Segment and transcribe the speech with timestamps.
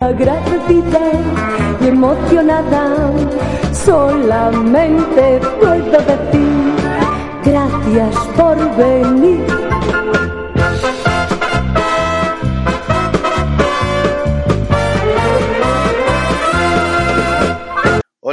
[0.00, 1.10] Agradecida
[1.80, 3.10] y emocionada,
[3.72, 6.76] solamente puedo decir
[7.44, 9.57] gracias por venir.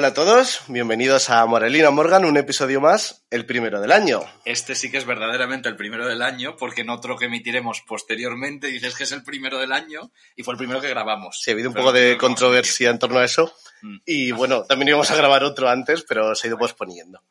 [0.05, 4.19] Hola a todos, bienvenidos a Morelina Morgan, un episodio más, el primero del año.
[4.45, 8.67] Este sí que es verdaderamente el primero del año, porque en otro que emitiremos posteriormente
[8.67, 11.41] dices que es el primero del año y fue el primero que grabamos.
[11.41, 13.51] Sí, ha habido un Pero poco de controversia en torno a eso.
[13.81, 13.97] Mm.
[14.05, 17.23] Y bueno, también íbamos a grabar otro antes, pero se ha ido posponiendo.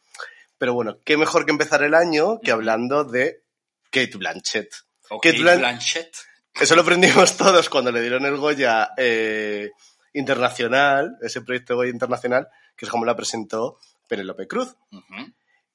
[0.59, 3.45] Pero bueno, qué mejor que empezar el año que hablando de
[3.93, 4.75] Kate Blanchett.
[5.23, 6.13] Kate Blan- Blanchett.
[6.53, 9.71] Eso lo aprendimos todos cuando le dieron el Goya eh,
[10.13, 14.77] internacional, ese proyecto Goya internacional, que es como la presentó Penélope Cruz.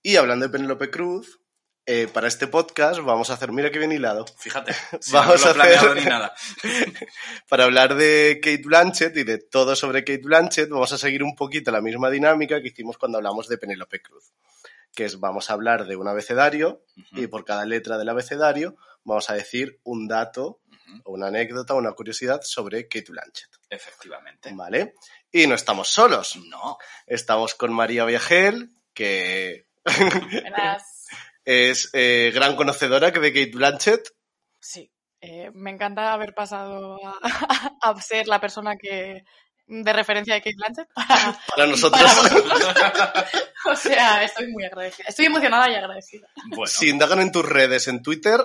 [0.01, 1.39] Y hablando de Penélope Cruz,
[1.85, 5.53] eh, para este podcast vamos a hacer, mira qué bien hilado, Fíjate, si Vamos no
[5.53, 6.33] lo a he hacer- ni nada.
[7.49, 11.35] para hablar de Kate Blanchett y de todo sobre Kate Blanchett, vamos a seguir un
[11.35, 14.31] poquito la misma dinámica que hicimos cuando hablamos de Penélope Cruz,
[14.93, 16.83] que es vamos a hablar de un abecedario
[17.13, 20.59] y por cada letra del abecedario vamos a decir un dato
[21.05, 24.51] o una anécdota o una curiosidad sobre Kate Blanchett, Efectivamente.
[24.53, 24.93] ¿vale?
[25.31, 26.77] Y no estamos solos, No.
[27.07, 31.07] estamos con María Viajel, que Buenas.
[31.45, 34.09] es eh, gran conocedora de Kate Blanchett,
[34.61, 37.17] Sí, eh, me encanta haber pasado a,
[37.81, 39.23] a ser la persona que
[39.69, 40.87] de referencia de Kate Blanchett.
[41.55, 42.01] para nosotros.
[43.65, 45.05] o sea, estoy muy agradecida.
[45.07, 46.27] Estoy emocionada y agradecida.
[46.47, 48.41] Bueno, Si indagan en tus redes, en Twitter,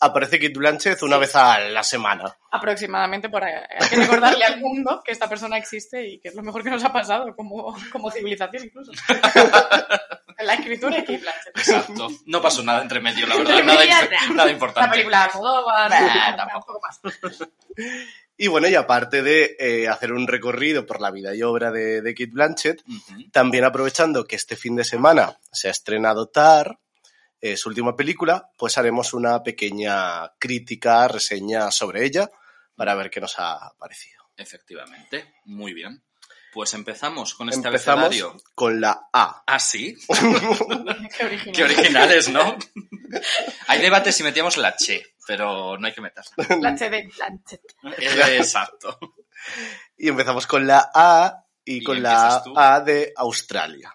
[0.00, 2.36] aparece Kate Blanchett una vez a la semana.
[2.50, 3.54] Aproximadamente por ahí.
[3.78, 6.70] Hay que recordarle al mundo que esta persona existe y que es lo mejor que
[6.70, 8.92] nos ha pasado como, como civilización incluso.
[10.44, 11.56] la escritura de Kate Blanchett.
[11.58, 12.08] exacto.
[12.26, 13.62] No pasó nada entre medio, la verdad.
[13.64, 13.84] Nada,
[14.30, 14.90] nada La importante.
[14.90, 16.80] película de Almodóvar, Nah, tampoco.
[16.80, 17.00] más.
[18.38, 22.02] Y bueno, y aparte de eh, hacer un recorrido por la vida y obra de,
[22.02, 22.82] de Kate Blanchett,
[23.32, 26.78] también aprovechando que este fin de semana se ha estrenado Tar,
[27.40, 32.30] eh, su última película, pues haremos una pequeña crítica, reseña sobre ella
[32.74, 34.22] para ver qué nos ha parecido.
[34.36, 35.36] Efectivamente.
[35.46, 36.02] Muy bien.
[36.56, 38.42] Pues empezamos con este Empezamos abecedario.
[38.54, 39.42] con la A.
[39.46, 39.94] Ah, sí.
[41.18, 41.54] Qué original.
[41.54, 42.56] Qué originales, ¿no?
[43.66, 46.32] Hay debate si metíamos la che, pero no hay que meterla.
[46.62, 47.60] La H de Blanchett.
[47.98, 48.98] Exacto.
[49.98, 52.54] Y empezamos con la A y Y con la tú.
[52.58, 53.94] A de Australia.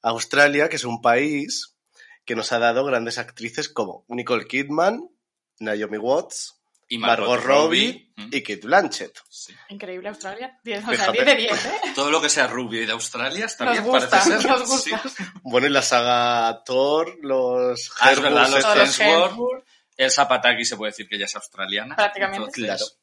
[0.00, 1.76] Australia, que es un país
[2.24, 5.10] que nos ha dado grandes actrices como Nicole Kidman,
[5.58, 9.18] Naomi Watts, Y Margot, Robbie y Kate Blanchett.
[9.28, 9.54] sí.
[9.70, 10.58] Increíble Australia.
[10.62, 11.12] 10, o sea, Fíjate.
[11.12, 11.80] 10 de 10, ¿eh?
[11.94, 14.46] Todo lo que sea rubio y de Australia está bien, parece ser.
[14.46, 15.02] nos gusta.
[15.08, 15.24] Sí.
[15.42, 19.64] Bueno, y la saga Thor, los Ah, Hemsworth.
[19.96, 21.94] El Zapataki se puede decir que ya es australiana.
[21.96, 22.50] Prácticamente.
[22.60, 22.98] Entonces,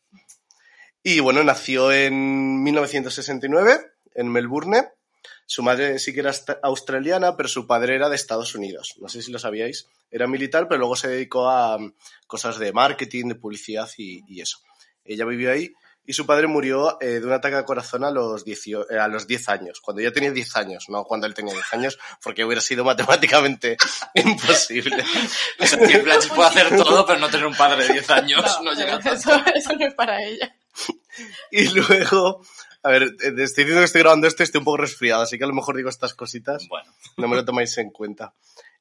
[1.03, 3.79] Y bueno, nació en 1969
[4.15, 4.89] en Melbourne.
[5.51, 6.31] Su madre sí que era
[6.63, 8.93] australiana, pero su padre era de Estados Unidos.
[9.01, 9.85] No sé si lo sabíais.
[10.09, 11.93] Era militar, pero luego se dedicó a mm,
[12.25, 14.59] cosas de marketing, de publicidad y, y eso.
[15.03, 15.73] Ella vivió ahí
[16.05, 19.09] y su padre murió eh, de un ataque al corazón a los, 18 eh, a
[19.09, 22.45] los 10 años, cuando ella tenía 10 años, no cuando él tenía 10 años, porque
[22.45, 23.75] hubiera sido matemáticamente
[24.15, 25.03] imposible.
[25.59, 28.59] O sea, Kate Blanchett puede hacer todo, pero no tener un padre de 10 años
[28.63, 29.13] no, llega a tanto.
[29.13, 30.55] eso, eso no es para ella.
[31.51, 32.41] Y luego,
[32.83, 35.37] a ver, eh, estoy diciendo que estoy grabando esto y estoy un poco resfriado, así
[35.37, 38.33] que a lo mejor digo estas cositas, Bueno, no me lo tomáis en cuenta.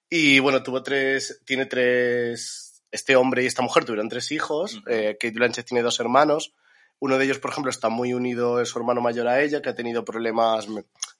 [0.08, 4.90] Y bueno, tuvo tres, tiene tres, este hombre y esta mujer tuvieron tres hijos, Ujú.
[4.90, 6.54] eh, Kate Blanchett tiene dos hermanos,
[6.98, 9.70] uno de ellos, por ejemplo, está muy unido, es su hermano mayor a ella, que
[9.70, 10.66] ha tenido problemas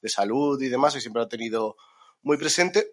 [0.03, 1.77] de salud y demás, y siempre lo ha tenido
[2.23, 2.93] muy presente.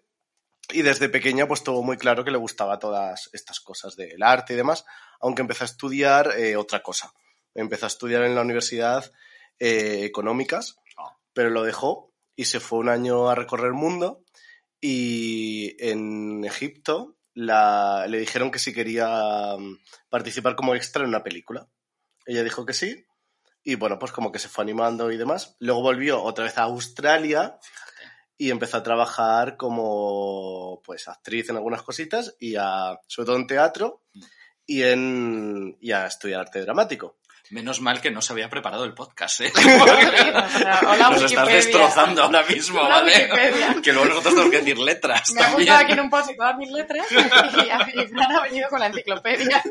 [0.70, 4.54] Y desde pequeña, pues tuvo muy claro que le gustaba todas estas cosas del arte
[4.54, 4.86] y demás,
[5.20, 7.12] aunque empezó a estudiar eh, otra cosa.
[7.54, 9.10] Empezó a estudiar en la universidad
[9.58, 11.16] eh, económicas, Ah.
[11.32, 14.24] pero lo dejó y se fue un año a recorrer el mundo.
[14.80, 19.78] Y en Egipto la, le dijeron que si quería mm,
[20.08, 21.68] participar como extra en una película.
[22.26, 23.04] Ella dijo que sí.
[23.64, 25.56] Y bueno, pues como que se fue animando y demás.
[25.58, 27.58] Luego volvió otra vez a Australia
[28.36, 33.46] y empezó a trabajar como pues actriz en algunas cositas y a, sobre todo en
[33.48, 34.04] teatro
[34.64, 37.18] y, en, y a estudiar arte dramático.
[37.50, 39.52] Menos mal que no se había preparado el podcast, ¿eh?
[40.86, 43.12] Hola, Nos estás destrozando ahora mismo, Hola, ¿vale?
[43.14, 43.76] Wikipedia.
[43.82, 45.66] Que luego nosotros tenemos que decir letras Me ha también.
[45.68, 47.14] puesto aquí en un post todas mis letras y,
[48.00, 49.62] y Fran ha venido con la enciclopedia.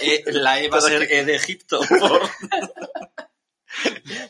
[0.00, 1.80] Eh, la E va a ser E de Egipto.
[1.88, 2.22] por-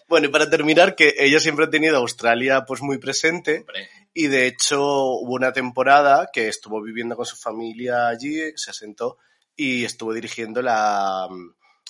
[0.08, 4.26] Bueno, y para terminar, que ella siempre ha tenido Australia pues muy presente Hombre, y
[4.26, 9.19] de hecho hubo una temporada que estuvo viviendo con su familia allí, se asentó
[9.54, 11.28] y estuvo dirigiendo la,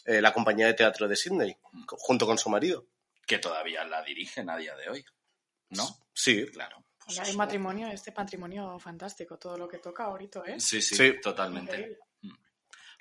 [0.06, 1.56] eh, la compañía de teatro de Sydney
[1.86, 2.86] co- junto con su marido.
[3.26, 5.04] que todavía la dirigen a día de hoy.
[5.70, 5.84] ¿No?
[6.14, 6.84] Sí, Claro.
[7.08, 10.58] O sea, hay matrimonio, este matrimonio fantástico, todo lo que toca ahorita, ¿eh?
[10.60, 11.20] Sí, sí, Sí.
[11.20, 11.72] totalmente.
[11.72, 11.98] Increíble.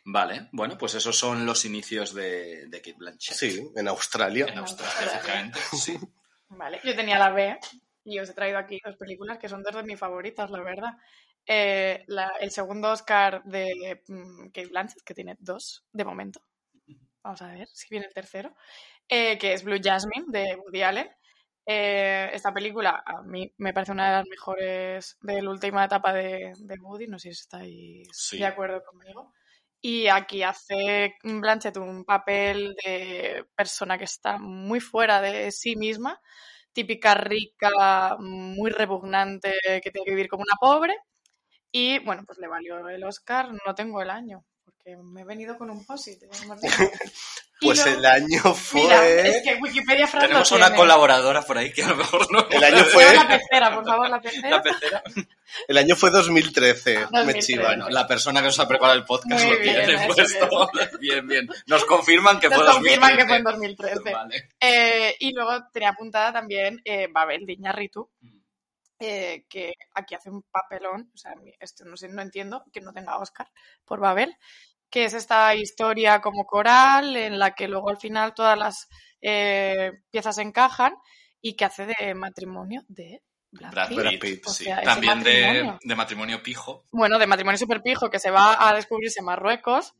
[0.07, 3.36] Vale, bueno, pues esos son los inicios de, de Kate Blanchett.
[3.36, 4.46] sí, en Australia.
[4.48, 5.60] En Australia, efectivamente.
[5.74, 5.98] Sí.
[6.50, 7.57] Vale, yo tenía la B
[8.04, 10.94] y os he traído aquí dos películas que son dos de mis favoritas, la verdad.
[11.48, 16.42] Eh, la- el segundo Oscar de mm, Kate Blanchett, que tiene dos de momento.
[17.25, 18.56] Vamos a ver si viene el tercero.
[19.10, 21.10] eh, que es Blue Jasmine de Woody Allen.
[21.68, 26.13] Eh, esta película a mí me parece una de las mejores de la última etapa
[26.13, 27.07] de, de Woody.
[27.07, 28.38] No sé si estáis Sí.
[28.39, 29.33] de acuerdo conmigo.
[29.81, 36.19] Y aquí hace Blanchett un papel de persona que está muy fuera de sí misma,
[36.74, 40.95] típica rica, muy repugnante, que tiene que vivir como una pobre.
[41.71, 44.45] Y bueno, pues le valió el Oscar, no tengo el año,
[44.86, 46.24] porque me he venido con un posit.
[47.62, 48.82] Pues el año fue...
[48.82, 50.76] Mira, es que Wikipedia Fran Tenemos una tiene.
[50.78, 52.46] colaboradora por ahí que a lo mejor no.
[52.50, 54.50] El año fue, la pecera, por favor, la pecera.
[54.50, 55.04] La pecera.
[55.70, 57.40] el año fue 2013, me 2013.
[57.40, 57.66] chivan.
[57.66, 60.70] Bueno, la persona que nos ha preparado el podcast Muy lo bien, tiene puesto.
[61.00, 61.48] Bien, bien.
[61.68, 63.18] Nos confirman que Nos fue confirman 2013.
[63.18, 64.14] que fue en 2013.
[64.14, 64.50] Vale.
[64.60, 68.12] Eh, y luego tenía apuntada también eh, Babel de Iñárritu,
[69.00, 72.92] eh, que aquí hace un papelón, o sea, esto no sé, no entiendo que no
[72.92, 73.50] tenga Oscar
[73.86, 74.36] por Babel,
[74.90, 78.88] que es esta historia como coral en la que luego al final todas las
[79.22, 80.96] eh, piezas encajan
[81.42, 83.22] y que hace de matrimonio de
[83.52, 84.46] Brad, Brad Pitt.
[84.48, 84.66] O sí.
[84.66, 85.80] sea, También matrimonio.
[85.82, 86.86] de matrimonio pijo.
[86.92, 89.94] Bueno, de matrimonio super pijo que se va a descubrirse en Marruecos.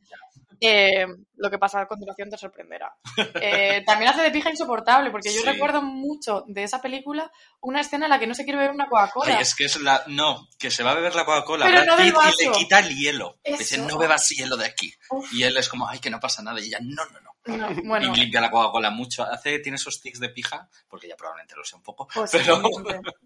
[0.60, 1.06] Eh,
[1.36, 2.94] lo que pasa a continuación te sorprenderá.
[3.40, 5.46] Eh, también hace de pija insoportable, porque yo Sí.
[5.46, 7.30] recuerdo mucho de esa película
[7.60, 9.40] una escena en la que no se quiere beber una Coca-Cola.
[9.40, 10.02] Es que es la.
[10.06, 12.10] No, que se va a beber la Coca-Cola no y
[12.44, 13.38] le quita el hielo.
[13.44, 13.58] Eso.
[13.58, 14.92] Dice, no bebas hielo de aquí.
[15.10, 15.32] Uf.
[15.32, 16.60] Y él es como, ay, que no pasa nada.
[16.60, 17.30] Y ella, no, no, no.
[17.56, 19.22] No, bueno, Y limpia la Coca-Cola mucho.
[19.24, 22.08] Hace, tiene esos tics de pija, porque ya probablemente lo sé un poco.
[22.12, 22.60] pues pero.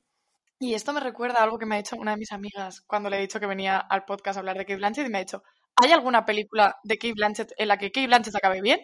[0.62, 3.08] Y esto me recuerda a algo que me ha dicho una de mis amigas cuando
[3.08, 5.22] le he dicho que venía al podcast a hablar de Kate Blanchett y me ha
[5.22, 5.42] dicho,
[5.76, 8.80] ¿hay alguna película de Kate Blanchett en la que Kate Blanchett acabe bien?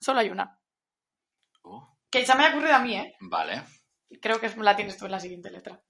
[0.00, 0.58] Solo hay una.
[1.62, 1.80] Uh,
[2.10, 3.14] Que ya me ha ocurrido a mí, ¿eh?
[3.20, 3.62] vale,
[4.20, 5.80] Creo que la tienes tú en la siguiente letra.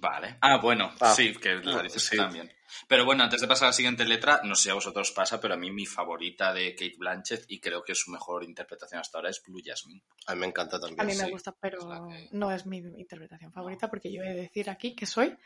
[0.00, 0.36] vale.
[0.42, 2.16] Ah, bueno, Ah, sí, que la dices sí.
[2.16, 2.52] tú también.
[2.88, 5.40] Pero bueno, antes de pasar a la siguiente letra, no sé si a vosotros pasa,
[5.40, 9.18] pero a mí mi favorita de Kate Blanchett, y creo que su mejor interpretación hasta
[9.18, 10.02] ahora, es Blue Jasmine.
[10.26, 11.00] A mí me encanta también.
[11.00, 11.30] A mí me sí.
[11.30, 11.78] gusta, pero
[12.08, 15.36] que- no es mi interpretación favorita porque yo he de decir aquí que soy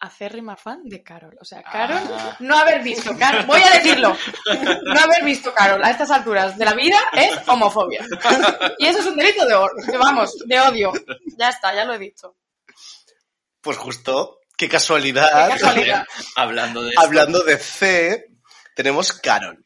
[0.00, 1.36] acérrima fan de Carol.
[1.40, 2.36] O sea, Carol, Ah.
[2.40, 4.16] no haber visto Carol, voy a decirlo,
[4.84, 8.04] no haber visto Carol a estas alturas de la vida es homofobia.
[8.78, 9.54] Y eso es un delito de,
[9.98, 10.92] vamos, de odio.
[11.36, 12.36] Ya está, ya lo he dicho.
[13.60, 16.04] Pues justo, qué Qué casualidad.
[16.36, 18.26] Hablando de esto, Hablando de C,
[18.74, 19.64] tenemos Carol,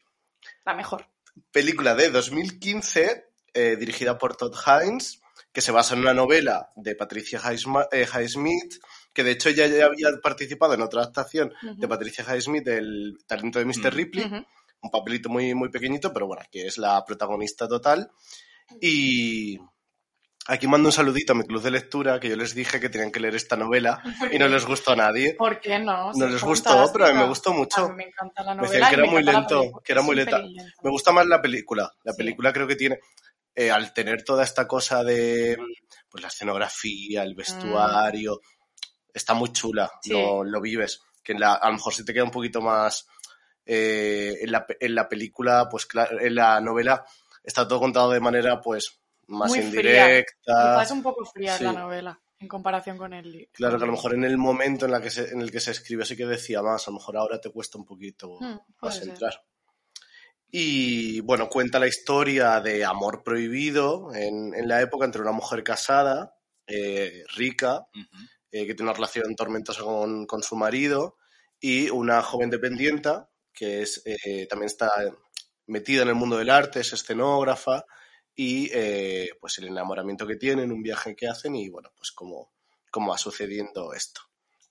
[0.65, 1.07] La mejor.
[1.51, 5.19] película de 2015 eh, dirigida por Todd Hines,
[5.51, 7.39] que se basa en una novela de Patricia
[7.91, 8.73] eh, Highsmith,
[9.13, 11.87] que de hecho ella ya había participado en otra adaptación de.
[11.87, 13.93] Patricia Highsmith, El talento de Mr.
[13.93, 13.95] Mm.
[13.95, 14.45] Ripley,
[14.81, 18.09] un papelito muy, muy pequeñito, pero bueno, que es la protagonista total.
[18.81, 19.59] Y
[20.47, 23.11] aquí mando un saludito a mi club de lectura, que yo les dije que tenían
[23.11, 24.01] que leer esta novela
[24.31, 25.35] y no les gustó a nadie.
[25.35, 26.11] ¿Por qué no?
[26.13, 27.89] No les es gustó, pero a mí me gustó A mucho.
[27.89, 28.71] mí me encanta la Me novela.
[28.71, 30.41] decían que era me muy lento, que era muy lenta.
[30.83, 31.91] Me gusta más la película.
[32.03, 32.17] La Sí.
[32.17, 32.99] película creo que tiene,
[33.55, 35.57] eh, al tener toda esta cosa de
[36.09, 38.39] pues la escenografía, el vestuario,
[39.13, 40.11] está muy chula, Sí.
[40.11, 41.01] lo, lo vives.
[41.23, 43.07] Que en la, a lo mejor se te queda un poquito más
[43.65, 47.05] eh, en, la, en la película, pues claro, en la novela
[47.43, 50.25] está todo contado de manera pues más Muy indirecta.
[50.81, 51.63] Quizás un poco fría Sí.
[51.63, 53.51] la novela en comparación con el libro.
[53.53, 55.61] Claro que a lo mejor en el momento en, la que se, en el que
[55.61, 58.57] se escribe sí que decía más, a lo mejor ahora te cuesta un poquito Hmm,
[58.81, 59.07] más ser.
[59.07, 59.41] entrar.
[60.55, 65.63] Y bueno, cuenta la historia de amor prohibido en, en la época entre una mujer
[65.63, 66.35] casada,
[66.67, 67.87] eh, rica.
[68.53, 71.17] Eh, que tiene una relación tormentosa con, con su marido,
[71.59, 74.91] y una joven dependienta que es, eh, también está
[75.67, 77.85] metida en el mundo del arte, es escenógrafa,
[78.35, 82.51] y eh, pues el enamoramiento que tienen, un viaje que hacen, y bueno, pues cómo,
[82.91, 84.21] cómo va sucediendo esto.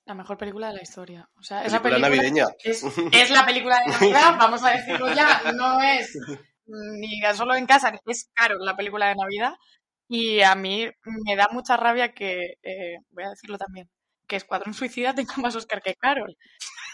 [0.05, 1.29] La mejor película de la historia.
[1.37, 2.47] O sea, esa Película navideña.
[2.63, 5.53] Es, es la película de Navidad, vamos a decirlo ya.
[5.53, 6.17] No es
[6.67, 9.55] ni solo en casa, es Carol, la película de Navidad.
[10.15, 10.87] Y a mí
[11.27, 13.89] me da mucha rabia que, eh, voy a decirlo también,
[14.27, 16.37] que Escuadrón Suicida tenga más Oscar que Carol.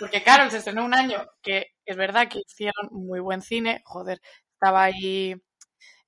[0.00, 3.82] Porque Carol se estrenó un año que es verdad que hicieron muy buen cine.
[3.84, 4.20] Joder,
[4.54, 5.34] estaba ahí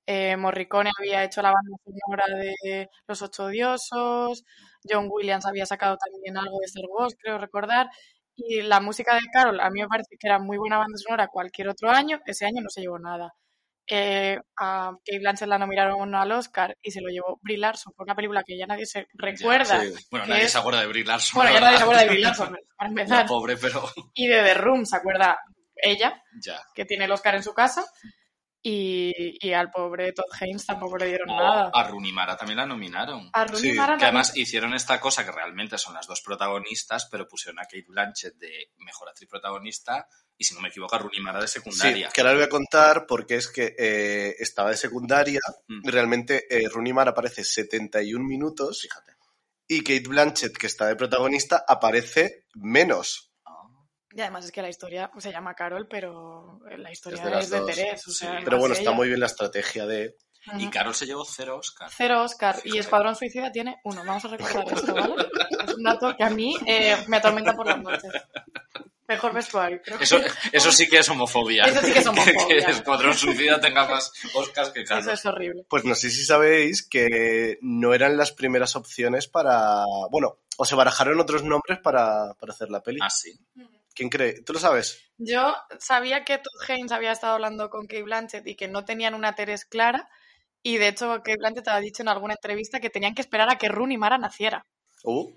[0.07, 4.43] eh, Morricone había hecho la banda sonora de Los Ocho Odiosos,
[4.89, 7.89] John Williams había sacado también algo de Star Wars, creo recordar,
[8.35, 11.27] y la música de Carol a mí me parece que era muy buena banda sonora
[11.29, 13.33] cualquier otro año, ese año no se llevó nada.
[13.87, 18.05] Eh, a Kate Blanchett la nominaron al Oscar y se lo llevó Brie Larson por
[18.05, 19.81] una película que ya nadie se recuerda.
[19.81, 19.93] Sí.
[20.09, 21.37] Bueno, nadie es- se acuerda de Brie Larson.
[21.37, 23.17] Bueno, ya nadie se acuerda de Brie Larson, para empezar.
[23.23, 23.83] La pobre, pero
[24.13, 25.37] Y de The Room se acuerda
[25.75, 26.61] ella, ya.
[26.75, 27.83] que tiene el Oscar en su casa.
[28.63, 31.71] Y, y al pobre Todd Haynes tampoco le dieron nada.
[31.73, 33.27] a Rooney Mara también la nominaron.
[33.33, 37.07] A Rooney Sí, Mara Que además hicieron esta cosa que realmente son las dos protagonistas,
[37.09, 40.07] pero pusieron a Kate Blanchett de mejor actriz protagonista
[40.41, 42.09] y, si no me equivoco, a Rooney Mara de Sí, secundaria.
[42.13, 45.87] que ahora lo voy a contar porque es que eh, estaba de secundaria Mm.
[45.87, 49.13] y realmente eh, Rooney Mara aparece 71 minutos Fíjate.
[49.67, 53.31] y Kate Blanchett, que está de protagonista, aparece menos.
[53.45, 53.51] Ah.
[54.13, 57.49] Y además es que la historia se llama Carol, pero la historia Es de es
[57.65, 58.07] de Terés.
[58.07, 58.17] o sí.
[58.17, 58.97] sea, Pero no bueno, es está ella.
[58.97, 60.15] muy bien la estrategia de...
[60.57, 61.87] Y Carol se llevó cero Oscar.
[61.95, 62.79] Cero Oscar y.
[62.79, 64.03] Escuadrón Suicida tiene uno.
[64.03, 65.13] Vamos a recordar esto, ¿vale?
[65.67, 68.11] Es un dato que a mí eh, me atormenta por las noches.
[69.11, 70.17] Mejor vestuario, creo que- Eso,
[70.53, 71.63] eso sí que es homofobia.
[71.65, 72.47] Eso sí que es homofobia.
[72.47, 75.01] Que, que Escuadrón Suicida tenga más Oscars que Carol.
[75.03, 75.65] Eso es horrible.
[75.69, 79.83] Pues no sé si sabéis que no eran las primeras opciones para...
[80.11, 82.99] Bueno, o se barajaron otros nombres para, para hacer la peli.
[83.01, 83.37] Ah, sí.
[83.93, 84.41] ¿Quién cree?
[84.43, 84.99] ¿Tú lo sabes?
[85.17, 89.13] Yo sabía que Todd Haynes había estado hablando con Kate Blanchett y que no tenían
[89.13, 90.07] una Teres clara.
[90.63, 93.57] Y de hecho, Kate Blanchett ha dicho en alguna entrevista que tenían que esperar a
[93.57, 94.65] que Rooney Mara naciera.
[95.03, 95.29] Uh,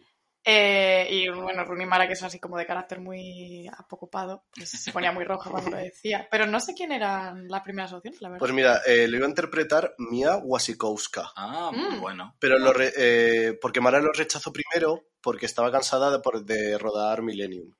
[0.46, 4.92] Eh, y bueno, Rooney Mara, que es así como de carácter muy apocopado, pues se
[4.92, 6.28] ponía muy roja cuando lo decía.
[6.30, 8.40] Pero no sé quién eran las primeras opciones, la verdad.
[8.40, 11.32] pues mira, eh, lo iba a interpretar Mia Wasikowska.
[11.34, 12.00] Ah, muy Mm.
[12.00, 12.36] bueno.
[12.38, 16.76] Pero lo re- eh, porque Mara lo rechazó primero porque estaba cansada de, por- de
[16.76, 17.74] rodar Millennium,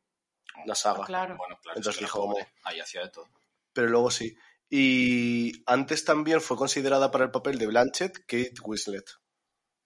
[0.64, 1.04] la saga.
[1.04, 1.36] claro.
[1.36, 1.76] Bueno, claro.
[1.78, 3.28] Entonces dijo, como- Ahí hacía de todo.
[3.74, 4.34] Pero luego sí.
[4.70, 9.04] Y antes también fue considerada para el papel de Blanchett Kate Winslet,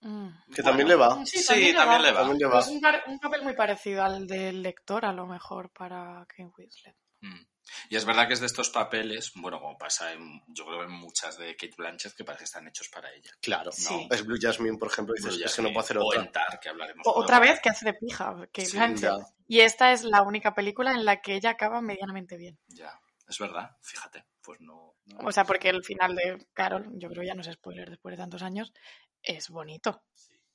[0.00, 0.28] Mm.
[0.54, 1.24] que también le va.
[1.26, 2.20] Sí, Sí, también, también le le va.
[2.20, 2.28] va.
[2.28, 2.60] También le va.
[2.60, 2.68] Es
[3.08, 6.96] un, papel muy parecido al del lector, a lo mejor, para Kate Winslet.
[7.20, 7.40] Mm.
[7.90, 10.90] Y es verdad que es de estos papeles, bueno, como pasa en, yo creo en
[10.92, 13.30] muchas de Kate Blanchett, que parece que están hechos para ella.
[13.42, 13.72] Claro.
[13.72, 14.06] Sí.
[14.10, 16.30] Es Blue Jasmine, por ejemplo, y dices, es que no puedo hacer otra.
[16.62, 17.06] que hablaremos.
[17.06, 19.02] O- otra vez que hace de pija, Kate Sí, Blanchett.
[19.18, 19.26] ya.
[19.48, 22.58] Y esta es la única película en la que ella acaba medianamente bien.
[22.68, 24.24] Ya, es verdad, fíjate.
[24.42, 24.94] Pues no.
[25.06, 28.12] no- O sea, porque el final de Carol, yo creo ya no es spoiler después
[28.14, 28.72] de tantos años,
[29.22, 30.02] es bonito.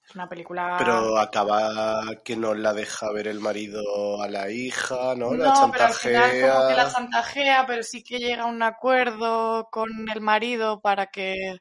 [0.05, 0.75] Es una película...
[0.77, 5.33] Pero acaba que no la deja ver el marido a la hija, ¿no?
[5.33, 6.53] La No, pero al final chantajea.
[6.53, 11.07] como que la chantajea, pero sí que llega a un acuerdo con el marido para
[11.07, 11.57] que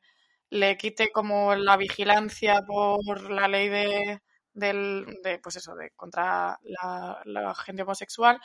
[0.50, 4.21] le quite como la vigilancia por la ley de,
[4.52, 8.40] del, de pues eso, de contra la, la gente homosexual.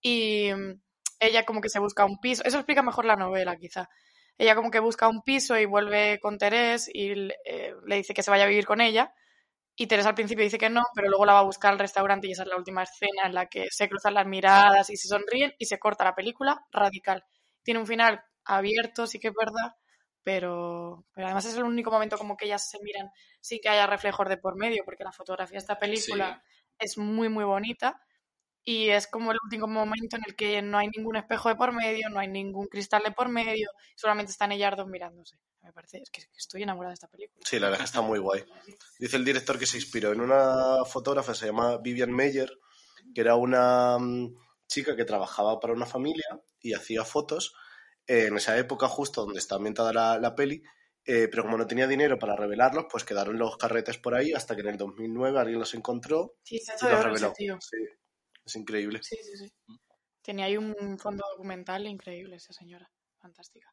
[0.00, 0.80] Y mm,
[1.20, 2.42] ella como que se busca un piso.
[2.44, 3.88] Eso explica mejor la novela, quizá.
[4.38, 8.14] Ella como que busca un piso y vuelve con Terés y le- eh, le dice
[8.14, 9.14] que se vaya a vivir con ella.
[9.76, 12.28] Y Teresa al principio dice que no, pero luego la va a buscar al restaurante
[12.28, 15.08] y esa es la última escena en la que se cruzan las miradas y se
[15.08, 17.24] sonríen y se corta la película radical.
[17.62, 19.74] Tiene un final abierto, sí que es verdad,
[20.22, 23.10] pero, pero además es el único momento como que ellas se miran
[23.40, 26.42] sin que haya reflejos de por medio, porque la fotografía de esta película
[26.78, 28.00] es muy, muy bonita
[28.64, 31.72] y es como el último momento en el que no hay ningún espejo de por
[31.72, 35.36] medio, no hay ningún cristal de por medio, solamente están ellas dos mirándose.
[35.62, 37.42] Me parece, es que estoy enamorada de esta película.
[37.46, 38.44] Sí, la verdad que está muy guay.
[38.98, 42.50] Dice el director que se inspiró en una fotógrafa, se llama Vivian Meyer,
[43.14, 44.34] que era una mm,
[44.66, 47.54] chica que trabajaba para una familia y hacía fotos
[48.06, 50.62] eh, en esa época justo donde está ambientada la, la peli,
[51.06, 54.54] eh, pero como no tenía dinero para revelarlos, pues quedaron los carretes por ahí hasta
[54.54, 57.34] que en el 2009 alguien los encontró Sí, y los reveló.
[57.36, 57.48] Sí,
[58.44, 59.00] es increíble.
[59.02, 59.52] Sí, sí, sí.
[60.22, 62.90] Tenía ahí un fondo documental increíble esa señora.
[63.20, 63.72] Fantástica.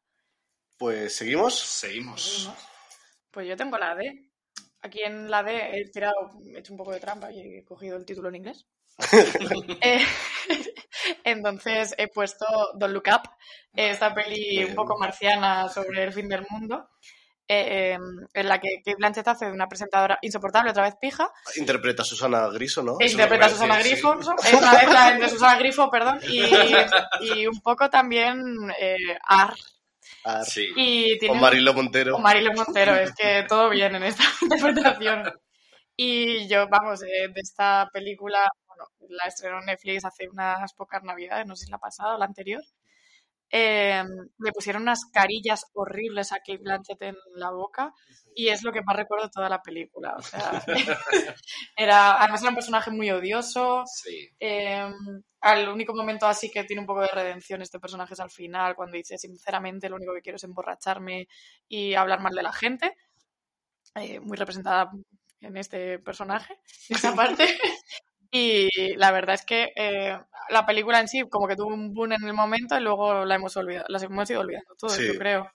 [0.76, 1.58] Pues seguimos.
[1.58, 2.22] Seguimos.
[2.22, 2.58] Seguimos.
[3.30, 4.30] Pues yo tengo la D.
[4.82, 7.96] Aquí en la D he tirado, he hecho un poco de trampa y he cogido
[7.96, 8.66] el título en inglés.
[9.80, 10.04] Eh,
[11.24, 13.30] entonces he puesto Don't Look Up,
[13.72, 16.90] esta peli un poco marciana sobre el fin del mundo,
[17.48, 17.98] eh, eh,
[18.34, 22.04] en la que Kate Blanchett hace de una presentadora insoportable, otra vez pija, Interpreta a
[22.04, 22.96] Susana Griso, ¿no?
[23.00, 23.94] e Eso interpreta a Susana parece, sí.
[23.96, 26.42] Grifo, es una mezcla entre Susana Grifo, perdón, y,
[27.20, 28.40] y un poco también
[28.80, 28.96] eh,
[29.26, 29.54] Ar.
[30.24, 30.68] Ah, Sí.
[30.76, 32.16] Y tiene un- Marilo Montero.
[32.16, 35.32] o Marilo Montero, es que todo bien en esta interpretación.
[35.96, 41.46] Y yo, vamos, eh, de esta película, bueno, la estrenó Netflix hace unas pocas navidades,
[41.46, 42.62] no sé si la pasada o la anterior.
[43.54, 44.02] Eh,
[44.38, 47.92] le pusieron unas carillas horribles a Kate Blanchett en la boca
[48.34, 50.14] y es lo que más recuerdo de toda la película.
[50.16, 50.64] O sea,
[51.76, 53.84] era, además era un personaje muy odioso.
[53.86, 54.30] Sí.
[54.40, 54.90] Eh,
[55.42, 58.74] al único momento así que tiene un poco de redención este personaje es al final,
[58.74, 61.28] cuando dice, sinceramente, lo único que quiero es emborracharme
[61.68, 62.96] y hablar mal de la gente.
[63.96, 64.90] Eh, muy representada
[65.40, 66.54] en este personaje,
[66.88, 67.46] en esa parte.
[68.34, 72.12] Y la verdad es que eh, la película en sí como que tuvo un boom
[72.14, 75.06] en el momento y luego la hemos olvidado, las hemos ido olvidando todos, Sí.
[75.06, 75.52] yo creo.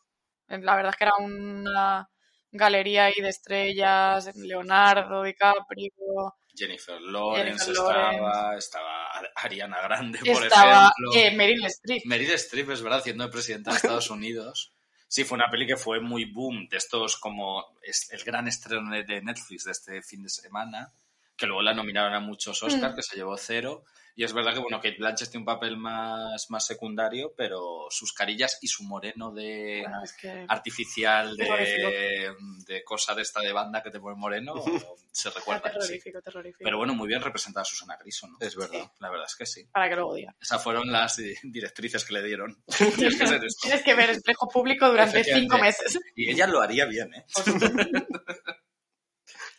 [0.48, 2.08] La verdad es que era una
[2.52, 8.58] galería ahí de estrellas, Leonardo, DiCaprio, Jennifer Lawrence Jennifer estaba, Lawrence.
[8.58, 11.12] estaba Ariana Grande, por estaba ejemplo.
[11.16, 12.06] eh, Meryl Streep.
[12.06, 14.72] Meryl Streep, es verdad, siendo presidenta de Estados Unidos.
[15.08, 18.90] Sí, fue una peli que fue muy boom, de estos como es el gran estreno
[18.92, 20.92] de Netflix de este fin de semana,
[21.38, 22.96] que luego la nominaron a muchos Oscars, Mm.
[22.96, 23.84] que se llevó cero.
[24.20, 28.14] Y es verdad que, bueno, Kate Blanchett tiene un papel más, más secundario, pero sus
[28.14, 31.88] carillas y su moreno de Bueno, es que artificial Terrorífico.
[31.88, 32.34] de,
[32.66, 34.56] de cosa de esta de banda que te pone moreno
[35.12, 35.70] se recuerda.
[35.74, 35.78] sí.
[35.80, 36.64] terrorífico, terrorífico.
[36.64, 38.38] Pero bueno, muy bien representada Susana Griso, ¿no?
[38.40, 38.92] Es verdad.
[39.00, 39.66] La verdad es que sí.
[39.72, 40.36] Para que luego diga.
[40.42, 42.58] Esas fueron las di- directrices que le dieron.
[42.96, 43.60] Tienes que ser esto.
[43.68, 46.00] Tienes que ver espejo público durante cinco meses.
[46.16, 47.26] Y ella lo haría bien, ¿eh?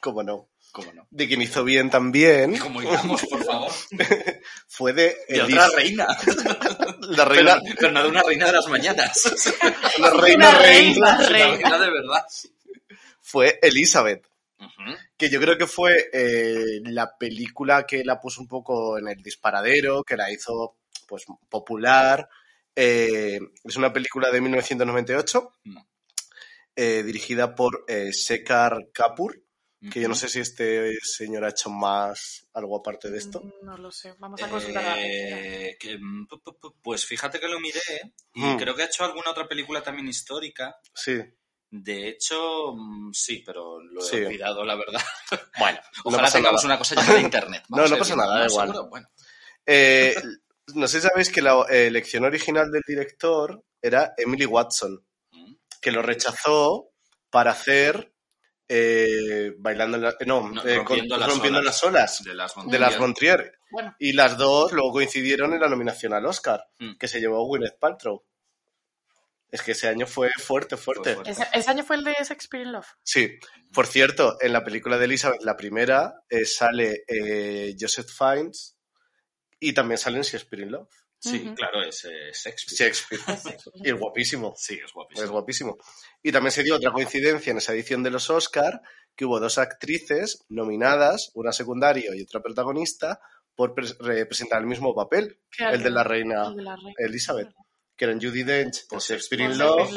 [0.00, 0.48] ¿Cómo no?
[0.72, 1.06] ¿Cómo no?
[1.10, 3.72] De quien hizo bien también Como digamos, por favor.
[4.68, 6.06] fue de De otra reina.
[7.00, 9.54] la reina, Pero, pero no de una reina de las mañanas.
[9.98, 11.18] la reina Una reina reina.
[11.18, 11.56] La reina.
[11.56, 12.24] reina de verdad.
[13.20, 14.26] fue Elizabeth.
[15.16, 19.22] Que yo creo que fue eh, la película que la puso un poco en el
[19.22, 22.28] disparadero, que la hizo pues popular.
[22.74, 25.86] Eh, es una película de 1998, No.
[26.76, 29.40] eh, dirigida por eh, Sekar Kapoor,
[29.92, 33.42] que yo no sé si este señor ha hecho más algo aparte de esto.
[33.62, 34.14] No lo sé.
[34.18, 35.02] Vamos a consultar a la.
[35.06, 37.80] Eh, que, mm, pu- pu- pu- pues fíjate que lo miré
[38.34, 38.56] y Mm.
[38.58, 40.76] creo que ha hecho alguna otra película también histórica.
[40.94, 41.18] Sí,
[41.70, 44.16] De hecho, mm, sí, pero lo he Sí.
[44.16, 45.02] olvidado, la verdad.
[45.58, 46.74] bueno, no Ojalá tengamos nada.
[46.74, 47.62] una cosa llamada internet.
[47.68, 48.72] No, Vamos no pasa nada, da igual.
[48.88, 49.08] Bueno,
[49.66, 50.14] Eh,
[50.74, 55.04] no sé si sabéis que la eh, elección original del director era Emily Watson.
[55.30, 56.90] mm, que lo rechazó
[57.30, 58.14] para hacer
[58.68, 61.74] eh, bailando en la- eh, no, No, eh, rompiendo con- las rompiendo olas.
[61.74, 65.68] las olas de las de las Montrier Bueno, y las dos luego coincidieron en la
[65.68, 66.96] nominación al Oscar Mm.
[66.98, 68.24] que se llevó Gwyneth Paltrow
[69.50, 71.30] es que ese año fue fuerte fuerte Fue fuerte.
[71.30, 72.86] ese, ese año fue el de Shakespeare in Love.
[73.02, 73.38] sí
[73.72, 78.76] por cierto en la película de Elizabeth la primera eh, sale eh, Joseph Fiennes
[79.58, 82.92] y también sale en Shakespeare in Love Sí, claro, es eh, Shakespeare.
[82.92, 83.56] Shakespeare Ese.
[83.74, 85.24] y es guapísimo Sí, es guapísimo.
[85.24, 85.78] Es guapísimo.
[86.22, 88.80] Y también se dio otra coincidencia en esa edición de los Oscar,
[89.16, 93.20] que hubo dos actrices nominadas, una secundaria y otra protagonista,
[93.56, 95.74] por pre- representar el mismo papel, Claro.
[95.74, 96.92] el de la reina El de la reina.
[96.98, 97.48] Elizabeth,
[97.96, 99.90] que eran Judy Dench por Por Shakespeare in Love,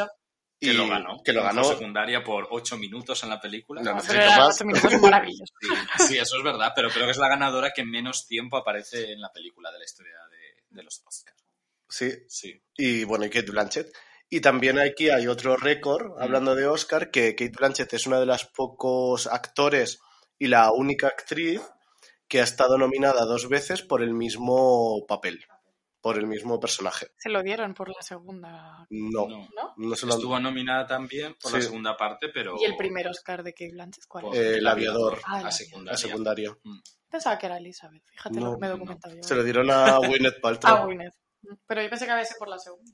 [0.60, 1.21] y Que lo ganó.
[1.23, 1.63] que lo ganó.
[1.63, 3.81] Secundaria por ocho minutos en la película.
[3.84, 4.55] No, No, pero más.
[4.55, 5.49] ocho minutos maravillosos.
[5.62, 9.12] Sí, sí, eso es verdad, pero creo que es la ganadora que menos tiempo aparece
[9.12, 10.40] en la película de la historia de,
[10.71, 11.38] de los Oscars.
[11.88, 12.62] Sí, Sí.
[12.77, 13.93] y bueno, y Kate Blanchett.
[14.29, 16.21] Y también aquí hay otro récord, Mm.
[16.21, 19.99] hablando de Oscar, que Kate Blanchett es una de las pocos actores
[20.39, 21.62] y la única actriz
[22.29, 25.45] que ha estado nominada dos veces por el mismo papel,
[26.01, 27.07] por el mismo personaje.
[27.17, 28.85] Se lo dieron por la segunda.
[28.89, 29.47] No, No.
[29.55, 29.73] ¿No?
[29.77, 33.07] no se lo han- Estuvo nominada también por la segunda parte, pero Y el primer
[33.07, 34.35] Oscar de Kate Blanchett, ¿cuál es?
[34.39, 35.19] Eh, el aviador.
[35.25, 35.53] Ah, a aviador.
[35.53, 35.91] secundaria.
[35.91, 36.57] la secundaria.
[37.09, 38.03] Pensaba que era Elizabeth.
[38.09, 38.75] Fíjate No, lo que me he no.
[38.77, 39.21] documentado yo.
[39.23, 40.85] Se lo dieron a Gwyneth Ah, Paltrow.
[40.85, 41.13] Gwyneth.
[41.67, 42.91] Pero yo pensé que había sido por la segunda.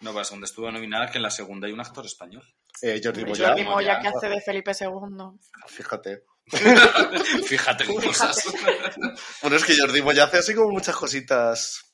[0.00, 2.42] No, pues donde estuvo nominada que en la segunda hay un actor español.
[2.80, 3.64] Eh, Jordi Jordi Moya, Moya.
[3.70, 4.96] Moya, que hace de Felipe II.
[5.66, 6.24] fíjate.
[7.46, 8.42] Fíjate qué cosas.
[9.42, 11.89] Bueno, es que Jordi Moya hace así como muchas cositas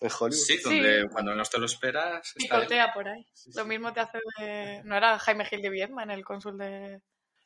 [0.00, 0.32] en Hollywood.
[0.44, 2.32] Sí, donde cuando no te lo esperas.
[2.36, 3.26] Picotea por ahí.
[3.54, 4.82] Lo mismo te hace de...
[4.84, 7.00] ¿No era Jaime Gil de Viedma en el cónsul de...?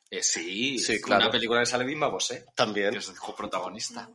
[0.09, 1.23] Eh, sí, Sí, claro.
[1.23, 2.95] una película que sale Bimba Bosé, que También.
[2.95, 4.09] es el coprotagonista.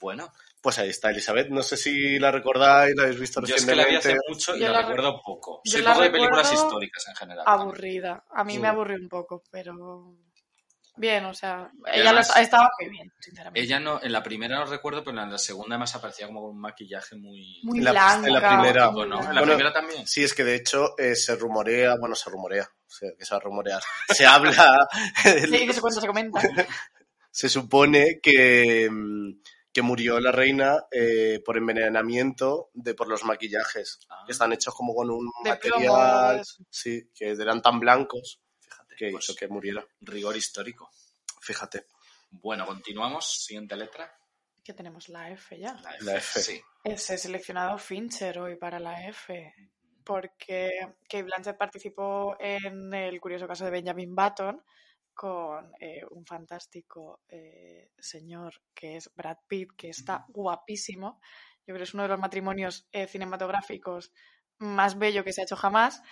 [0.00, 1.48] Bueno, Pues ahí está Elizabeth.
[1.48, 4.28] No sé si la recordáis, la habéis visto yo es que la vi hace recientemente.
[4.32, 5.60] mucho y Yo la, la recuerdo poco.
[5.64, 7.44] yo Soy la poco de películas históricas en general.
[7.46, 8.24] Aburrida.
[8.30, 8.70] A mí me Mm.
[8.72, 10.16] aburrió un poco, pero...
[11.00, 11.70] Bien, o sea...
[11.86, 13.60] Ella además- estaba muy bien, sinceramente.
[13.66, 16.50] Ella no, en la primera no recuerdo, pero en la segunda además aparecía como con
[16.50, 17.60] un maquillaje muy...
[17.62, 18.26] Muy En la- blanca.
[18.28, 18.84] en la primera.
[18.84, 19.16] En la.
[19.40, 20.06] Bueno, primera también.
[20.06, 23.34] Sí, es que de hecho eh, se rumorea, bueno, se rumorea, o sea, que se
[23.34, 23.82] va a rumorear.
[24.08, 24.76] Se habla,
[25.24, 26.40] Sí, que se cuenta, se comenta.
[27.30, 29.40] se supone que, mm,
[29.72, 34.24] que murió la reina eh, por envenenamiento de por los maquillajes, Ah.
[34.26, 38.40] que están hechos como con un De material, sí, que eran tan blancos
[39.00, 39.82] que pues, hizo que muriera.
[40.02, 40.90] rigor histórico.
[41.40, 41.86] Fíjate.
[42.30, 43.44] Bueno, continuamos.
[43.44, 44.14] Siguiente letra.
[44.62, 45.72] que tenemos la F ya.
[45.82, 46.40] La F, La F.
[46.40, 46.60] Sí.
[46.84, 49.54] Ese seleccionado Fincher hoy para la F,
[50.04, 50.70] porque
[51.08, 54.62] Kate Blanchett participó en el curioso caso de Benjamin Button
[55.14, 61.20] con eh, un fantástico eh, señor que es Brad Pitt, que está guapísimo.
[61.66, 64.12] Yo creo que es uno de los matrimonios eh, cinematográficos
[64.58, 66.02] más bello que se ha hecho jamás.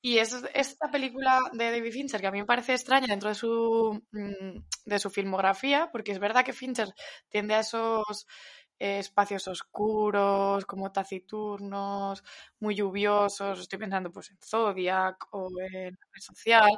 [0.00, 3.34] Y es esta película de David Fincher que a mí me parece extraña dentro de
[3.34, 6.88] su, mm, de su filmografía, porque es verdad que Fincher
[7.28, 8.26] tiende a esos
[8.78, 12.22] eh, espacios oscuros, como taciturnos,
[12.60, 13.58] muy lluviosos.
[13.60, 16.70] Estoy pensando pues en Zodiac o en La Red Social.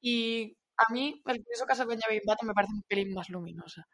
[0.00, 3.86] Y a mí, el curioso caso de Benjamin Button me parece un pelín más luminosa.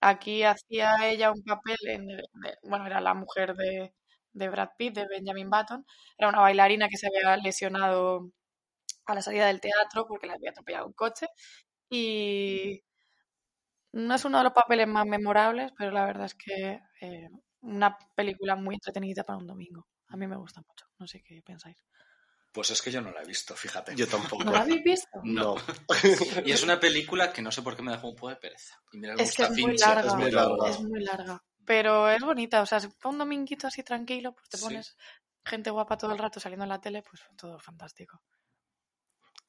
[0.00, 2.24] Aquí hacía ella un papel en de-
[2.64, 3.94] bueno, era la mujer de,
[4.32, 5.84] de Brad Pitt, de Benjamin Button.
[6.18, 8.30] Era una bailarina que se había lesionado
[9.06, 11.26] a la salida del teatro porque le había atropellado un coche.
[11.88, 12.82] Y
[13.92, 17.28] no es uno de los papeles más memorables, pero la verdad es que eh,
[17.62, 19.86] una película muy entretenida para un domingo.
[20.08, 20.86] A mí me gusta mucho.
[20.98, 21.82] No sé qué pensáis.
[22.52, 23.94] Pues es que yo no la he visto, fíjate.
[23.94, 24.42] Yo tampoco.
[24.42, 25.20] ¿No la habéis visto?
[25.22, 25.54] No.
[26.44, 28.74] Y es una película que no sé por qué me dejó un poco de pereza.
[28.92, 30.08] Y mira, Es que gusta es muy Fincher, larga.
[30.08, 30.68] es muy larga.
[30.70, 31.44] Es muy larga.
[31.70, 32.62] Pero es bonita.
[32.62, 34.64] O sea, si un dominguito así tranquilo, pues te Sí.
[34.64, 34.96] pones
[35.44, 38.20] gente guapa todo el rato saliendo en la tele, pues todo fantástico.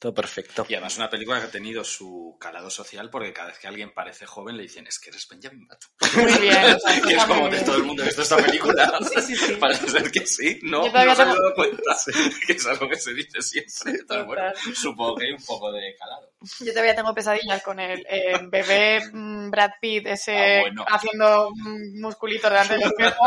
[0.02, 0.66] Todo perfecto.
[0.68, 3.94] Y además una película que ha tenido su calado social porque cada vez que alguien
[3.94, 5.90] parece joven le dicen es que eres Benjamin Button.
[6.24, 6.74] Muy bien.
[6.74, 8.98] o sea, que es como de todo el mundo ha visto esta película.
[9.12, 9.54] Sí, sí, sí.
[9.58, 11.96] Para ser que sí, no, Yo no se han dado cuenta
[12.48, 14.02] que es algo que se dice siempre.
[14.02, 14.42] Entonces, bueno,
[14.74, 16.32] supongo que hay un poco de calado.
[16.62, 20.86] Yo todavía tengo pesadillas con el eh, bebé mm, Brad Pitt ese Ah, bueno.
[20.90, 21.52] haciendo
[22.00, 23.24] musculitos delante del espejo,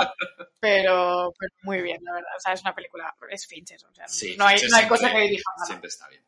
[0.59, 2.31] pero, pero muy bien, la verdad.
[2.37, 4.83] O sea, es una película, es Fincher, o sea, Sí, no hay, Fincher no hay
[4.83, 5.67] siempre- cosa que dirija nada.
[5.67, 6.25] Siempre está bien.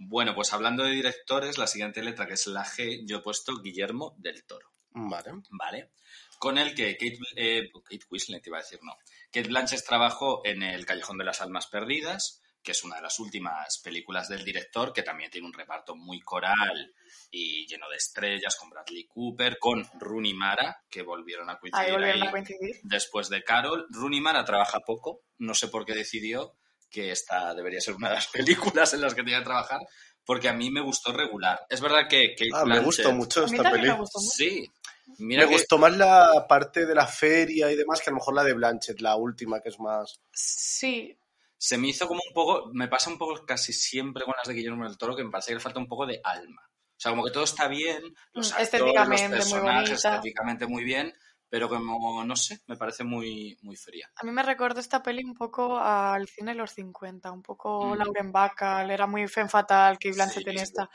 [0.00, 3.60] Bueno, pues hablando de directores, la siguiente letra, que es la G, yo he puesto
[3.60, 4.72] Guillermo del Toro.
[4.90, 5.32] Vale.
[5.50, 5.90] ¿vale?
[6.38, 8.96] Con el que Kate, eh, Kate Winslet iba a decir, no.
[9.32, 13.18] Kate Blanchett trabajó en El Callejón de las Almas Perdidas, que es una de las
[13.18, 16.94] últimas películas del director, que también tiene un reparto muy coral
[17.30, 21.92] y lleno de estrellas, con Bradley Cooper, con Rooney Mara, que volvieron a coincidir Ahí
[21.92, 22.76] volvieron ahí a coincidir.
[22.84, 23.86] después de Carol.
[23.90, 26.54] Rooney Mara trabaja poco, no sé por qué decidió
[26.90, 28.26] que esta debería ser una de las
[28.76, 29.80] películas en las que tenía que trabajar,
[30.24, 31.60] porque a mí me gustó regular.
[31.68, 34.02] Es verdad que Kate Ah, me gustó mucho esta mucho.
[34.30, 34.70] Sí.
[35.18, 38.18] Mira Me que- gustó más la parte de la feria y demás que a lo
[38.18, 40.20] mejor la de Blanchett, la última, que es más.
[40.32, 41.18] Sí,
[41.56, 44.54] se me hizo como un poco, me pasa un poco casi siempre con las de
[44.54, 46.62] Guillermo del Toro, que me parece que le falta un poco de alma.
[46.70, 50.08] O sea, como que todo está bien, los Mm, actores, los muy personajes, bonita.
[50.16, 51.14] estéticamente muy bien,
[51.48, 54.10] pero como, no sé, me parece muy, muy fría.
[54.16, 57.94] a mí me recordó esta peli un poco al cine de los 50, un poco
[57.94, 57.98] Mm.
[57.98, 60.62] Lauren Bacall, era muy femme fatal, Kate Blanchett Sí, en sí.
[60.64, 60.90] esta.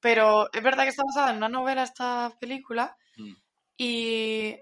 [0.00, 3.32] Pero es verdad que está basada en una novela esta película Mm.
[3.76, 4.56] y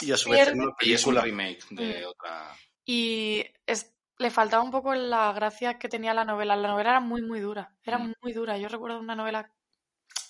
[0.00, 1.22] Y a su vez una Y es un película.
[1.22, 2.08] remake de Mm.
[2.08, 2.56] otra...
[2.84, 6.56] y es- le faltaba un poco la gracia que tenía la novela.
[6.56, 7.76] La novela era muy, muy dura.
[7.84, 8.14] Era Mm.
[8.22, 8.56] muy dura.
[8.58, 9.50] Yo recuerdo una novela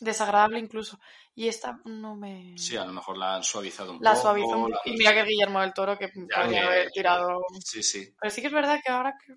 [0.00, 0.98] desagradable incluso.
[1.34, 2.56] Y esta no me...
[2.58, 4.22] Sí, a lo mejor la han suavizado un la poco.
[4.22, 4.58] suavizó.
[4.58, 7.40] un- la- Y mira que Guillermo del Toro que podría haber tirado...
[7.64, 8.12] Sí, sí.
[8.20, 9.34] Pero sí que es verdad que ahora que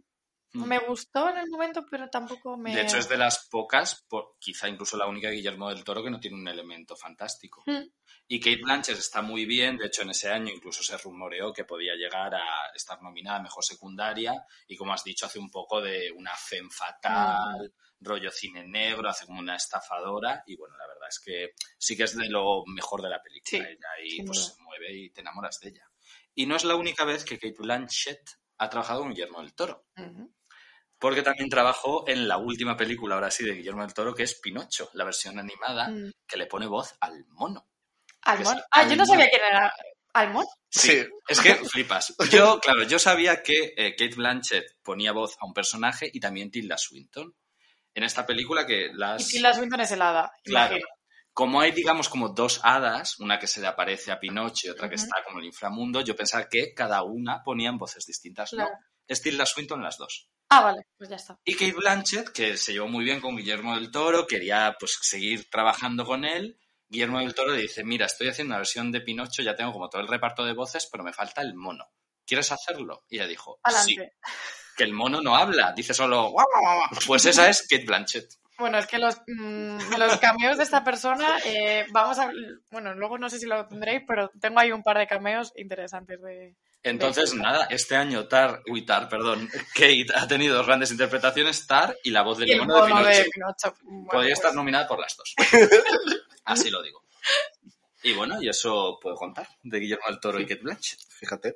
[0.53, 0.65] Mm.
[0.65, 2.75] me gustó en el momento, pero tampoco me...
[2.75, 6.09] De hecho, es de las pocas, por- quizá incluso la única Guillermo del Toro que
[6.09, 7.63] no tiene un elemento fantástico.
[7.67, 7.83] Mm.
[8.27, 11.63] Y Kate Blanchett está muy bien, de hecho en ese año incluso se rumoreó que
[11.63, 12.43] podía llegar a
[12.75, 14.33] estar nominada a Mejor Secundaria
[14.67, 19.25] y como has dicho hace un poco de una femme fatal, rollo cine negro, hace
[19.25, 23.01] como una estafadora y bueno, la verdad es que sí que es de lo mejor
[23.01, 24.55] de la película Sí, ella y pues duda.
[24.55, 25.87] se mueve y te enamoras de ella.
[26.35, 28.21] Y no es la única vez que Kate Blanchett
[28.57, 29.85] ha trabajado con Guillermo del Toro.
[30.97, 34.39] Porque también trabajó en la última película, ahora sí, de Guillermo del Toro, que es
[34.39, 36.11] Pinocho, la versión animada, Mm.
[36.27, 37.67] que le pone voz al mono.
[38.23, 38.57] Almón.
[38.59, 39.73] es Ah, yo no sabía quién era
[40.13, 40.45] Almón.
[40.69, 41.03] Sí.
[41.27, 42.13] Es que flipas.
[42.31, 46.51] Yo, claro, yo sabía que eh, Kate Blanchett ponía voz a un personaje y también
[46.51, 47.35] Tilda Swinton.
[47.93, 49.27] En esta película que Y las...
[49.27, 50.75] Tilda Swinton es helada, Claro.
[50.75, 50.87] imagino.
[51.33, 54.89] Como hay, digamos, como dos hadas, una que se le aparece a Pinocho y otra
[54.89, 58.49] que está como en el inframundo, yo pensaba que cada una ponían voces distintas.
[58.49, 58.69] Claro.
[58.71, 58.77] No,
[59.07, 60.29] es Tilda Swinton las dos.
[60.49, 61.39] Ah, vale, pues ya está.
[61.45, 65.49] Y Kate Blanchett, que se llevó muy bien con Guillermo del Toro, quería pues seguir
[65.49, 66.59] trabajando con él.
[66.89, 69.87] Guillermo del Toro le dice, mira, estoy haciendo una versión de Pinocho, ya tengo como
[69.89, 71.85] todo el reparto de voces, pero me falta el mono.
[72.25, 73.05] ¿Quieres hacerlo?
[73.07, 74.17] Y ella dijo, sí, Adelante.
[74.77, 76.89] Que el mono no habla, dice solo, "Guau, guau, guau".
[77.07, 78.29] pues esa es Kate Blanchett.
[78.57, 82.31] Bueno, es que los, mm, los cameos de esta persona, eh, vamos a...
[82.69, 86.21] Bueno, luego no sé si lo tendréis, pero tengo ahí un par de cameos interesantes
[86.21, 86.55] de...
[86.83, 91.65] Entonces, de- nada, este año Tar, uy, Tar, perdón, Kate ha tenido dos grandes interpretaciones,
[91.65, 93.07] Tar y la voz del mono de Pinocho.
[93.07, 93.75] de Pinocho.
[93.81, 95.33] Bueno, Podría pues, estar nominada por las dos.
[96.45, 97.03] Así lo digo.
[98.03, 100.99] Y bueno, y eso puedo contar de Guillermo del Toro y Kate Blanchett.
[101.09, 101.55] Fíjate.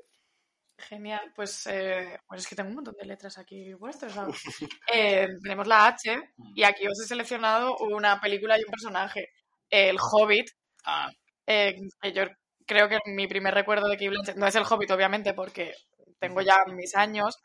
[0.77, 4.13] Genial, pues, eh, pues es que tengo un montón de letras aquí puestas.
[4.93, 6.17] Eh, tenemos la H
[6.55, 9.29] y aquí os he seleccionado una película y un personaje.
[9.69, 10.49] El Hobbit,
[10.85, 11.09] Ah,
[11.47, 12.23] eh, que yo
[12.67, 15.73] creo que mi primer recuerdo de Kate Blanchett no es el Hobbit, obviamente, porque
[16.19, 17.37] tengo ya mis años,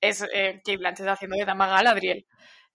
[0.00, 2.26] es eh, Kate Blanchett haciendo de Dama Galadriel.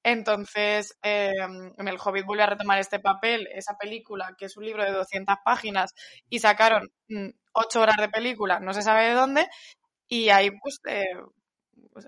[0.04, 1.32] Entonces, eh,
[1.78, 4.92] en el Hobbit vuelve a retomar este papel, esa película, que es un libro de
[4.92, 5.94] 200 páginas,
[6.30, 6.90] y sacaron
[7.54, 9.48] 8 horas de película, no se sabe de dónde,
[10.08, 11.04] y ahí, pues, eh,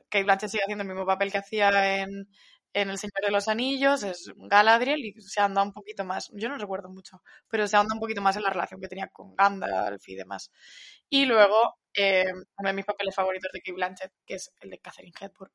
[0.09, 2.27] Kate Blanchett sigue haciendo el mismo papel que hacía en,
[2.73, 6.49] en El Señor de los Anillos, es Galadriel, y se anda un poquito más, yo
[6.49, 9.35] no recuerdo mucho, pero se anda un poquito más en la relación que tenía con
[9.35, 10.51] Gandalf y demás.
[11.09, 12.25] Y luego, eh,
[12.57, 15.51] uno de mis papeles favoritos de Kate Blanchett, que es el de Catherine Hepburn,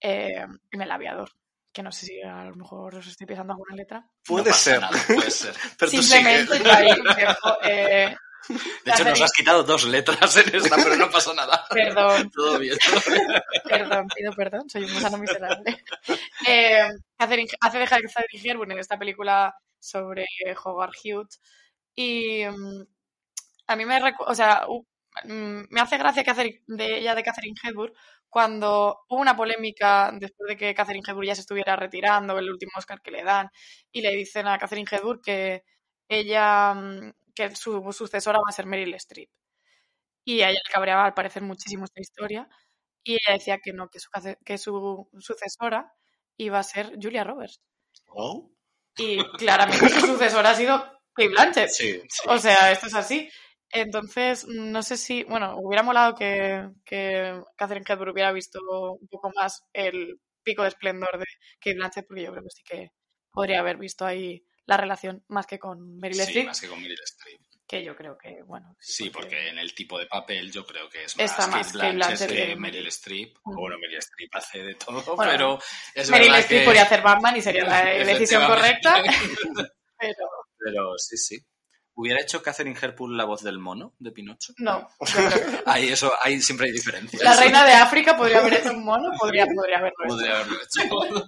[0.00, 1.30] eh, en El Aviador,
[1.72, 4.08] que no sé si a lo mejor os estoy pisando alguna letra.
[4.24, 4.80] Puede no ser.
[4.80, 5.54] nada, puede ser.
[5.78, 6.64] Pero tú Simplemente sigue.
[6.64, 8.16] yo ahí dejo, eh,
[8.84, 11.64] De hecho, nos has quitado dos letras en esta, pero no pasa nada.
[11.70, 12.78] Perdón, Todo bien.
[13.68, 15.84] perdón, pido perdón, soy un gusano miserable.
[16.46, 20.24] Eh, Catherine- hace de Catherine Hepburn en esta película sobre
[20.64, 21.40] Howard Hughes
[21.94, 22.84] y mm,
[23.66, 24.66] a mí me o sea,
[25.24, 27.92] mm, me hace gracia que hacer de ella de Catherine Hepburn
[28.28, 32.72] cuando hubo una polémica después de que Catherine Hepburn ya se estuviera retirando, el último
[32.76, 33.48] Oscar que le dan,
[33.90, 35.64] y le dicen a Catherine Hepburn que
[36.08, 39.30] ella, mm, que su sucesora va a ser Meryl Streep.
[40.24, 42.48] Y a ella le cabreaba al parecer muchísimo esta historia,
[43.04, 44.10] y ella decía que no, que su,
[44.44, 45.92] que su sucesora
[46.36, 47.60] iba a ser Julia Roberts.
[48.08, 48.50] Oh,
[48.96, 50.78] Y claramente su sucesora ha sido
[51.14, 51.70] Kate Blanchett.
[51.70, 52.28] Sí, sí.
[52.28, 53.30] O sea, esto es así.
[53.70, 58.60] Entonces, no sé si, bueno, hubiera molado que, que Catherine Hepburn hubiera visto
[59.00, 61.26] un poco más el pico de esplendor de
[61.60, 62.90] Kate Blanchett, porque yo creo que sí que
[63.32, 66.80] podría haber visto ahí la relación más que con Meryl Sí, Streep, más que con
[66.80, 67.40] Meryl Streep.
[67.66, 68.76] que yo creo que, bueno.
[68.78, 71.72] Sí, porque en el tipo de papel yo creo que es más más Kate Kate
[71.72, 73.36] Blanchett Blanchett que que- Meryl Streep.
[73.44, 73.60] Ujú.
[73.60, 75.58] Bueno, Meryl Streep hace de todo, Bueno, pero
[75.94, 76.64] es Meryl verdad Streep que...
[76.66, 79.02] podría hacer Batman y sería la decisión correcta,
[79.98, 80.28] pero
[80.58, 81.38] Pero sí, sí.
[81.94, 84.52] ¿Hubiera hecho Catherine Hepburn la voz del mono de Pinocho?
[84.58, 84.88] no.
[85.66, 87.20] Ahí, eso, ahí siempre hay diferencias.
[87.22, 90.14] La reina de África podría haber hecho un mono, podría, podría haberlo hecho.
[90.14, 91.26] Podría haberlo hecho.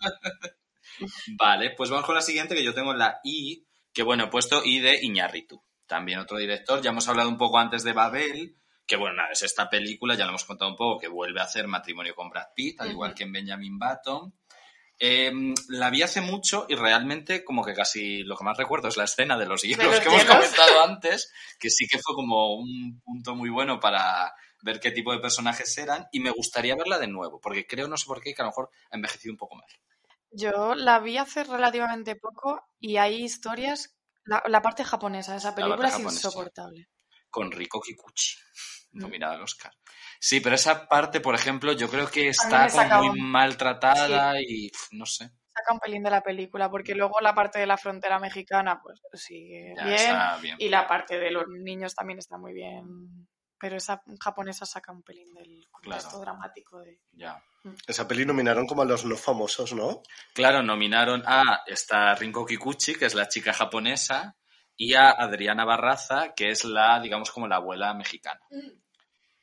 [1.38, 4.62] Vale, pues vamos con la siguiente, que yo tengo la I, que bueno, he puesto
[4.64, 5.62] I de Iñárritu.
[5.86, 6.80] También otro director.
[6.80, 10.24] Ya hemos hablado un poco antes de Babel, que bueno, nada, es esta película, ya
[10.24, 13.14] lo hemos contado un poco, que vuelve a hacer matrimonio con Brad Pitt, al igual
[13.14, 14.34] que en Benjamin Button.
[15.02, 15.32] Eh,
[15.68, 19.04] la vi hace mucho y realmente como que casi lo que más recuerdo es la
[19.04, 23.00] escena de los hielos los que hemos comentado antes, que sí que fue como un
[23.02, 27.08] punto muy bueno para ver qué tipo de personajes eran y me gustaría verla de
[27.08, 29.56] nuevo, porque creo, no sé por qué, que a lo mejor ha envejecido un poco
[29.56, 29.68] mal.
[30.32, 33.96] Yo la vi hace relativamente poco y hay historias.
[34.24, 36.28] La, la parte japonesa de esa película es japonesa.
[36.28, 36.88] insoportable.
[37.32, 38.36] con Riko Kikuchi,
[38.92, 38.98] Mm.
[39.02, 39.72] nominada al Oscar.
[40.18, 44.68] Sí, pero esa parte, por ejemplo, yo creo que está como muy un- maltratada y
[44.90, 45.26] no sé.
[45.54, 49.00] Saca un pelín de la película porque luego la parte de la frontera mexicana pues
[49.14, 50.56] sigue bien bien.
[50.58, 53.28] y la parte de los niños también está muy bien.
[53.60, 56.20] Pero esa japonesa saca un pelín del contexto Claro.
[56.20, 56.98] dramático de...
[57.12, 57.42] Ya.
[57.86, 60.02] esa peli nominaron como a los no famosos, ¿no?
[60.32, 64.34] Claro, nominaron a esta Rinko Kikuchi, que es la chica japonesa,
[64.76, 68.40] y a Adriana Barraza, que es la, digamos, como la abuela mexicana.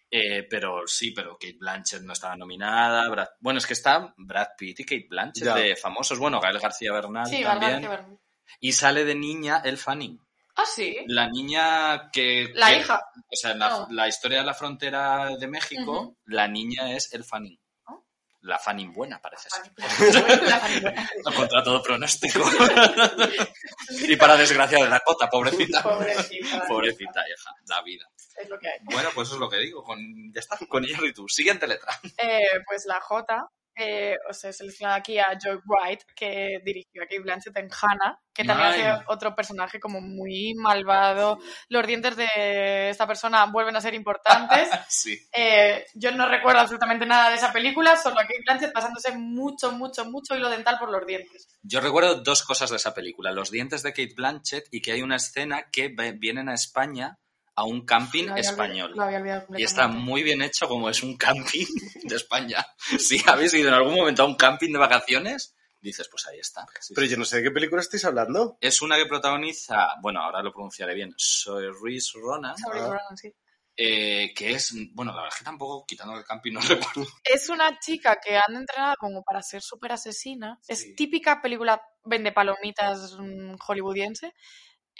[0.09, 3.07] Eh, pero sí, pero Kate Blanchett no estaba nominada.
[3.09, 5.53] Brad- Bueno, es que está Brad Pitt y Kate Blanchett Ya.
[5.55, 6.17] de famosos.
[6.17, 7.71] Bueno, Gael García Bernal Sí, también.
[7.73, 8.19] García Bernal.
[8.61, 10.19] Y sale de niña El Fanning.
[10.57, 10.97] Ah, sí.
[11.07, 12.51] La niña que...
[12.55, 12.99] La que- hija.
[13.15, 13.87] O sea, en la, No.
[13.91, 17.59] la historia de la frontera de México, la niña es El Fanning.
[17.85, 18.03] Oh.
[18.41, 19.71] La Fanning buena, parece ser.
[21.35, 22.41] Contra todo pronóstico.
[24.07, 25.83] y para desgracia de Dakota, pobrecita.
[25.83, 26.65] Pobrecita.
[26.67, 28.05] Pobrecita, hija, la vida.
[28.35, 28.79] Es lo que hay.
[28.83, 29.83] Bueno, pues eso es lo que digo.
[29.83, 29.99] Con,
[30.33, 30.83] ya está, con
[31.15, 31.27] tú.
[31.27, 31.99] Siguiente letra.
[32.17, 37.05] Eh, pues la J, eh, os he seleccionado aquí a Joy Wright, que dirigió a
[37.05, 38.81] Kate Blanchett en Hannah, que también Ay.
[38.81, 41.37] hace otro personaje como muy malvado.
[41.69, 44.69] Los dientes de esta persona vuelven a ser importantes.
[44.89, 45.19] Sí.
[45.31, 49.71] Eh, yo no recuerdo absolutamente nada de esa película, solo a Kate Blanchett pasándose mucho,
[49.71, 51.47] mucho, mucho hilo dental por los dientes.
[51.61, 53.31] Yo recuerdo dos cosas de esa película.
[53.31, 57.19] Los dientes de Kate Blanchett y que hay una escena que vienen a España
[57.59, 58.91] a un camping Lo español.
[58.91, 61.65] olvidado- Lo había olvidado Y está muy bien hecho como es un camping
[62.03, 62.65] de España.
[62.99, 66.65] Si habéis ido en algún momento a un camping de vacaciones, dices, pues ahí está.
[66.79, 67.11] Sí, Pero sí.
[67.11, 68.57] yo no sé de qué película estáis hablando.
[68.61, 72.71] Es una que protagoniza, bueno, ahora lo pronunciaré bien, Saoirse Ronan, Ah.
[72.73, 73.33] Ronan, sí.
[73.75, 76.59] eh, que es, bueno, la verdad es que tampoco, quitando el camping, no
[76.95, 77.07] recuerdo.
[77.23, 80.59] Es una chica que han entrenado como para ser súper asesina.
[80.61, 80.73] Sí.
[80.73, 84.33] Es típica película vende palomitas mm, hollywoodiense.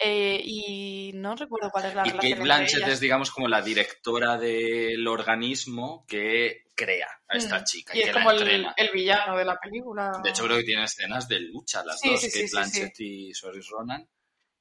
[0.00, 3.60] Eh, y no recuerdo cuál es la Y relación Kate Blanchett es, digamos, como la
[3.62, 7.64] directora del organismo que crea a esta Mm.
[7.64, 10.20] chica Y y, es que como el, villano de la película.
[10.22, 13.00] De hecho, creo que tiene escenas de lucha las Sí, dos, sí, Kate sí, Blanchett
[13.00, 14.08] y Saoirse Ronan.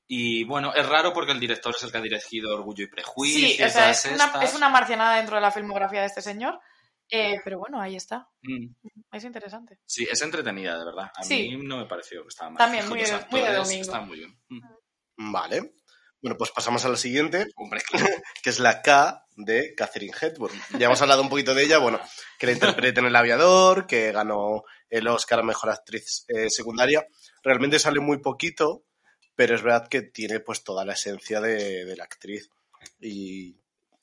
[0.08, 3.48] Y bueno, es raro porque el director es el que ha dirigido Orgullo y Prejuicio.
[3.48, 6.60] Sí, o sea, es una, es una marcianada dentro de la filmografía de este señor.
[7.10, 8.28] eh, pero bueno, ahí está.
[8.42, 8.68] Mm,
[9.12, 9.80] Es interesante.
[9.86, 11.12] Sí, es entretenida, de verdad.
[11.16, 12.58] A mí no me pareció que estaba mal.
[12.58, 13.00] También muy
[13.32, 13.82] muy de domingo.
[13.82, 14.38] Estaban muy bien.
[14.50, 14.60] Mm.
[15.18, 15.74] Vale.
[16.22, 17.82] Bueno, pues pasamos a la siguiente, Hombre,
[18.44, 20.60] que es la K de Catherine Hepburn.
[20.80, 22.00] Ya hemos hablado un poquito de ella, bueno,
[22.40, 27.06] que la interpreta en El Aviador, que ganó el Oscar a Mejor Actriz eh, Secundaria.
[27.44, 28.84] Realmente sale muy poquito,
[29.36, 32.50] pero es verdad que tiene pues toda la esencia de, de la actriz.
[33.00, 33.56] Y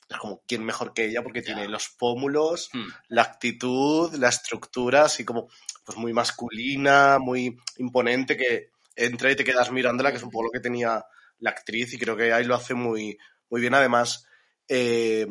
[0.08, 1.22] es como, ¿quién mejor que ella?
[1.22, 2.86] Porque tiene los pómulos, Mm.
[3.08, 5.48] la actitud, la estructura, así como
[5.84, 10.44] pues muy masculina, muy imponente, que entra y te quedas mirándola, que es un poco
[10.44, 11.04] lo que tenía
[11.38, 13.18] la actriz y creo que ahí lo hace muy,
[13.50, 13.74] muy bien.
[13.74, 14.26] Además,
[14.68, 15.26] eh,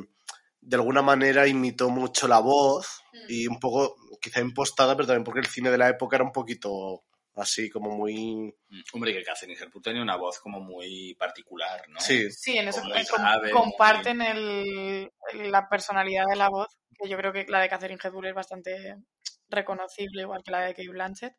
[0.62, 5.42] de alguna manera imitó mucho la voz y un poco quizá impostada, pero también porque
[5.42, 7.04] el cine de la época era un poquito
[7.36, 8.54] así, como muy...
[8.70, 8.82] Mm.
[8.94, 12.00] Hombre, que Catherine Hepburn tenía una voz como muy particular, ¿no?
[12.00, 17.18] Sí, Sí, en eso muy eh, comparten el, la personalidad de la voz, que yo
[17.18, 18.98] creo que la de Catherine Hepburn es bastante
[19.50, 21.34] reconocible, igual que la de Kate Blanchett.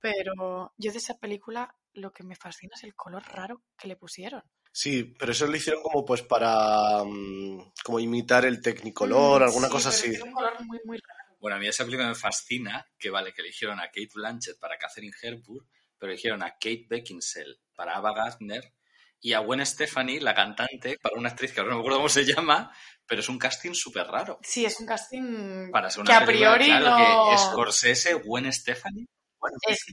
[0.00, 3.96] Pero yo de esa película lo que me fascina es el color raro que le
[3.96, 4.42] pusieron.
[4.72, 9.68] sí, pero eso lo hicieron como pues para mm, como imitar el Technicolor, Mm, alguna
[9.68, 10.14] sí, cosa pero así.
[10.14, 11.36] Es un color muy, muy raro.
[11.40, 14.76] Bueno, a mí esa película me fascina, que vale, que eligieron a Kate Blanchett para
[14.78, 15.66] Catherine Hepburn,
[15.98, 18.74] pero eligieron a Kate Beckinsale para Ava Gardner
[19.20, 22.08] y a Gwen Stefani, la cantante, para una actriz que ahora no me acuerdo cómo
[22.08, 22.72] se llama,
[23.06, 24.38] pero es un casting súper raro.
[24.42, 27.30] Sí, es un casting Para ser que una a película, priori claro, no...
[27.30, 29.06] que Scorsese, Gwen Stefani.
[29.40, 29.84] Bueno, Es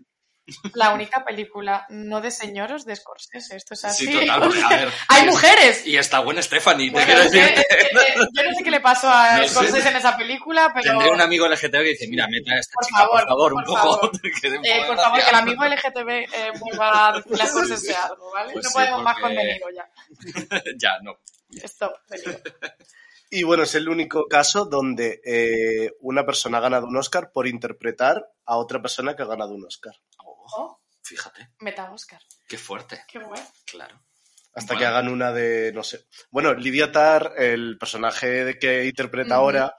[0.76, 3.58] la única película no de señoros de Scorsese.
[3.58, 4.06] Esto es así.
[4.06, 5.86] sí, total, porque, a ver, ¡Hay y es- mujeres!
[5.88, 6.20] Y está
[7.00, 7.44] te quiero que- decir.
[7.58, 9.50] es que, eh, yo no sé qué le pasó a No sé.
[9.50, 12.74] Scorsese en esa película, pero Tendré un amigo LGTB que dice, mira, meta a esta
[12.76, 13.82] Por chica, favor, por favor, un por poco.
[14.00, 14.12] favor.
[14.64, 18.54] eh, por favor, que el amigo LGTB eh, vuelva a decirle a Scorsese algo, ¿vale?
[18.54, 19.90] Pues no sí, podemos más contenido ya.
[20.78, 21.18] ya, no.
[21.64, 22.42] Stop, Felipe.
[23.30, 27.48] Y bueno, es el único caso donde eh, una persona ha ganado un Oscar por
[27.48, 29.94] interpretar a otra persona que ha ganado un Oscar.
[30.24, 32.22] Oh, Fíjate, meta Oscar.
[32.48, 33.02] qué fuerte.
[33.08, 33.42] Qué guay.
[33.66, 34.02] Claro.
[34.54, 34.80] Hasta Bueno.
[34.80, 36.06] que hagan una de, no sé.
[36.32, 39.76] Bueno, Lydia Tarr, el personaje de que interpreta ahora,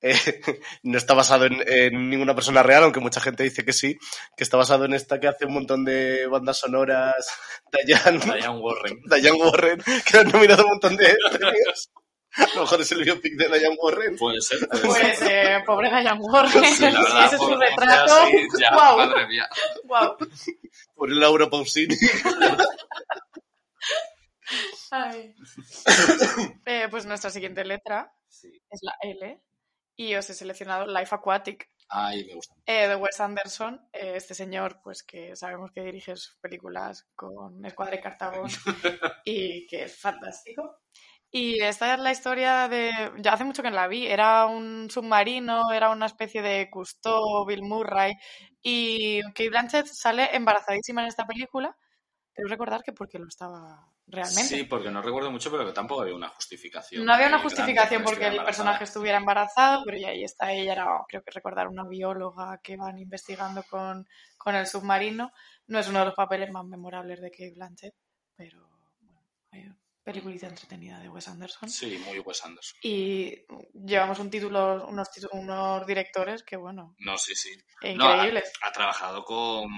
[0.00, 0.12] eh,
[0.82, 3.96] no está basado en, en ninguna persona real, aunque mucha gente dice que sí,
[4.36, 7.26] que está basado en esta que hace un montón de bandas sonoras,
[7.86, 9.00] Diane, Diane Warren.
[9.06, 11.90] Diane Warren, que han nominado un montón de premios.
[12.52, 14.16] A lo mejor es el biopic de Diane Warren.
[14.16, 15.56] Puede ser, puede Pues, ser.
[15.60, 16.64] eh, pobre Diane Warren.
[16.64, 18.14] Sí, la si verdad, ese es su retrato.
[18.60, 19.48] ya, Guau, madre mía.
[19.84, 20.16] guau.
[20.94, 21.96] Por Laura Pausini.
[24.90, 25.34] Ay.
[26.64, 28.50] Eh, pues nuestra siguiente letra Sí.
[28.70, 29.40] es la L.
[29.96, 32.54] Y os he seleccionado Life Aquatic Ay, me gusta.
[32.66, 33.80] eh, de Wes Anderson.
[33.92, 38.48] Eh, este señor, pues que sabemos que dirige sus películas con Escuadra y Cartabón
[39.24, 40.80] y que es fantástico.
[41.30, 42.90] Y esta es la historia de.
[43.18, 44.06] Ya hace mucho que no la vi.
[44.06, 48.14] Era un submarino, era una especie de Cousteau, Bill Murray.
[48.62, 51.76] Y Kate Blanchett sale embarazadísima en esta película.
[52.34, 54.56] Pero recordar que porque lo estaba realmente.
[54.56, 57.04] Sí, porque no recuerdo mucho, pero que tampoco había una justificación.
[57.04, 60.72] No había una justificación por porque el personaje estuviera embarazado, pero ya ahí está ella,
[60.72, 65.32] era, creo que recordar, una bióloga que van investigando con, con el submarino.
[65.66, 67.94] No es uno de los papeles más memorables de Kate Blanchett,
[68.36, 68.68] pero
[69.50, 69.76] bueno,
[70.12, 71.68] peliculita entretenida de Wes Anderson.
[71.68, 72.78] Sí, muy Wes Anderson.
[72.82, 73.34] Y
[73.74, 77.50] llevamos un título, unos, unos directores que, bueno, No, sí, sí.
[77.94, 78.52] No, ha- increíbles.
[78.62, 79.68] ha, trabajado con,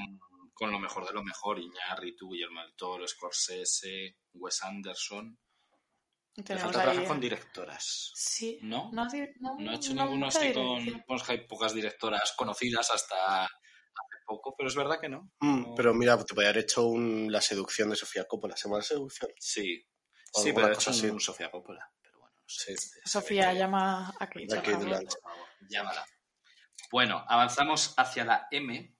[0.55, 1.59] con lo mejor de lo mejor.
[1.59, 5.37] Iñárritu, Guillermo del Toro, Scorsese, Wes Anderson.
[6.37, 8.13] Le Tenemos trabajar eh, con directoras.
[8.15, 8.91] Sí, ¿No?
[8.93, 9.05] no,
[9.41, 11.03] no, No ha hecho no ninguno así con...
[11.07, 15.33] Pues hay pocas directoras conocidas hasta hace poco, pero es verdad que no.
[15.41, 15.75] Mm, No.
[15.75, 18.57] pero mira, te podría haber hecho un, La seducción de Sofía Coppola.
[18.57, 19.31] ¿Se llama La seducción?
[19.41, 19.85] Sí.
[20.33, 21.07] O Sí, pero hecho así.
[21.07, 21.91] un Sofía Coppola.
[22.03, 22.77] Pero bueno, no sé.
[22.77, 23.01] Sí.
[23.05, 24.47] Sofía llama a Kate.
[24.49, 24.89] La Kate por favor.
[24.89, 25.21] Blanchett.
[25.23, 26.07] Por favor, llámala.
[26.91, 28.95] Bueno, avanzamos hacia la M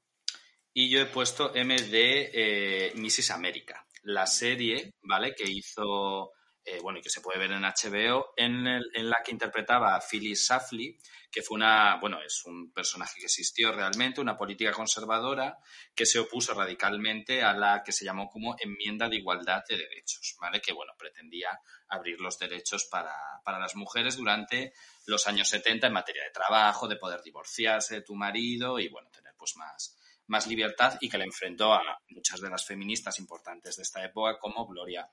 [0.73, 3.31] y yo he puesto M de eh, Mrs.
[3.33, 5.35] América, la serie, ¿vale?
[5.35, 6.33] Que hizo,
[6.65, 10.01] eh, bueno, y que se puede ver en HBO, en, el- la que interpretaba a
[10.01, 10.99] Phyllis Schlafly,
[11.31, 15.59] que fue una, bueno, es un personaje que existió realmente, una política conservadora
[15.95, 20.37] que se opuso radicalmente a la que se llamó como enmienda de igualdad de derechos,
[20.41, 20.61] ¿vale?
[20.61, 21.59] Que, bueno, pretendía
[21.89, 24.73] abrir los derechos para, para las mujeres durante
[25.07, 29.09] los años 70 en materia de trabajo, de poder divorciarse de tu marido y, bueno,
[29.11, 29.97] tener pues más,
[30.27, 34.39] más libertad y que le enfrentó a muchas de las feministas importantes de esta época
[34.39, 35.09] como Gloria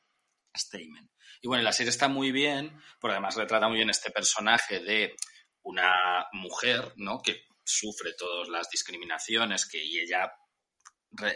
[1.42, 5.16] Y bueno, la serie está muy bien, porque además retrata muy bien este personaje de
[5.62, 7.22] una mujer, ¿no?
[7.22, 10.32] Que sufre todas las discriminaciones que y ella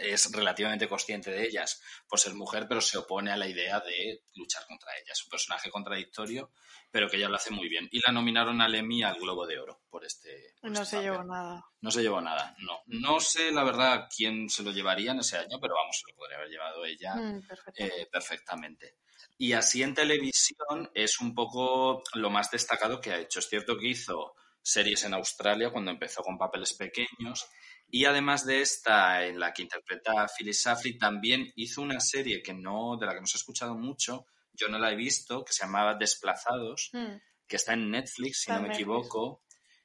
[0.02, 4.22] es relativamente consciente de ellas por ser mujer, pero se opone a la idea de
[4.34, 5.18] luchar contra ellas.
[5.18, 6.52] Es un personaje contradictorio,
[6.90, 7.88] pero que ella lo hace muy bien.
[7.90, 10.54] Y la nominaron al Emmy al Globo de Oro por este.
[10.60, 11.64] por No este se llevó nada.
[11.80, 12.80] No se llevó nada, no.
[12.86, 16.16] No sé la verdad quién se lo llevaría en ese año, pero vamos, se lo
[16.16, 17.42] podría haber llevado ella Mm,
[17.76, 18.96] eh, perfectamente.
[19.38, 23.40] Y así en televisión es un poco lo más destacado que ha hecho.
[23.40, 27.46] Es cierto que hizo series en Australia cuando empezó con papeles pequeños
[27.90, 32.42] y además de esta en la que interpreta a Phyllis Safley también hizo una serie
[32.42, 35.44] que no de la que no se ha escuchado mucho, yo no la he visto,
[35.44, 37.16] que se llamaba Desplazados, Mm,
[37.46, 39.42] que está en Netflix, si no me equivoco.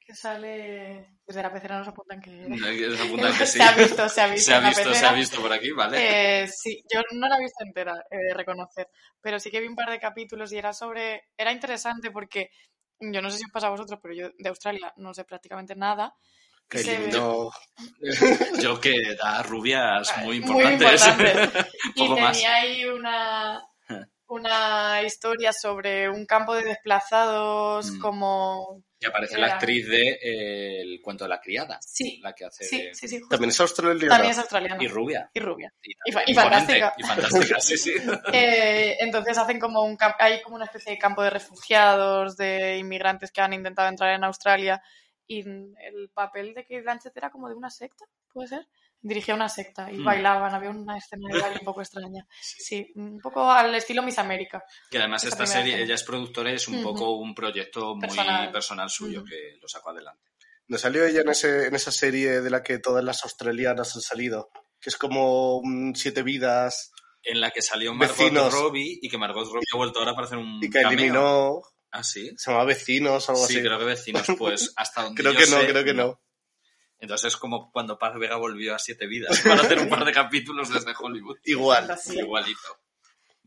[0.08, 1.18] Que sale.
[1.26, 2.30] Desde la pecera nos apuntan que.
[2.48, 2.96] No hay que
[3.46, 3.58] sí.
[3.58, 6.42] Se ha visto, se ha visto Se ha visto, se ha visto por aquí, ¿vale?
[6.42, 8.88] Eh, sí, yo no la he visto entera, he de reconocer,
[9.20, 12.48] pero sí que vi un par de capítulos y era sobre, era interesante porque
[13.00, 15.76] yo no sé si os pasa a vosotros, pero yo de Australia no sé prácticamente
[15.76, 16.14] nada.
[16.70, 17.50] Ve- eliminó.
[18.62, 21.06] Yo que da rubias muy Muy importantes.
[21.94, 22.32] Y más.
[22.32, 23.62] tenía ahí una,
[24.26, 28.00] una historia sobre un campo de desplazados Mm.
[28.00, 28.82] como...
[29.00, 32.44] Y aparece Era- la actriz de eh, El cuento de la criada, Sí, la que
[32.46, 33.18] hace sí, sí, sí.
[33.20, 33.28] justo.
[33.30, 34.08] También es australiana.
[34.08, 34.82] También es australiana.
[34.82, 35.30] y rubia.
[35.32, 35.72] Y rubia.
[35.82, 36.94] Y, Y fa- y imponente, fantástica.
[36.98, 37.92] Y fantástica, sí, sí.
[38.32, 43.30] Eh, entonces hacen como un hay como una especie de campo de refugiados, de inmigrantes
[43.30, 44.82] que han intentado entrar en Australia
[45.28, 48.66] y el papel de Kate Blanchett era como de una secta, ¿puede ser?
[49.00, 50.04] Dirigía una secta y Mm.
[50.04, 52.26] bailaban, había una escena de baile un poco extraña.
[52.42, 54.64] Sí, un poco al estilo Miss América.
[54.90, 55.84] Que además esta serie, escena.
[55.84, 58.50] ella es productora y es un poco un proyecto muy Personal.
[58.50, 60.22] personal, suyo que lo sacó adelante.
[60.66, 64.02] ¿No salió ella en, ese, en esa serie de la que todas las australianas han
[64.02, 64.50] salido?
[64.80, 66.90] Que es como un Siete Vidas
[67.22, 68.52] En la que salió Margot Vecinos.
[68.52, 70.90] Robbie y que Margot Robbie ha vuelto ahora para hacer un y que cameo.
[70.98, 71.62] eliminó.
[71.90, 72.32] Ah, sí.
[72.36, 73.62] Se llama Vecinos o algo Sí, así.
[73.62, 76.20] creo que vecinos, pues hasta donde Creo yo que no, creo que no.
[77.00, 80.12] Entonces es como cuando Paz Vega volvió a Siete Vidas para hacer un par de
[80.12, 81.38] capítulos desde Hollywood.
[81.44, 81.96] Igual.
[82.12, 82.78] Igualito.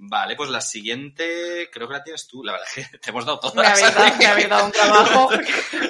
[0.03, 2.43] Vale, pues la siguiente creo que la tienes tú.
[2.43, 3.55] La verdad es que te hemos dado todas.
[3.55, 5.29] Me habéis dado, me habéis dado un trabajo.
[5.33, 5.41] Nos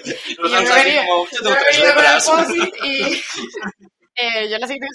[0.05, 2.29] Y yo venido- como, "Yo Yo tengo he tres venido con el letras".
[2.29, 3.23] post-it y
[4.15, 4.87] eh, yo la siguiente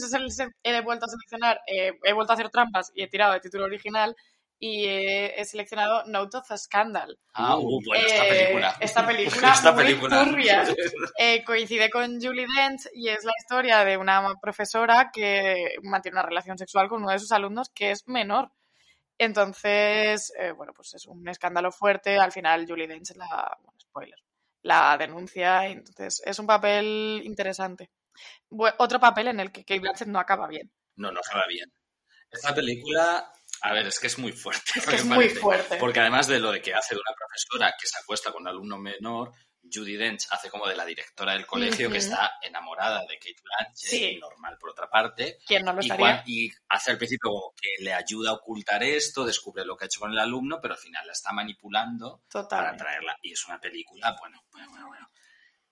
[0.63, 3.65] he vuelto a seleccionar, eh, he vuelto a hacer trampas y he tirado el título
[3.65, 4.15] original
[4.59, 7.19] y he, he seleccionado Note of a Scandal.
[7.35, 8.77] Ah, uh, bueno, esta Eh, película.
[8.81, 10.25] esta película Esta muy película.
[10.25, 10.65] turbia.
[11.19, 16.27] Eh, coincide con Julie Dent y es la historia de una profesora que mantiene una
[16.27, 18.51] relación sexual con uno de sus alumnos que es menor.
[19.19, 22.19] Entonces, eh, bueno, pues es un escándalo fuerte.
[22.19, 24.19] Al final, Julie Dench la, bueno, spoiler,
[24.63, 25.67] la denuncia.
[25.67, 27.91] Entonces, es un papel interesante.
[28.79, 30.71] Otro papel en el que Kate Blanchett no acaba bien.
[30.97, 31.71] No, no acaba bien.
[32.31, 33.31] Esta película,
[33.63, 34.63] a ver, es que es muy fuerte.
[34.77, 35.77] Es que me es muy fuerte.
[35.79, 38.49] Porque además de lo de que hace de una profesora que se acuesta con un
[38.49, 39.33] alumno menor,
[39.69, 43.91] Judy Dench hace como de la directora del colegio que está enamorada de Kate Blanchett,
[43.91, 44.17] Sí.
[44.21, 46.23] normal por otra parte, ¿Quién no lo y, estaría?
[46.25, 49.87] y hace al principio como que le ayuda a ocultar esto, descubre lo que ha
[49.87, 53.17] hecho con el alumno, pero al final la está manipulando para traerla.
[53.23, 55.06] Y es una película, bueno, bueno, bueno, bueno,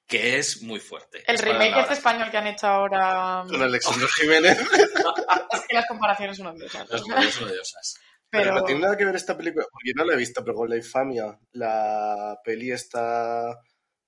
[0.06, 1.22] que es muy fuerte.
[1.26, 3.44] El Es remake este español que han hecho ahora.
[3.48, 4.58] Con Alexander Jiménez.
[4.60, 6.88] Es que las comparaciones son odiosas.
[6.90, 7.94] Las gloriosas odiosas.
[8.30, 8.44] Pero...
[8.44, 8.54] Pero.
[8.56, 10.68] no tiene nada que ver esta película, porque yo no la he visto, pero con
[10.68, 11.38] la infamia.
[11.52, 13.56] La peli está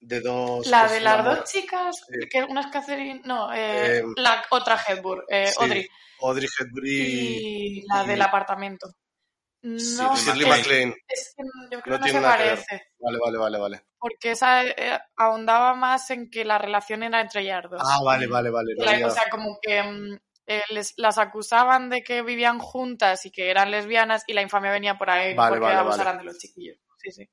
[0.01, 0.66] de dos.
[0.66, 2.28] La de las dos chicas, Sí.
[2.30, 5.88] que una es Catherine, no, eh, Eh, la otra Hepburn, eh, sí, Audrey,
[6.20, 8.88] Audrey Hepburn y, y la y- del apartamento.
[9.66, 10.48] No, Sí, Shirley MacLaine.
[10.48, 10.94] MacLaine.
[11.08, 11.42] es que
[11.72, 13.82] yo creo No no se parece, Vale, vale, vale, vale.
[13.98, 17.82] porque esa eh, ahondaba más en que la relación era entre ellas dos.
[17.84, 18.74] Ah, vale, vale, vale.
[18.76, 23.32] La- o sea, como que mm, eh, les- las acusaban de que vivían juntas y
[23.32, 26.18] que eran lesbianas y la infamia venía por ahí Vale, porque vale, abusaran vale.
[26.18, 26.78] de los chiquillos.
[26.98, 27.28] Sí, sí.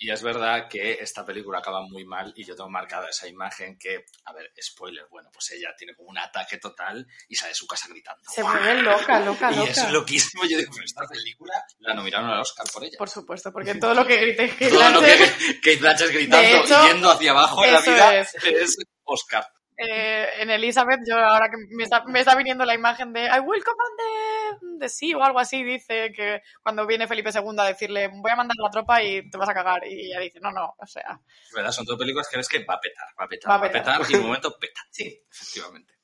[0.00, 3.76] Y es verdad que esta película acaba muy mal y yo tengo marcada esa imagen
[3.76, 7.54] que, a ver, spoiler, bueno, pues ella tiene como un ataque total y sale de
[7.56, 8.22] su casa gritando.
[8.30, 9.70] Se vuelve loca, loca, Y loca.
[9.70, 10.44] es loquísimo.
[10.44, 12.96] Yo digo, pero esta película la nominaron al Oscar por ella.
[12.96, 15.16] Por supuesto, porque todo lo que grite Kate Todo lo que
[15.62, 18.34] Kate Blanchett gritando hecho, y yendo hacia abajo en la vida es.
[18.44, 19.46] es Oscar.
[19.78, 23.40] Eh, en Elizabeth, yo ahora que me está, me está viniendo la imagen de I
[23.40, 27.64] will command the, the sea o algo así, dice que cuando viene Felipe II a
[27.64, 30.50] decirle voy a mandar la tropa y te vas a cagar y ella dice no,
[30.50, 31.20] no, o sea,
[31.54, 31.72] ¿Verdad?
[31.72, 33.70] Son todas películas que ves que va a petar, va a petar, Va va a
[33.70, 34.80] petar y en un momento peta.
[34.90, 35.22] sí.
[35.30, 35.94] Efectivamente.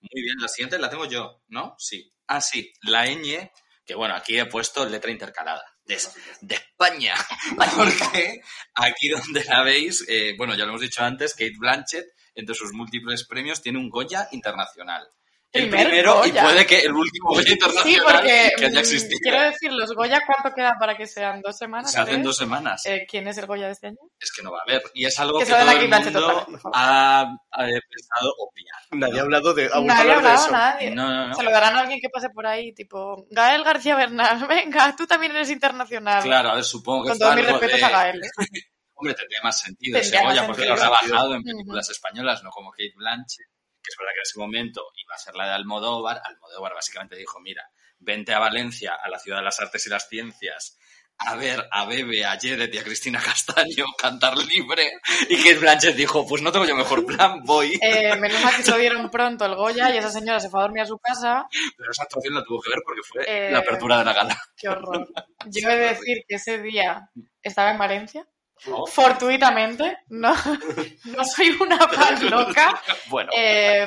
[0.00, 1.74] Muy bien, la siguiente la tengo yo, ¿no?
[1.78, 2.10] Sí.
[2.26, 3.50] Ah, sí, la ñ,
[3.84, 5.62] que bueno, aquí he puesto letra intercalada.
[5.84, 5.98] De,
[6.42, 7.14] de España.
[7.76, 8.40] Porque
[8.74, 12.72] aquí donde la veis, eh, bueno, ya lo hemos dicho antes, Kate Blanchett, entre sus
[12.72, 15.06] múltiples premios, tiene un Goya internacional.
[15.52, 18.78] el Primer primero y puede que el último Goya Sí, internacional porque que haya mm,
[18.78, 19.18] existido.
[19.20, 21.40] quiero decir, los Goya, ¿cuánto queda para que sean?
[21.40, 21.90] ¿Dos semanas?
[21.90, 22.86] Se hacen dos semanas.
[22.86, 23.96] Eh, ¿Quién es el Goya de este año?
[24.20, 24.80] Es que no va a haber.
[24.94, 26.72] Y es algo Que que, todo el mundo favor.
[26.76, 28.76] ha, ha pensado obviar.
[28.92, 30.50] Nadie ha hablado de, ha Nadie ha de hablado, eso.
[30.52, 30.90] nadie.
[30.92, 31.34] No, no, no.
[31.34, 35.04] Se lo darán a alguien que pase por ahí, tipo, Gael García Bernal, venga, tú
[35.08, 36.22] también eres internacional.
[36.22, 38.20] Claro, a ver, supongo que Con todos mis respetos de- a Gael.
[38.22, 38.28] ¿eh?
[39.00, 42.50] Hombre, tendría más sentido ese Tendría Goya porque lo ha trabajado en películas españolas, no
[42.50, 43.48] como Kate Blanchett,
[43.82, 46.20] que es verdad que en ese momento iba a ser la de Almodóvar.
[46.22, 47.62] Almodóvar básicamente dijo, mira,
[47.98, 50.76] vente a Valencia, a la ciudad de las artes y las ciencias,
[51.16, 54.90] a ver a Bebe, a Jedet y a Cristina Castaño cantar libre.
[55.28, 57.78] Y Kate Blanchett dijo, pues no tengo yo mejor plan, voy.
[57.82, 60.60] Eh, menos mal que se lo dieron pronto el Goya y esa señora se fue
[60.60, 61.46] a dormir a su casa.
[61.76, 64.42] Pero esa actuación la tuvo que ver porque fue Eh, la apertura de la gala.
[64.56, 65.08] Qué horror.
[65.46, 67.10] Yo he de decir que ese día
[67.42, 68.26] estaba en Valencia.
[68.66, 68.86] ¿No?
[68.86, 70.34] Fortuitamente, no,
[71.04, 72.80] no soy una fan loca.
[73.08, 73.86] Bueno, Eh,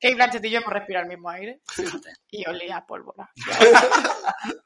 [0.00, 2.10] Kate Blanchett y yo hemos respirado el mismo aire fíjate.
[2.30, 3.30] y olía a pólvora.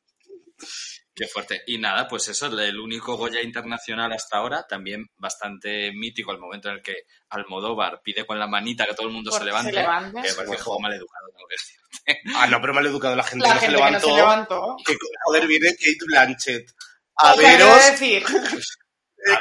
[1.15, 1.63] Qué fuerte.
[1.67, 6.69] Y nada, pues eso, el único Goya internacional hasta ahora, también bastante mítico el momento
[6.69, 6.95] en el que
[7.29, 9.71] Almodóvar pide con la manita que todo el mundo se levante.
[9.73, 10.23] se levante.
[10.23, 12.35] Que parece un mal educado, tengo que decir.
[12.37, 13.17] Ah, no, pero mal educado.
[13.17, 14.09] La gente La no gente se que no levantó.
[14.09, 14.77] se levantó.
[14.87, 16.71] Que, joder, viene Kate Blanchett.
[17.17, 18.25] A O sea, quiero veros decir,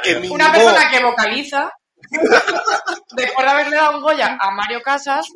[0.02, 1.72] que una persona que vocaliza,
[3.16, 5.26] después de haberle dado un Goya a Mario Casas,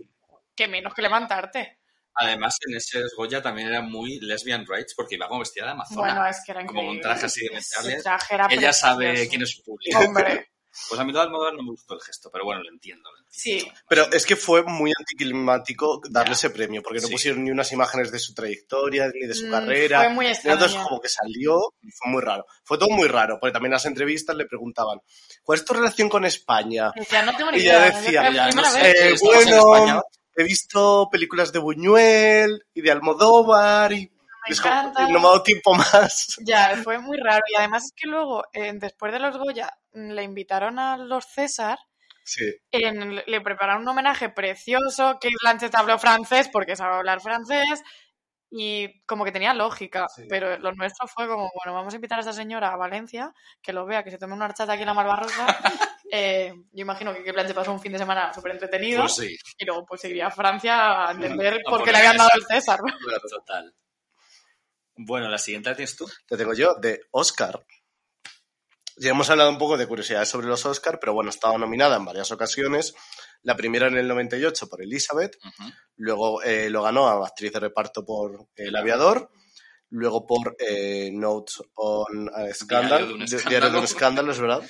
[0.55, 1.79] que menos que levantarte.
[2.17, 6.01] Además, en ese Goya también era muy lesbian rights porque iba como vestida de amazona.
[6.01, 6.97] Bueno, es que era como increíble.
[6.97, 8.05] un traje así de metales.
[8.51, 9.99] Ella sabe quién es su público.
[9.99, 10.53] Hombre,
[10.89, 13.09] Pues a mí Almodóvar no me gustó el gesto, pero bueno, lo entiendo.
[13.11, 13.31] lo entiendo.
[13.31, 13.81] sí.
[13.89, 16.35] Pero es que fue muy anticlimático darle Ya.
[16.35, 17.13] ese premio, porque no Sí.
[17.13, 20.01] pusieron ni unas imágenes de su trayectoria, ni de su Mm, carrera.
[20.01, 20.85] Fue muy Y entonces extraño.
[20.89, 22.45] como que salió y fue muy raro.
[22.65, 24.99] Fue todo muy raro, porque también en las entrevistas le preguntaban,
[25.43, 26.91] ¿cuál es tu relación con España?
[26.95, 28.91] Decía, no tengo ni Y ella decía, ya, no sé.
[28.91, 30.03] Eh, bueno, España.
[30.37, 34.11] he visto películas de Buñuel y de Almodóvar y
[34.47, 35.03] Me es como- encanta.
[35.09, 36.37] no me ha dado tiempo más.
[36.45, 37.43] Ya, fue muy raro.
[37.51, 41.79] Y además es que luego, eh, después de los Goya, le invitaron a los César,
[42.25, 42.45] Sí.
[42.71, 47.83] en- le prepararon un homenaje precioso, que Blanchett habló francés porque sabe hablar francés,
[48.57, 50.27] y como que tenía lógica, Sí.
[50.29, 53.73] pero lo nuestro fue como, bueno, vamos a invitar a esta señora a Valencia, que
[53.73, 55.47] lo vea, que se tome una horchata aquí en la Malvarrosa.
[56.17, 59.65] Eh, yo imagino que, Blanchett pasó un fin de semana súper entretenido, Pues sí, y
[59.65, 62.45] luego pues se iría a Francia a entender A por qué le habían dado el
[62.45, 62.79] César.
[63.29, 63.75] total.
[64.97, 66.07] Bueno, la siguiente la tienes tú.
[66.29, 67.59] Te tengo yo, de Oscar.
[68.97, 72.05] Ya hemos hablado un poco de curiosidades sobre los Oscar, pero bueno, estaba nominada en
[72.05, 72.95] varias ocasiones.
[73.43, 75.37] La primera en el 98 por Elizabeth,
[75.97, 79.31] luego eh, lo ganó a actriz de reparto por El Aviador,
[79.91, 83.49] luego por eh, Notes on a Scandal, Diario de un escándalo.
[83.49, 84.63] Diario de un escándalo, es verdad.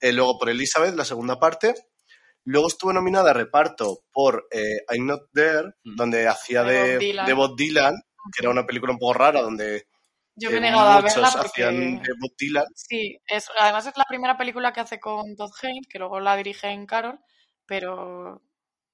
[0.00, 1.74] Eh, luego por Elizabeth, la segunda parte.
[2.44, 7.56] Luego estuvo nominada a reparto por eh, I'm Not There, donde hacía De de Bob
[7.56, 7.94] Dylan,
[8.32, 9.86] que era una película un poco rara, donde
[10.34, 11.42] Yo me he negado a verla hacían
[11.96, 12.08] porque...
[12.08, 12.64] de Bob Dylan.
[12.74, 16.36] Sí, es, además es la primera película que hace con Todd Haynes, que luego la
[16.36, 17.20] dirige en Carol,
[17.66, 18.42] pero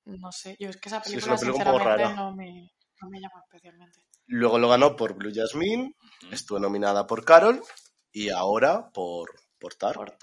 [0.05, 2.15] no sé, yo es que esa Sí, es película sinceramente rara.
[2.15, 2.71] no me,
[3.01, 4.01] no me llama especialmente.
[4.27, 6.35] Luego lo ganó por Blue Jasmine, Ujú.
[6.35, 7.63] estuvo nominada por Carol
[8.11, 9.95] y ahora por, por Tar.
[9.95, 10.17] Por.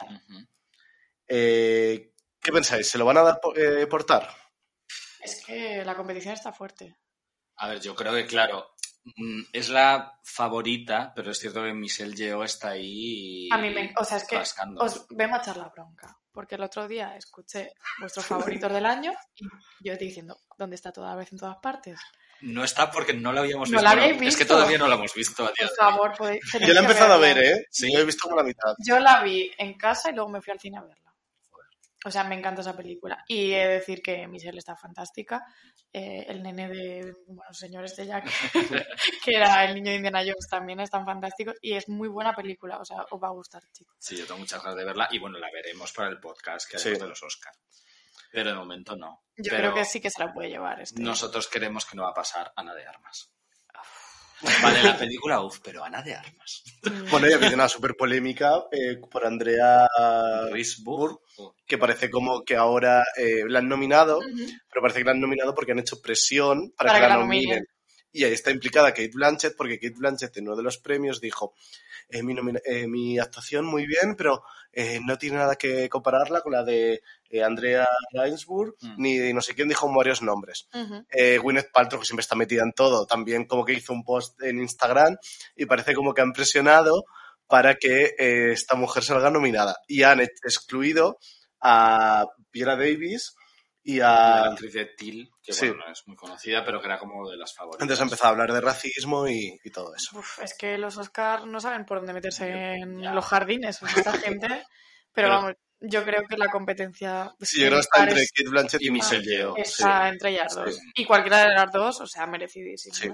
[1.27, 2.89] Eh, ¿Qué pensáis?
[2.89, 4.29] ¿Se lo van a dar por, eh, por Tar?
[5.21, 6.97] Es que la competición está fuerte.
[7.57, 8.74] A ver, yo creo que, claro,
[9.53, 13.47] es la favorita, pero es cierto que Michelle Yeoh está ahí.
[13.51, 14.81] A mí me, o sea, es que rascando.
[14.81, 19.11] os vengo a echar la bronca, porque el otro día escuché vuestros favoritos del año
[19.35, 21.99] y yo estoy diciendo, ¿dónde está toda vez en todas partes?
[22.41, 23.83] No está porque no la habíamos No visto.
[23.83, 24.53] la habéis Es que visto.
[24.55, 27.17] todavía no la hemos visto a día Por favor, podéis, Yo la he empezado a
[27.17, 27.65] ver, ¿eh?
[27.71, 27.91] Sí.
[27.93, 28.73] Yo he visto como la mitad.
[28.85, 31.04] Yo la vi en casa y luego me fui al cine a verla.
[32.05, 33.23] O sea, me encanta esa película.
[33.27, 35.43] Y he de decir que Michelle está fantástica.
[35.91, 38.25] Eh, el nene de, bueno, señores de Jack,
[39.25, 41.55] que era el niño de Indiana Jones, también están fantásticos.
[41.61, 42.77] Y es muy buena película.
[42.77, 43.95] O sea, os va a gustar, chicos.
[43.99, 46.77] Sí, yo tengo muchas ganas de verla y bueno, la veremos para el podcast que
[46.77, 46.89] Sí.
[46.89, 47.53] haremos de los Oscar.
[48.31, 49.23] Pero de momento no.
[49.37, 50.81] Yo Pero creo que sí que se la puede llevar.
[50.81, 51.01] Este.
[51.01, 53.31] Nosotros queremos que no va a pasar Ana de Armas.
[54.61, 56.63] Vale, la película, uff, pero Ana de Armas.
[57.11, 59.87] Bueno, ya viene una súper polémica eh, por Andrea
[60.51, 61.19] Risburg.
[61.65, 64.19] que parece como que ahora eh, la han nominado,
[64.69, 67.15] pero parece que la han nominado porque han hecho presión para, Para que, que la
[67.15, 67.43] la nominen.
[67.49, 67.67] nominen.
[68.17, 71.53] Y ahí está implicada Kate Blanchett, porque Kate Blanchett en uno de los premios dijo,
[72.09, 76.41] eh, mi, nomina- eh, mi actuación muy bien, pero eh, no tiene nada que compararla
[76.41, 78.93] con la de eh, Andrea Reinsburg, Mm.
[78.97, 80.67] ni no sé quién dijo varios nombres.
[81.09, 84.41] Eh, Gwyneth Paltrow, que siempre está metida en todo, también como que hizo un post
[84.43, 85.17] en Instagram
[85.55, 87.03] y parece como que han presionado
[87.47, 89.75] para que eh, esta mujer salga nominada.
[89.87, 91.17] Y han ex- excluido
[91.61, 93.35] a Piera Davis
[93.87, 94.49] Y La a...
[94.49, 95.67] actriz de Till, que Sí.
[95.67, 97.83] bueno, no es muy conocida, pero que era como de las favoritas.
[97.83, 100.17] Entonces empezó a hablar de racismo y, y todo eso.
[100.17, 103.13] Uf, es que los Oscars no saben por dónde meterse en Ya.
[103.13, 104.47] los jardines, o sea, esta gente.
[104.47, 104.63] Pero,
[105.13, 107.31] Pero- vamos, yo creo que la competencia.
[107.41, 109.55] Sí, yo creo que está entre es- Kate Blanchett y y Michelle Yeoh.
[109.55, 109.65] Yeoh.
[109.65, 109.71] sí.
[109.83, 110.59] está entre ellas Sí.
[110.65, 110.79] dos.
[110.95, 112.95] Y cualquiera de las dos, o sea, merecidísimo.
[112.95, 113.09] Sí.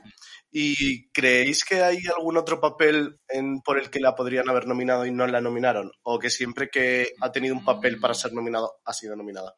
[0.51, 5.05] ¿Y creéis que hay algún otro papel en- por el que la podrían haber nominado
[5.05, 5.91] y no la nominaron?
[6.03, 9.53] ¿O que siempre que ha tenido un papel para ser nominado ha sido nominada?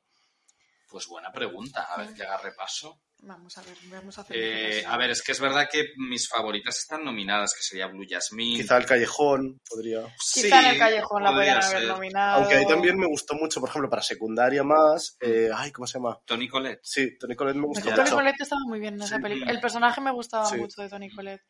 [0.93, 3.01] Pues buena pregunta, a ver que haga repaso.
[3.23, 4.37] Vamos a ver, vamos a hacer.
[4.37, 8.05] Eh, a ver, es que es verdad que mis favoritas están nominadas, que sería Blue
[8.07, 8.61] Jasmine.
[8.61, 10.01] Quizá El Callejón podría...
[10.35, 12.35] Quizá en el callejón la podría podrían haber nominado.
[12.41, 15.17] Aunque ahí también me gustó mucho, por ejemplo, para secundaria más...
[15.19, 16.19] eh, ay, ¿cómo se llama?
[16.27, 16.81] Tony Collette.
[16.83, 18.15] Sí, Tony Collette me gustó Tony mucho.
[18.15, 19.21] Collette estaba muy bien en esa Sí.
[19.23, 19.49] película.
[19.51, 20.57] El personaje me gustaba Sí.
[20.57, 21.41] mucho de Tony Collette.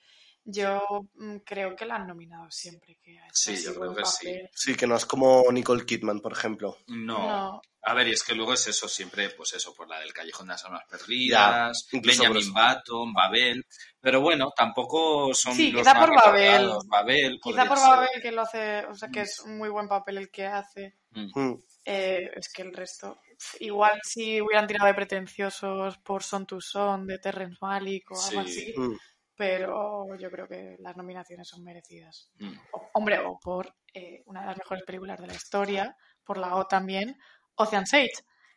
[0.45, 4.05] Yo mm, creo que la han nominado siempre que ha hecho Sí, yo creo que
[4.05, 4.25] sí.
[4.27, 4.49] papel.
[4.53, 6.77] Sí, que no es como Nicole Kidman, por ejemplo.
[6.87, 7.17] No.
[7.17, 7.61] No.
[7.85, 10.47] A ver, y es que luego es eso, siempre, pues eso, por la del Callejón
[10.47, 12.53] de las Almas Perdidas, Ya, por Benjamin eso.
[12.53, 13.65] Button, Babel.
[13.99, 16.69] Pero bueno, tampoco son Sí, los quizá más por Babel.
[16.87, 17.39] Babel.
[17.43, 17.87] Quizá por ser.
[17.89, 20.95] Babel que lo hace, o sea, que es un muy buen papel el que hace.
[21.11, 21.39] Mm.
[21.39, 23.19] Mm, Eh, es que el resto,
[23.59, 28.47] igual si hubieran tirado de pretenciosos por Son to Son de Terrence Malick o algo
[28.47, 28.71] Sí.
[28.71, 28.97] así, mm.
[29.36, 32.29] Pero yo creo que las nominaciones son merecidas.
[32.39, 32.53] Mm.
[32.71, 36.55] O- hombre, o por eh, una de las mejores películas de la historia, por la
[36.55, 37.17] O también,
[37.55, 38.07] Ocean's 8,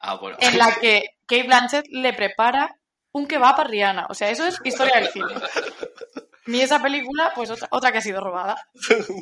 [0.01, 0.37] Ah, bueno.
[0.41, 2.77] en la que Kate Blanchett le prepara
[3.13, 4.07] un kebab a Rihanna.
[4.11, 5.27] O sea, eso es historia del cine.
[6.49, 8.57] Ni esa película, pues otra, otra que ha sido robada.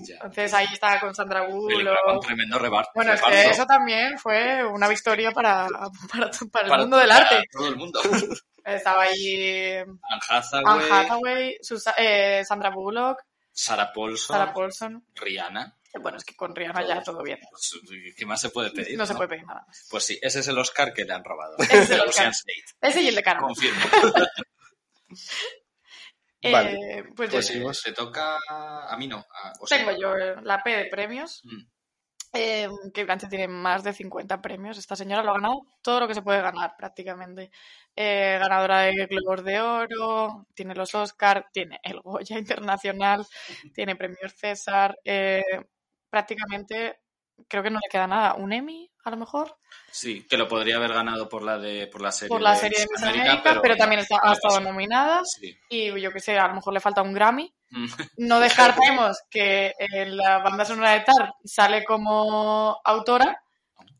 [0.08, 2.22] Entonces ahí está con Sandra Bullock.
[2.26, 2.90] tremendo reparto.
[2.94, 5.66] Bueno, es que eso también fue una victoria para,
[6.12, 7.44] para, para el Para- mundo del para arte.
[7.50, 8.00] Todo el mundo.
[8.64, 9.98] Estaba ahí Anne
[10.28, 15.06] Hathaway, Anne Hathaway, Susa- eh, Sandra Bullock, Sarah Paulson, Sarah Paulson.
[15.14, 15.78] Rihanna.
[16.00, 17.38] Bueno, es que con Rihanna ya todo bien.
[17.50, 17.80] Pues,
[18.16, 18.98] ¿Qué más se puede pedir?
[18.98, 19.86] No se puede pedir nada más.
[19.88, 21.56] Pues sí, ese es el Oscar que le han robado.
[21.58, 22.32] Ese es el Oscar.
[22.80, 23.44] Ese y el de Carmen.
[23.46, 23.80] Confirmo.
[26.46, 27.04] Eh, Vale.
[27.16, 27.60] pues Pues yo- sí.
[27.60, 28.36] Pues te toca
[28.86, 29.16] a mí no.
[29.18, 31.40] a- o sea, tengo yo eh, la P de premios.
[31.44, 31.62] Mm.
[32.34, 32.68] Eh,
[33.04, 34.76] Blanchett tiene más de 50 premios.
[34.76, 37.50] Esta señora lo ha ganado todo lo que se puede ganar prácticamente.
[37.94, 43.24] Eh, ganadora de Globos de Oro, tiene los Oscar, tiene el Goya Internacional,
[43.72, 44.98] tiene premios César.
[45.04, 45.42] eh,
[46.10, 47.00] prácticamente
[47.48, 48.34] creo que no le queda nada.
[48.34, 49.56] ¿Un Emmy, a lo mejor?
[49.90, 52.56] Sí, que lo podría haber ganado por la de por la serie Por la de
[52.58, 55.22] serie de Miss América, pero, también está- ha estado nominada.
[55.24, 55.56] Sí.
[55.68, 57.52] Y yo que sé, a lo mejor le falta un Grammy.
[58.16, 63.42] No descartemos que en la banda sonora de Tar sale como autora.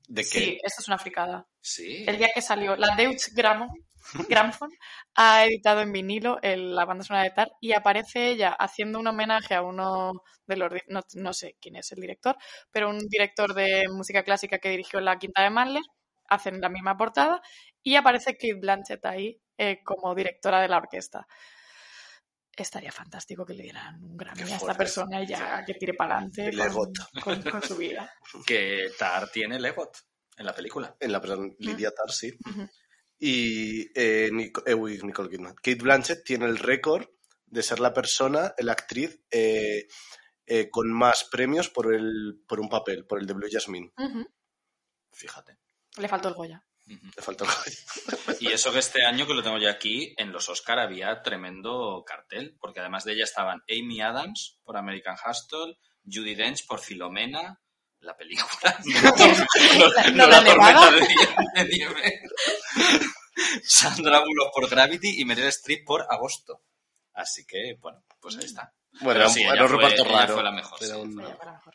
[0.09, 0.29] ¿De qué?
[0.29, 1.47] Sí, esto es una fricada.
[1.61, 2.05] Sí.
[2.07, 3.73] El día que salió, la Deutsche Grammo-
[4.29, 4.71] Grammophon
[5.15, 9.07] ha editado en vinilo el- la banda sonora de Tar y aparece ella haciendo un
[9.07, 10.13] homenaje a uno
[10.47, 12.37] de los, no, no sé quién es el director,
[12.71, 15.83] pero un director de música clásica que dirigió la Quinta de Mahler,
[16.29, 17.41] hacen la misma portada
[17.83, 21.27] y aparece Kate Blanchett ahí eh, como directora de la orquesta.
[22.63, 25.95] Estaría fantástico que le dieran un Grammy Qué a esta persona y ya que tire
[25.95, 26.93] para adelante El con,
[27.23, 28.13] con- con su vida.
[28.47, 29.97] Que Tar tiene Legot
[30.37, 30.97] en la película.
[31.01, 32.33] En la perdón, Lydia Tarr, sí.
[33.19, 34.31] Y eh,
[34.67, 35.55] eh, uy, Nicole Kidman.
[35.55, 37.07] Kate Blanchett tiene el récord
[37.47, 39.87] de ser la persona, la actriz, eh,
[40.47, 43.93] eh, con más premios por, el, por un papel, por el de Blue Jasmine.
[45.13, 45.59] Fíjate.
[45.97, 46.67] Le faltó el Goya.
[46.87, 47.07] Ujú.
[47.17, 50.49] Le falta el Y eso que este año, que lo tengo yo aquí, en los
[50.49, 56.35] Oscar había tremendo cartel, porque además de ella estaban Amy Adams por American Hustle, Judy
[56.35, 57.61] Dench por Filomena,
[58.01, 58.79] la película.
[59.95, 60.91] La- no, no, la tormenta nevada.
[60.91, 62.21] de nie- de nieve.
[63.63, 66.63] Sandra Bullock por Gravity y Meryl Streep por Agosto.
[67.15, 68.73] Así que, bueno, pues ahí está.
[69.01, 70.35] Bueno, era un, sí, era ella un fue- reparto ella raro.
[70.35, 71.01] fue la mejor, Era sí.
[71.01, 71.75] un- Ella fue la mejor.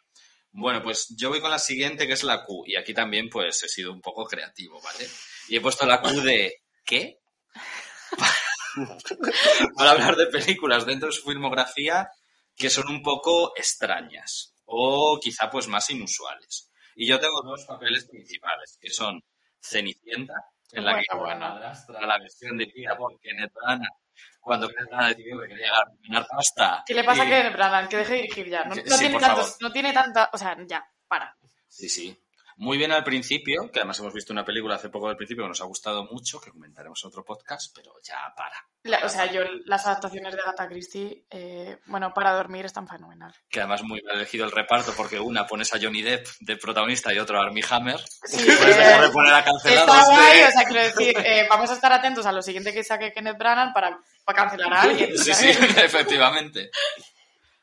[0.51, 2.63] Bueno, pues yo voy con la siguiente, que es la Q.
[2.65, 5.07] Y aquí también, pues, he sido un poco creativo, ¿vale?
[5.47, 7.19] Y he puesto la Q de ¿qué?
[9.75, 12.09] Para hablar de películas dentro de su filmografía
[12.55, 16.69] que son un poco extrañas o quizá pues más inusuales.
[16.95, 19.21] Y yo tengo dos papeles principales, que son
[19.61, 20.33] Cenicienta,
[20.71, 21.39] en la que Bueno, la bueno.
[21.55, 23.89] madrastra, la versión dirigida por Kenneth Branagh,
[24.39, 25.71] cuando Kenneth Branagh decidió que quería
[26.07, 26.83] ganar pasta.
[26.85, 27.87] ¿Qué le pasa y- a Branagh?
[27.89, 28.63] Que deje de dirigir ya.
[28.63, 30.29] No, no sí, tiene tantos, no tiene tanta.
[30.33, 31.35] O sea, ya, para.
[31.67, 32.17] Sí, sí.
[32.61, 35.47] Muy bien al principio, que además hemos visto una película hace poco del principio que
[35.49, 38.53] nos ha gustado mucho, que comentaremos en otro podcast, pero ya para.
[38.83, 43.33] La- o sea, yo las adaptaciones de Agatha Christie, eh, bueno, para dormir están fenomenal.
[43.49, 47.13] Que además muy bien elegido el reparto, porque una pones a Johnny Depp de protagonista
[47.13, 47.99] y otro a Armie Hammer.
[48.25, 51.13] Sí, Puedes eh, dejar de poner a cancelados está guay, de- o sea, quiero decir,
[51.25, 54.73] eh, vamos a estar atentos a lo siguiente que saque Kenneth Branagh para, para cancelar
[54.73, 55.17] a alguien.
[55.17, 55.47] Sí, sí,
[55.77, 56.69] efectivamente.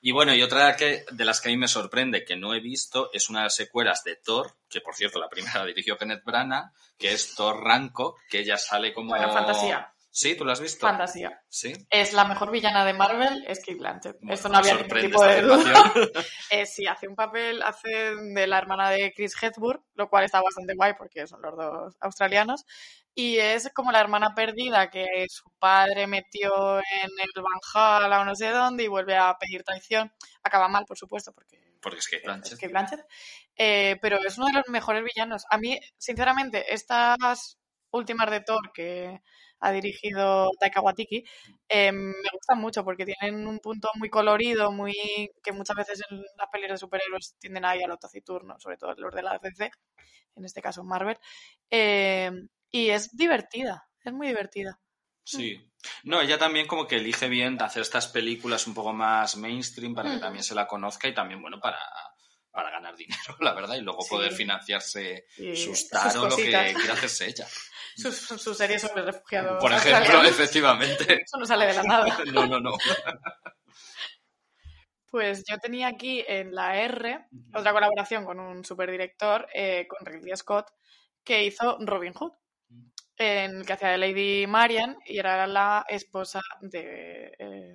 [0.01, 2.61] Y bueno, y otra que, de las que a mí me sorprende que no he
[2.61, 5.97] visto es una de las secuelas de Thor, que por cierto la primera la dirigió
[5.97, 9.11] Kenneth Branagh, que es Thor Ranco, que ella sale como...
[9.11, 9.93] Bueno, fantasía.
[10.17, 10.87] Sí, ¿tú lo has visto?
[10.87, 11.43] Fantasía.
[11.47, 11.75] Sí.
[11.91, 14.17] Es la mejor villana de Marvel, es Kate Blanchett.
[14.19, 15.93] Bueno, Esto no había ningún tipo de duda.
[16.51, 20.41] Eh, sí, hace un papel, hace de la hermana de Chris Hemsworth, lo cual está
[20.41, 22.65] bastante guay porque son los dos australianos.
[23.19, 28.35] Y es como la hermana perdida que su padre metió en el Valhalla o no
[28.35, 30.13] sé dónde y vuelve a pedir traición.
[30.43, 32.53] Acaba mal, por supuesto, porque Porque es que Blanchett.
[32.53, 33.01] es Kate Blanchett.
[33.57, 35.45] Eh, pero es uno de los mejores villanos.
[35.49, 37.59] A mí, sinceramente, estas
[37.91, 39.23] últimas de Thor que
[39.61, 41.25] ha dirigido Taika Waititi
[41.71, 44.93] eh, me gustan mucho porque tienen un punto muy colorido, muy
[45.43, 48.95] que muchas veces en las pelis de superhéroes tienden ahí a lo taciturno, sobre todo
[48.97, 49.71] los de la DC,
[50.37, 51.19] en este caso Marvel.
[51.71, 52.31] Eh,
[52.71, 54.79] y es divertida, es muy divertida.
[55.25, 55.71] Sí.
[56.05, 60.11] No, ella también como que elige bien hacer estas películas un poco más mainstream para
[60.11, 60.21] que Mm.
[60.21, 61.79] también se la conozca y también, bueno, para,
[62.51, 64.11] para ganar dinero, la verdad, y luego Sí.
[64.11, 67.47] poder financiarse Y sus sus tar o lo que quiera hacerse ella.
[67.97, 69.59] Sus, sus series sobre refugiados.
[69.59, 71.23] Por ejemplo, efectivamente.
[71.23, 72.19] Eso no sale de la nada.
[72.27, 72.73] No, no, no.
[75.11, 80.37] Pues yo tenía aquí en la R otra colaboración con un superdirector, eh, con Ridley
[80.37, 80.67] Scott,
[81.25, 82.33] que hizo Robin Hood,
[83.19, 87.75] en el que hacía de Lady Marian y era la esposa de eh,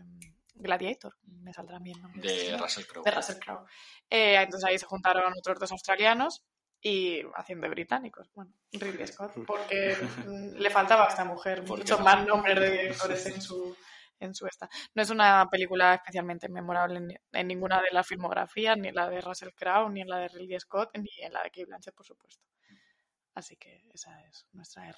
[0.56, 1.16] Gladiator.
[1.24, 1.98] Me saldrá bien.
[2.16, 2.58] De.
[2.58, 3.04] Russell Crowe.
[3.04, 3.66] de Russell Crowe.
[4.10, 6.44] Eh, entonces ahí se juntaron otros dos australianos
[6.82, 8.30] y haciendo de británicos.
[8.34, 9.98] Bueno, Ridley Scott, porque
[10.56, 12.06] le faltaba a esta mujer ¿Por qué muchos no?
[12.06, 13.76] más nombres de directores en su,
[14.20, 14.70] en su esta.
[14.96, 19.10] No es una película especialmente memorable en, en ninguna de las filmografías, ni en la
[19.10, 21.96] de Russell Crowe, ni en la de Ridley Scott, ni en la de Kate Blanchett,
[21.96, 22.44] por supuesto.
[23.34, 24.98] Así que esa es nuestra R.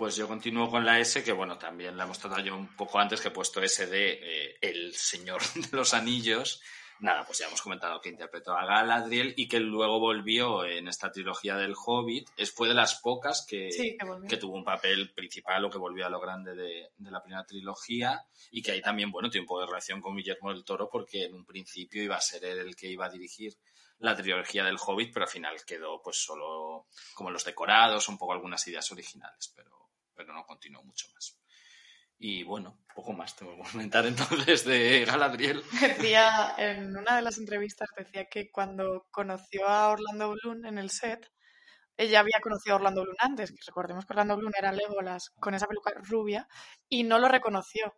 [0.00, 2.98] Pues yo continúo con la S, que bueno, también la hemos tratado yo un poco
[2.98, 6.62] antes, que he puesto S de eh, El Señor de los Anillos.
[7.00, 11.12] Nada, pues ya hemos comentado que interpretó a Galadriel y que luego volvió en esta
[11.12, 12.30] trilogía del Hobbit.
[12.38, 14.26] Es, fue de las pocas que, Sí, que volvió.
[14.26, 17.44] que tuvo un papel principal o que volvió a lo grande de, de la primera
[17.44, 20.88] trilogía y que ahí también, bueno, tiene un poco de relación con Guillermo del Toro
[20.90, 23.54] porque en un principio iba a ser él el que iba a dirigir
[23.98, 28.32] la trilogía del Hobbit, pero al final quedó pues solo como los decorados, un poco
[28.32, 29.79] algunas ideas originales, pero,
[30.24, 31.40] pero no continuó mucho más.
[32.22, 35.62] Y bueno, poco más tengo que comentar entonces de Galadriel.
[35.80, 40.90] Decía, en una de las entrevistas, decía que cuando conoció a Orlando Bloom en el
[40.90, 41.30] set,
[41.96, 45.54] ella había conocido a Orlando Bloom antes, que recordemos que Orlando Bloom era Legolas con
[45.54, 46.46] esa peluca rubia,
[46.90, 47.94] y no lo reconoció.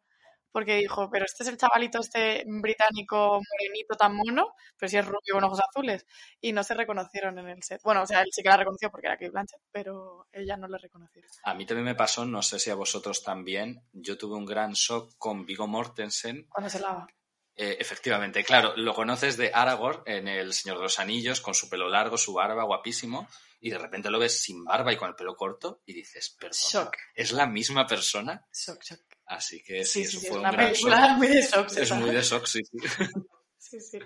[0.53, 5.07] Porque dijo, pero este es el chavalito este británico morenito tan mono, pero si es
[5.07, 6.07] rubio con ojos azules.
[6.41, 7.81] Y no se reconocieron en el set.
[7.83, 10.69] Bueno, o sea, él sí que la reconoció porque era Kate Blanchett, pero ella no
[10.69, 11.23] la reconoció.
[11.45, 14.73] A mí también me pasó, no sé si a vosotros también, yo tuve un gran
[14.73, 16.47] shock con Vigo Mortensen.
[16.49, 17.07] Cuando se lava.
[17.55, 21.69] Eh, efectivamente, claro, lo conoces de Aragorn en El Señor de los Anillos, con su
[21.69, 23.29] pelo largo, su barba, guapísimo,
[23.61, 26.59] y de repente lo ves sin barba y con el pelo corto y dices, perdón,
[26.59, 26.97] Shock.
[27.15, 28.47] ¿es la misma persona?
[28.53, 29.01] Shock, shock.
[29.33, 31.77] Así que Sí, sí, sí, eso sí, fue es un una película muy de shock.
[31.77, 32.47] Es muy de shock,
[33.59, 33.99] sí, sí.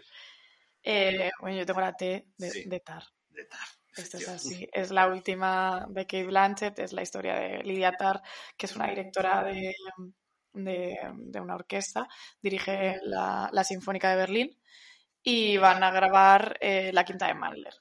[0.82, 3.02] Eh, bueno, yo tengo la T de, de Tar.
[3.28, 3.66] De Tar,
[3.96, 4.68] Esto es así.
[4.72, 8.22] Es la última de Kate Blanchett, es la historia de Lydia Tar,
[8.56, 9.74] que es una directora de,
[10.52, 12.08] de, de una orquesta,
[12.40, 14.60] dirige la, la Sinfónica de Berlín
[15.24, 17.74] y van a grabar eh, la quinta de Mahler,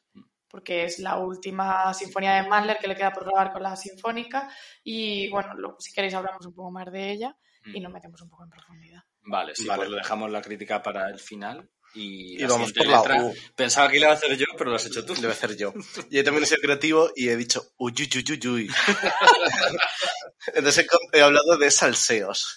[0.55, 4.49] porque es la última sinfonía de Mahler que le queda por grabar con la Sinfónica
[4.85, 7.35] y bueno, lo- si queréis hablamos un poco más de ella
[7.65, 9.01] y nos metemos un poco en profundidad.
[9.23, 9.79] Vale, sí, Vale.
[9.79, 11.69] pues lo dejamos la crítica para el final.
[11.93, 13.33] Y, Y vamos por la letra, U.
[13.53, 15.13] Pensaba que iba a hacer yo, pero lo has hecho tú.
[15.15, 15.73] Debe ser yo.
[16.09, 18.69] Yo también he sido creativo y he dicho uy, uy, uy, uy, uy.
[20.53, 22.55] Entonces he hablado de salseos.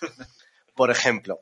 [0.76, 1.40] Por ejemplo,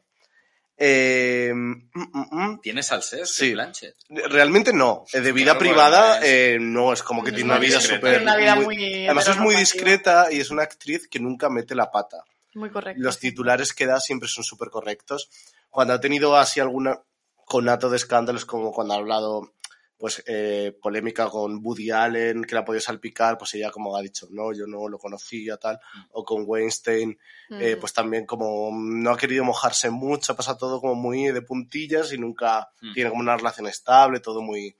[0.78, 3.34] eh, mm, mm, mm, ¿Tienes salsés?
[3.34, 3.52] Sí.
[3.52, 3.96] Blanchett?
[4.08, 5.04] realmente no.
[5.12, 8.26] De vida Claro, privada eh, no, es como que No tiene una vida súper...
[8.28, 12.24] Además es muy discreta y es una actriz que nunca mete la pata.
[12.54, 13.02] Muy correcto.
[13.02, 15.30] Los titulares que da siempre son súper correctos.
[15.70, 17.00] Cuando ha tenido así alguna
[17.46, 19.52] conato de escándalos, como cuando ha hablado,
[19.98, 24.02] pues, eh, polémica con Woody Allen, que la ha podido salpicar, pues ella como ha
[24.02, 25.78] dicho, no, yo no lo conocía, tal,
[26.10, 27.18] o con Weinstein,
[27.58, 27.80] eh, Mm.
[27.80, 32.18] pues también como no ha querido mojarse mucho, pasa todo como muy de puntillas y
[32.18, 32.92] nunca Mm.
[32.92, 34.76] tiene como una relación estable, todo muy,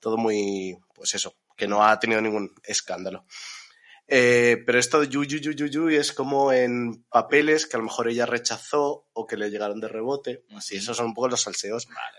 [0.00, 3.24] todo muy, pues eso, que no ha tenido ningún escándalo.
[4.12, 7.78] Eh, pero esto de yu, yu, yu, yu, yu es como en papeles que a
[7.78, 10.42] lo mejor ella rechazó o que le llegaron de rebote.
[10.56, 10.82] Así, Ujú.
[10.82, 12.16] esos son un poco los salseos Vale, vale.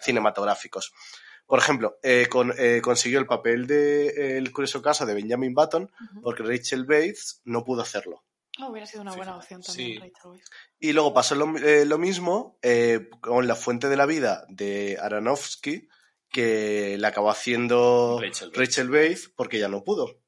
[1.45, 5.53] Por ejemplo, eh, con- eh, consiguió el papel de eh, El curioso caso de Benjamin
[5.53, 8.23] Button porque Rachel Bates no pudo hacerlo.
[8.61, 9.97] Oh, hubiera sido una buena opción también, Sí.
[9.99, 10.49] Rachel Weisz.
[10.79, 14.97] Y luego pasó lo, eh, lo mismo eh, con La Fuente de la Vida de
[15.01, 15.87] Aronofsky,
[16.29, 18.19] que la acabó haciendo
[18.53, 18.89] Rachel.
[18.91, 20.19] Weisz porque ya no pudo.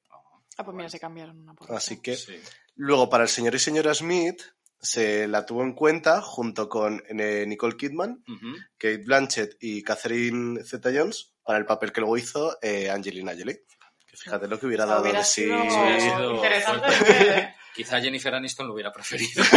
[0.58, 1.78] Ah, pues mira, se cambiaron una por otra.
[1.78, 2.36] Así que Sí.
[2.76, 4.42] luego para el señor y señora Smith
[4.84, 8.24] se la tuvo en cuenta junto con eh, Nicole Kidman.
[8.78, 13.64] Kate Blanchett y Catherine Zeta-Jones para el papel que luego hizo eh, Angelina Jolie.
[14.06, 15.42] Que fíjate lo que hubiera dado Hubiera de sí.
[15.44, 17.56] sido hubiera sido interesante ¿eh?
[17.74, 19.44] Quizá Jennifer Aniston lo hubiera preferido.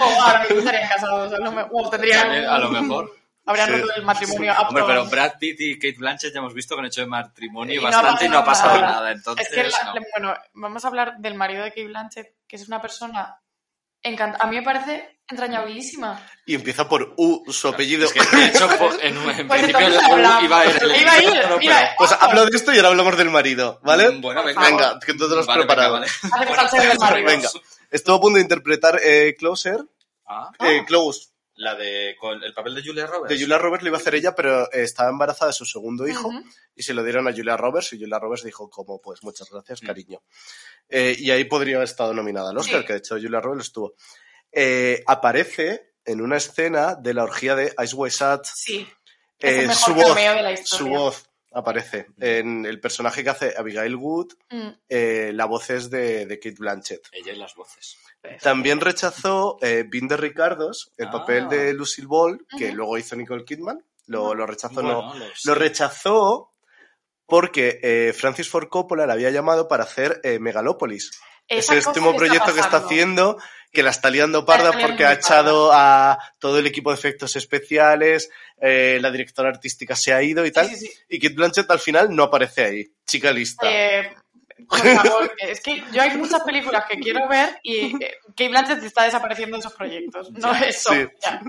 [0.00, 1.32] O ahora mismo estarían casados.
[1.32, 3.14] A lo, me- o tendrían, a lo mejor.
[3.46, 3.80] Habrían Sí.
[3.80, 4.52] roto el matrimonio.
[4.52, 5.06] a Hombre, pero.
[5.06, 7.88] Brad Pitt y Kate Blanchett ya hemos visto que han hecho de matrimonio Y no
[7.88, 8.92] ha bastante y no ha pasado nada.
[8.92, 9.12] nada.
[9.12, 10.00] Entonces, Es que, la- no.
[10.16, 13.38] bueno, vamos a hablar del marido de Kate Blanchett, que es una persona
[14.02, 14.38] encanta.
[14.40, 16.20] A mí me parece entrañabilísima.
[16.46, 18.06] Y empieza por U, su apellido.
[18.06, 18.68] Es que, de hecho,
[19.02, 19.88] en, en Pues principio
[20.18, 20.82] la U iba a ir.
[20.82, 23.78] el Iba a ir, mira, pero- Pues hablo de esto y ahora hablamos del marido,
[23.84, 24.08] ¿vale?
[24.18, 24.60] Bueno, venga.
[24.62, 26.00] Venga, que tú te lo has Vale, preparado.
[26.32, 26.98] venga, vale.
[26.98, 27.26] Marido.
[27.30, 27.48] Venga.
[27.90, 29.84] Estuvo a punto de interpretar eh, Closer,
[30.26, 31.29] Ah, eh, Close,
[31.60, 33.28] la de con el papel de Julia Roberts.
[33.34, 36.08] de Julia Roberts lo iba a hacer ella, pero eh, estaba embarazada de su segundo
[36.08, 36.30] hijo
[36.74, 39.54] y se lo dieron a Julia Roberts y Julia Roberts dijo como, pues muchas Mm.
[39.54, 40.22] gracias, cariño.
[40.88, 42.86] Eh, y ahí podría haber estado nominada al Oscar, Sí.
[42.86, 43.94] que de hecho Julia Roberts estuvo.
[44.52, 48.88] Eh, aparece en una escena de la orgía de Ice White Sat, Sí.
[49.38, 50.98] Es el mejor su voz, cameo de la su historia.
[50.98, 54.68] voz aparece en el personaje que hace Abigail Wood, Mm.
[54.88, 57.08] eh, la voz es de, de Kate Blanchett.
[57.12, 57.96] Ella y las voces.
[58.42, 61.12] También rechazó eh, Vin de Ricardos, el Ah.
[61.12, 63.84] papel de Lucille Ball, que luego hizo Nicole Kidman.
[64.06, 65.14] Lo, lo rechazó, Bueno, no.
[65.14, 66.52] lo- Lo rechazó
[67.26, 71.12] porque eh, Francis Ford Coppola la había llamado para hacer eh, Megalópolis.
[71.50, 73.36] Esa Ese cosa último proyecto que está haciendo,
[73.72, 77.34] que la está liando parda está porque ha echado a todo el equipo de efectos
[77.34, 78.30] especiales,
[78.60, 80.98] eh, la directora artística se ha ido y tal, Sí, sí, sí.
[81.08, 82.92] y Kate Blanchett al final no aparece ahí.
[83.04, 83.68] Chica lista.
[83.68, 84.14] Eh,
[84.68, 88.82] por favor, es que yo hay muchas películas que quiero ver y eh, Kate Blanchett
[88.84, 90.30] está desapareciendo de esos proyectos.
[90.32, 90.92] No eso.
[90.92, 91.06] sí.
[91.20, 91.42] ya.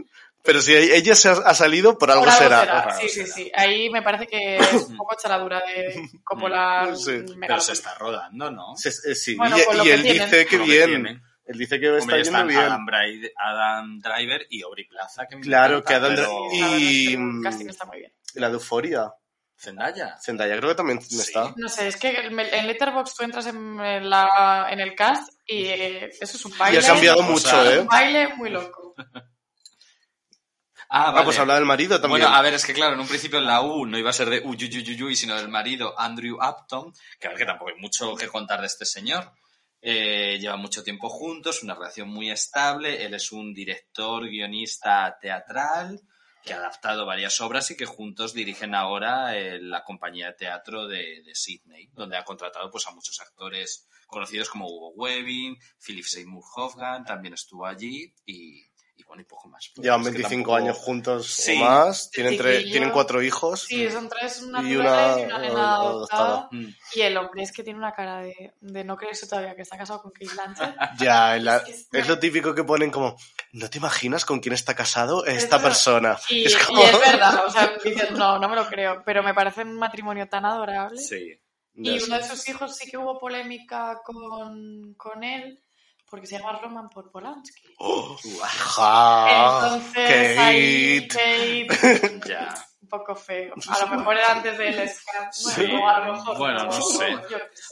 [0.43, 2.59] Pero si ella se ha, salido, por algo Por algo será.
[2.61, 2.83] será.
[2.83, 3.33] Por algo Sí, sí, será.
[3.35, 3.51] sí.
[3.55, 6.93] Ahí me parece que es un poco chaladura de Coppola.
[6.95, 7.23] Sí.
[7.47, 8.75] Pero se está rodando, ¿no?
[8.75, 10.23] Se- eh, sí, Bueno, y, lo y que él tienen.
[10.29, 10.87] dice que lo que bien.
[10.89, 11.21] tienen.
[11.45, 12.59] Él dice que está Hombre, yendo están bien.
[12.61, 15.25] Adam, Bri- Adam Driver y Aubrey Plaza.
[15.27, 18.13] Que me Claro, encanta, que Adam pero- que y- el casting está muy bien.
[18.35, 19.11] La de Euforia.
[19.59, 20.17] Zendaya.
[20.19, 21.19] Zendaya creo que también Sí.
[21.19, 21.53] está.
[21.55, 22.35] No sé, es que en
[22.67, 23.77] Letterboxd tú entras en,
[24.09, 26.79] la, en el cast y eh, eso es un baile.
[26.79, 27.79] Y ha cambiado o mucho, sea, ¿eh?
[27.79, 28.95] Un baile muy loco.
[30.93, 31.25] Ah, Ah, vale.
[31.25, 32.21] pues habla del marido también.
[32.23, 34.29] Bueno, a ver, es que claro, en un principio la U no iba a ser
[34.29, 38.27] de Uyuyuyuy, sino del marido Andrew Upton, que a ver que tampoco hay mucho que
[38.27, 39.31] contar de este señor.
[39.81, 43.05] Eh, llevan mucho tiempo juntos, una relación muy estable.
[43.05, 46.01] Él es un director, guionista teatral
[46.43, 50.87] que ha adaptado varias obras y que juntos dirigen ahora eh, la compañía de teatro
[50.87, 56.03] de, de Sydney, donde ha contratado pues, a muchos actores conocidos como Hugo Weaving, Philip
[56.03, 58.70] Seymour Hoffman, también estuvo allí y,
[59.01, 59.69] y bueno, y poco más.
[59.73, 61.53] Porque Llevan es que 25 tampoco- años juntos Sí.
[61.57, 62.11] o más.
[62.11, 63.61] Tienen, Sí, tre- que yo- tienen cuatro hijos.
[63.63, 66.47] Sí, son tres Y naturales una y una nena adoptada.
[66.51, 66.65] Mm.
[66.95, 69.77] Y el hombre es que tiene una cara de, de no creerse todavía que está
[69.77, 70.75] casado con Kate Blanchett.
[70.99, 73.15] Ya, la- Es- es lo típico que ponen como,
[73.53, 76.17] ¿no te imaginas con quién está casado esta persona?
[76.29, 76.81] Y, es y como...
[76.83, 80.27] es verdad, o sea, dices, no, no me lo creo, pero me parece un matrimonio
[80.29, 80.99] tan adorable.
[81.01, 81.39] Sí.
[81.73, 85.63] Y uno de sus hijos sí que hubo polémica con, con él,
[86.11, 87.61] porque se llama Roman por Polanski.
[87.79, 88.15] Oh,
[88.75, 91.67] ja, Entonces, ahí Kate.
[91.67, 92.53] Kate, Ya.
[92.81, 93.53] un poco feo.
[93.69, 95.27] A lo mejor era antes del scam.
[95.31, 95.65] Sí.
[95.65, 97.07] Bueno, o a lo mejor Bueno, no sé.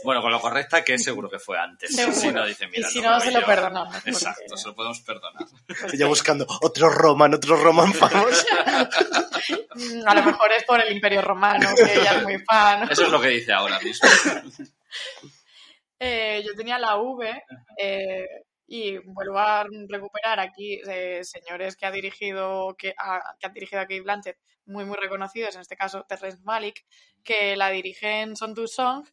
[0.04, 1.94] Bueno, con lo correcta que seguro que fue antes.
[1.96, 2.16] Seguro.
[2.18, 3.46] Si no, dice, mira, y si no, se lo yo.
[3.46, 3.94] perdonamos.
[3.94, 5.46] porque- Exacto, se lo podemos perdonar.
[5.68, 8.46] pues, Ella buscando otro Roman, otro Roman famoso.
[10.08, 12.90] A lo mejor es por el Imperio Romano, que ella es muy fan.
[12.92, 14.10] Eso es lo que dice ahora mismo.
[16.00, 17.42] Eh, yo tenía la V
[17.78, 18.26] eh,
[18.68, 23.82] y vuelvo a recuperar aquí eh, señores que ha dirigido que, ha- que han dirigido
[23.82, 26.86] a Kate Blanchett muy muy reconocidos, en este caso Terrence Malick,
[27.24, 29.06] que la dirige en Son to Song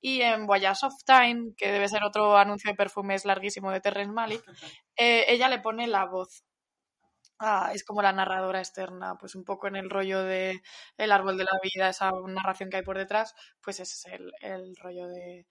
[0.00, 4.12] y en Voyage of Time, que debe ser otro anuncio de perfumes larguísimo de Terrence
[4.12, 4.42] Malick,
[4.96, 6.42] eh, ella le pone la voz.
[7.38, 10.62] Ah, es como la narradora externa, pues un poco en el rollo de
[10.96, 14.32] el árbol de la vida, esa narración que hay por detrás, pues ese es el,
[14.40, 15.46] el rollo de,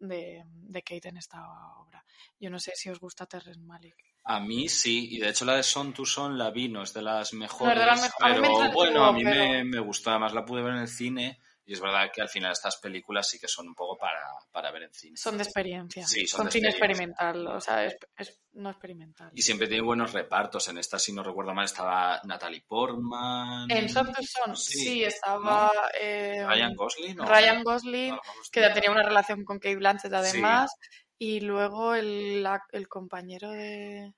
[0.00, 1.44] de, de Kate en esta
[1.78, 2.04] obra.
[2.40, 3.96] Yo no sé si os gusta Terrence Malick.
[4.24, 6.92] A mí sí, y de hecho la de Son to Son la vi, no es
[6.92, 7.78] de las mejores.
[7.78, 10.74] de las me pero bueno, a mí pero- me, me gustó, además la pude ver
[10.74, 11.40] en el cine.
[11.70, 14.70] Y es verdad que al final estas películas sí que son un poco para, para
[14.70, 15.18] ver en cine.
[15.18, 16.06] Son de experiencia.
[16.06, 17.04] Sí, son son de cine experiencia.
[17.04, 19.30] experimental, o sea, es, es no experimental.
[19.34, 20.66] Y siempre tiene buenos repartos.
[20.68, 23.70] En esta, si no recuerdo mal, estaba Natalie Portman.
[23.70, 27.20] En Soft to Son, Sí, sí, estaba eh, Ryan Gosling.
[27.20, 27.24] ¿o?
[27.26, 28.18] Ryan Gosling,
[28.50, 30.70] que ya tenía una relación con Kate Blanchett además.
[31.18, 34.14] Y luego el, la- el compañero de...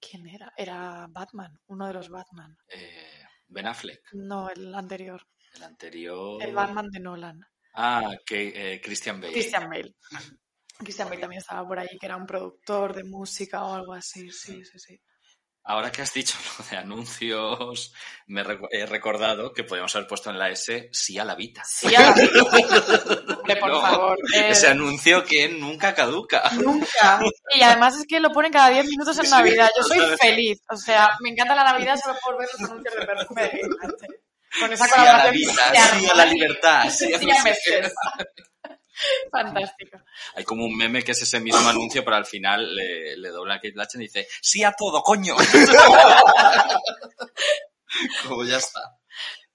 [0.00, 0.52] ¿Quién era?
[0.56, 2.56] Era Batman, uno de los Batman.
[2.68, 5.26] Eh, ben Affleck, No, el anterior.
[5.56, 6.42] El anterior.
[6.42, 7.40] El Batman de Nolan.
[7.74, 9.32] Ah, que eh, Christian Bale.
[9.32, 9.94] Christian Bale.
[10.78, 14.30] Christian Bale también estaba por ahí, que era un productor de música o algo así.
[14.30, 15.00] Sí, sí, sí.
[15.68, 17.92] Ahora que has dicho lo de anuncios,
[18.28, 21.62] me he recordado que podríamos haber puesto en la S sí a la Vita.
[21.66, 22.28] Sí, a la vida.
[23.40, 24.18] Hombre, por No, favor.
[24.36, 26.48] eh, Ese anuncio que nunca caduca.
[26.62, 27.20] Nunca.
[27.54, 29.68] Y además es que lo ponen cada 10 minutos en Navidad.
[29.76, 30.60] Yo soy feliz.
[30.70, 33.60] O sea, me encanta la Navidad solo por ver los anuncios de perfume de.
[34.60, 35.32] Con esa Sí a la colaboración.
[35.32, 37.90] vida, sí a la libertad, sí a Sí a.
[39.30, 39.98] Fantástico.
[40.34, 43.54] Hay como un meme que es ese mismo anuncio, pero al final le, le dobla
[43.54, 45.34] a Kate Blanchett y dice ¡Sí a todo, coño!
[48.26, 48.80] como ya está.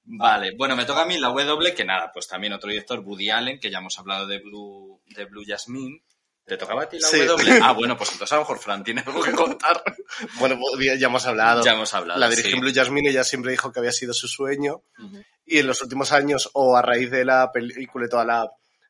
[0.04, 3.30] Vale, bueno, me toca a mí la W, que nada, pues también otro director, Woody
[3.30, 6.02] Allen, que ya hemos hablado de Blue, de Blue Jasmine.
[6.46, 7.20] ¿Te tocaba a ti la Sí.
[7.26, 7.60] W?
[7.64, 9.84] Ah, bueno, pues entonces a lo mejor Fran tiene algo que contar.
[10.40, 11.64] Bueno, pues, ya hemos hablado.
[11.64, 12.20] Ya hemos hablado.
[12.20, 12.60] La dirigió sí.
[12.60, 14.84] Blue Jasmine, ella siempre dijo que había sido su sueño.
[14.98, 15.24] Ujú.
[15.46, 18.50] Y en los últimos años, o a raíz de la película y toda la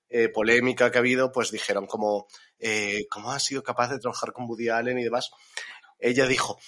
[0.09, 2.27] eh, polémica que ha habido, pues dijeron como,
[2.59, 5.29] eh, ¿cómo has sido capaz de trabajar con Woody Allen y demás?
[5.99, 6.59] Ella dijo,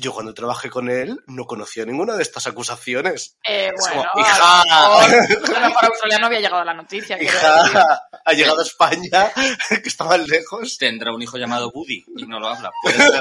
[0.00, 3.36] yo cuando trabajé con él no conocía ninguna de estas acusaciones.
[3.44, 4.62] Eh, Es bueno, como, a hija.
[4.62, 7.20] a lo mejor a Australia no había llegado la noticia.
[7.20, 9.32] Hija, ha llegado a España,
[9.68, 10.78] que estaban lejos.
[10.78, 12.70] Tendrá un hijo llamado Woody y no lo habla.
[12.82, 13.20] Puede ser.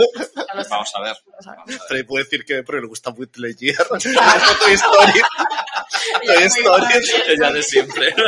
[0.69, 1.17] Vamos a ver.
[1.25, 1.45] Lo sabemos.
[1.45, 1.79] Vamos a ver.
[1.89, 3.87] Pero puede decir que pero le gusta Lightyear.
[3.87, 5.21] Toy Story.
[6.27, 6.93] Toy Story.
[7.27, 8.13] Ella de siempre.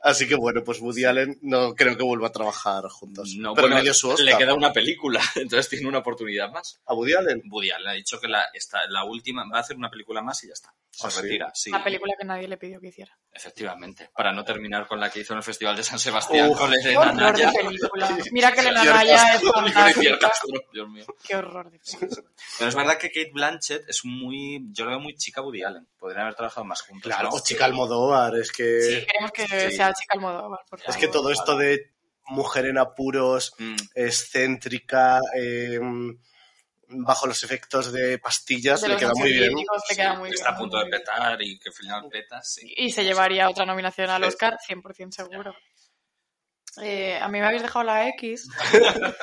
[0.00, 3.34] Así que bueno, pues Woody Allen no creo que vuelva a trabajar juntos.
[3.36, 4.24] No, pero bueno, su Oscar.
[4.24, 6.80] le queda una película, entonces tiene una oportunidad más.
[6.86, 7.42] ¿A Woody Allen?
[7.50, 10.42] Woody Allen ha dicho que la, esta, la última va a hacer una película más
[10.44, 10.72] y ya está.
[10.90, 11.70] Se ¿Ah, retira, sí.
[11.70, 13.16] Una película que nadie le pidió que hiciera.
[13.32, 14.10] Efectivamente.
[14.16, 16.70] Para no terminar con la que hizo en el Festival de San Sebastián Uf, con
[16.72, 17.50] Qué Elena horror Naya.
[17.52, 18.18] de película.
[18.32, 20.30] Mira que Elena Naya es fantástica.
[20.72, 21.04] Dios mío.
[21.24, 22.22] Qué horror de película.
[22.58, 24.60] Pero es verdad que Kate Blanchett es muy.
[24.72, 25.86] Yo lo veo muy chica Woody Allen.
[25.98, 27.10] Podrían haber trabajado más juntos.
[27.12, 27.36] Claro, ¿no?
[27.36, 28.80] o Chica Almodóvar, es que...
[28.80, 29.76] Sí, queremos que Sí.
[29.76, 30.90] sea chica Almodóvar, por favor.
[30.94, 31.92] Es que todo esto de
[32.26, 35.80] mujer en apuros, Mm, excéntrica, eh,
[36.90, 39.52] bajo los efectos de pastillas, De le queda muy bien.
[39.54, 42.72] le queda muy que está a punto de petar y que al final peta, sí.
[42.76, 44.24] Y se llevaría otra nominación al.
[44.24, 45.54] Oscar, 100% seguro.
[46.80, 48.48] Eh, a mí me habéis dejado la X.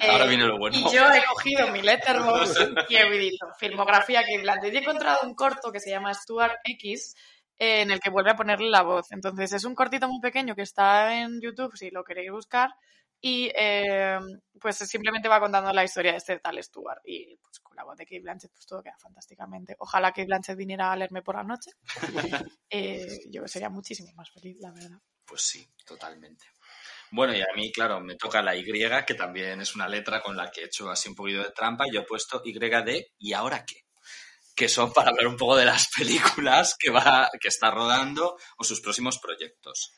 [0.00, 0.76] Eh, Ahora viene lo bueno.
[0.76, 2.54] Y yo he cogido mi letterbox
[2.88, 4.72] y he dicho filmografía que Blanchett.
[4.74, 7.14] Y he encontrado un corto que se llama Stuart X,
[7.62, 9.12] en el que vuelve a ponerle la voz.
[9.12, 12.70] Entonces es un cortito muy pequeño que está en YouTube si lo queréis buscar.
[13.20, 14.18] Y eh,
[14.60, 17.02] pues simplemente va contando la historia de este tal Stuart.
[17.04, 19.76] Y pues con la voz de Kate Blanchett, pues todo queda fantásticamente.
[19.78, 21.70] Ojalá Kate Blanchett viniera a leerme por la noche.
[22.74, 24.98] Eh, yo sería muchísimo más feliz, la verdad.
[25.26, 26.46] Pues sí, totalmente.
[27.10, 30.34] Bueno, y a mí, claro, me toca la Y, que también es una letra con
[30.34, 33.34] la que he hecho así un poquito de trampa, yo he puesto Y de ¿y
[33.34, 33.82] ahora qué?
[34.54, 38.64] Que son para hablar un poco de las películas que va, que está rodando o
[38.64, 39.92] sus próximos proyectos.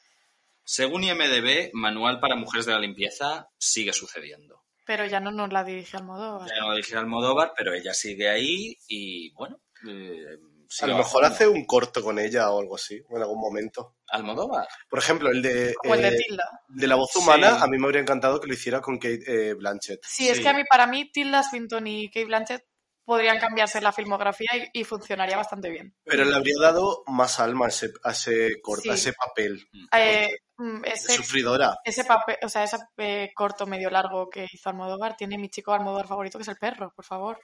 [0.64, 4.62] Según IMDB, Manual para Mujeres de la Limpieza sigue sucediendo.
[4.86, 6.48] Pero ya no nos la dirige Almodóvar.
[6.48, 9.60] Ya no lo dije Almodóvar, pero ella sigue ahí y bueno.
[9.88, 10.38] eh,
[10.80, 13.96] A lo mejor hace un corto con ella o algo así, en algún momento.
[14.08, 14.66] Almodóvar.
[14.88, 16.44] Por ejemplo, el de, O el de eh, Tilda.
[16.68, 17.62] de la voz humana, Sí.
[17.62, 20.00] a mí me habría encantado que lo hiciera con Kate eh, Blanchett.
[20.06, 20.42] Sí, es Sí.
[20.42, 22.64] que a mí, para mí, Tilda Swinton y Kate Blanchett
[23.04, 25.94] podrían cambiarse la filmografía y, y funcionaría bastante bien.
[26.04, 28.90] Pero le habría dado más alma a ese, a ese corto, Sí.
[28.90, 29.66] a ese papel.
[29.96, 31.76] Eh, mm, ese, Sufridora.
[31.84, 35.72] ese papel, o sea, ese eh, corto medio largo que hizo Almodóvar, tiene mi chico
[35.72, 37.38] Almodóvar favorito, que es el perro, por favor.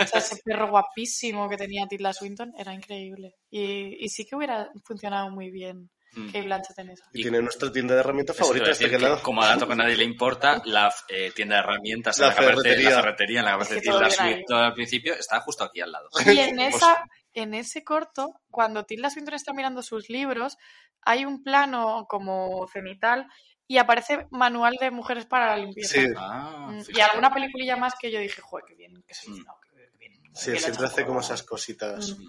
[0.00, 3.34] O sea, ese perro guapísimo que tenía Tilda Swinton era increíble.
[3.50, 6.26] Y, y sí que hubiera funcionado muy bien Mm.
[6.26, 7.04] Kate Blanchett en eso.
[7.12, 9.22] Y tiene nuestra tienda de herramientas favorita a este decir que lado.
[9.22, 12.42] como dato que a nadie le importa, la eh, tienda de herramientas La en la,
[12.42, 12.90] ferretería.
[12.90, 14.10] la ferretería en la que Es que todo Tilda.
[14.10, 16.08] Swinton al principio está justo aquí al lado.
[16.26, 20.56] Y en, Pues- esa, en ese corto, cuando Tilda Swinton está mirando sus libros,
[21.02, 23.26] hay un plano como cenital
[23.66, 26.00] y aparece manual de mujeres para la limpieza.
[26.00, 26.06] Sí.
[26.16, 27.02] Ah, Mm, Y fíjate.
[27.02, 29.38] alguna película más que yo dije, joder, qué bien, que se Mm.
[29.44, 30.84] no, qué bien, qué Sí, siempre hecho".
[30.86, 32.10] hace como esas cositas.
[32.18, 32.28] Mm.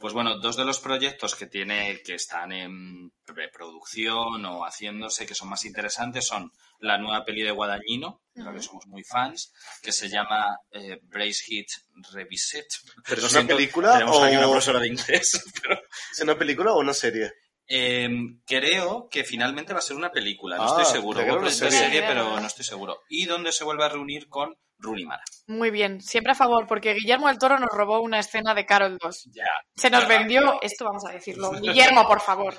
[0.00, 5.34] Pues bueno, dos de los proyectos que tiene, que están en preproducción o haciéndose, que
[5.34, 9.52] son más interesantes, son la nueva peli de Guadagnino, de la que somos muy fans,
[9.82, 11.66] que se llama eh, Brace Hit
[12.12, 12.64] Revisit.
[13.06, 15.80] ¿Pero es una película Tenemos aquí una o- profesora de inglés, pero
[16.12, 17.32] ¿Es una película o una serie?
[17.72, 18.08] Eh,
[18.46, 21.20] creo que finalmente va a ser una película, no Ah, estoy seguro.
[21.20, 23.00] creía que serie, pero no estoy seguro.
[23.08, 25.22] Y donde se vuelve a reunir con Rooney Mara.
[25.46, 28.98] Muy bien, siempre a favor, porque Guillermo del Toro nos robó una escena de Carol
[28.98, 29.24] 2.
[29.32, 29.44] Ya.
[29.76, 32.54] Se nos vendió, esto vamos a decirlo, Guillermo, por favor.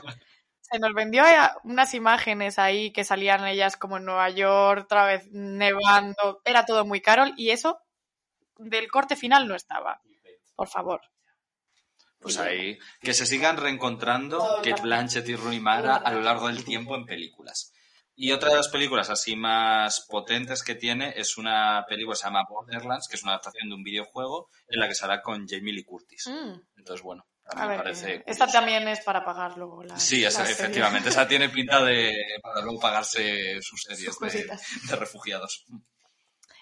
[0.61, 5.05] se nos vendió a- unas imágenes ahí que salían ellas como en Nueva York, otra
[5.05, 7.79] vez nevando, era todo muy caro y eso
[8.57, 10.01] del corte final no estaba.
[10.55, 11.01] Por favor.
[12.19, 16.63] Pues ahí, que se sigan reencontrando Kate Blanchett y Rooney Mara a lo largo del
[16.63, 17.73] tiempo en películas.
[18.15, 22.25] Y otra de las películas así más potentes que tiene es una película que se
[22.25, 25.47] llama Borderlands, que es una adaptación de un videojuego en la que se hará con
[25.47, 26.27] Jamie Lee Curtis.
[26.27, 30.41] Mm, Entonces, bueno, a ver, parece esta también es para pagar luego la Sí, esa,
[30.41, 30.61] la serie.
[30.61, 31.09] efectivamente.
[31.09, 34.31] Esa tiene pinta de para luego pagarse sus series Sus
[34.89, 35.65] de, refugiados.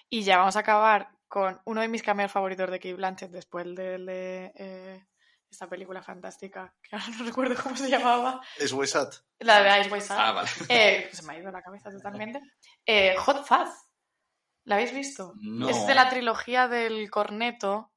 [0.08, 3.64] Y ya vamos a acabar con uno de mis cameos favoritos de Kate Blanchett después
[3.76, 5.04] del de eh,
[5.50, 9.14] esta película fantástica, que ahora no recuerdo cómo se llamaba, Es Wesat.
[9.40, 10.20] la de Ice Sand.
[10.20, 10.48] Ah, vale.
[10.68, 12.40] Eh, se me ha ido la cabeza totalmente.
[12.86, 13.88] Eh, Hot Fuzz.
[14.64, 15.32] ¿La habéis visto?
[15.40, 15.68] No.
[15.68, 17.92] Es de la trilogía del corneto.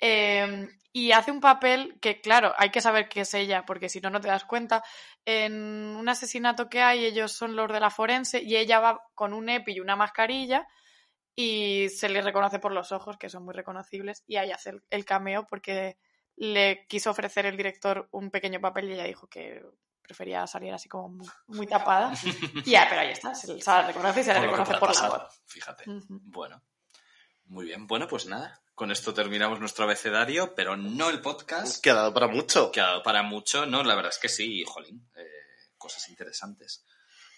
[0.00, 4.00] eh, y hace un papel que, claro, hay que saber que es ella, porque si
[4.00, 4.82] no, no te das cuenta.
[5.24, 5.52] En
[5.96, 9.48] un asesinato que hay, ellos son los de la forense y ella va con un
[9.48, 10.66] EPI y una mascarilla
[11.36, 14.82] y se le reconoce por los ojos, que son muy reconocibles, y ahí hace el,
[14.90, 15.98] el cameo porque
[16.38, 19.62] le quiso ofrecer el director un pequeño papel y ella dijo que
[20.00, 22.12] prefería salir así como muy, muy tapada.
[22.64, 25.28] Y ya, pero ahí está, se, se la reconoce y se la reconoce por la.
[25.46, 25.84] Fíjate.
[26.08, 26.62] Bueno,
[27.46, 27.86] muy bien.
[27.86, 28.60] Bueno, pues nada.
[28.74, 31.82] Con esto terminamos nuestro abecedario, pero no el podcast.
[31.82, 32.70] Que ha dado para mucho.
[32.70, 33.82] que ha dado para mucho, ¿no?
[33.82, 35.26] La verdad es que sí, jolín, eh,
[35.76, 36.84] cosas interesantes.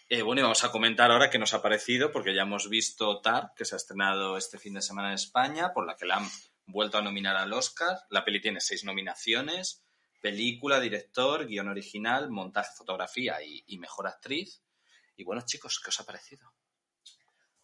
[0.09, 3.20] Eh, bueno, y vamos a comentar ahora qué nos ha parecido, porque ya hemos visto
[3.20, 6.16] Tar, que se ha estrenado este fin de semana en España, por la que la
[6.16, 6.28] han
[6.73, 7.97] vuelto a nominar al Oscar.
[8.11, 9.85] La peli tiene seis nominaciones,
[10.21, 14.62] película, director, guion original, montaje, fotografía y, y mejor actriz.
[15.16, 16.53] Y bueno, chicos, ¿qué os ha parecido?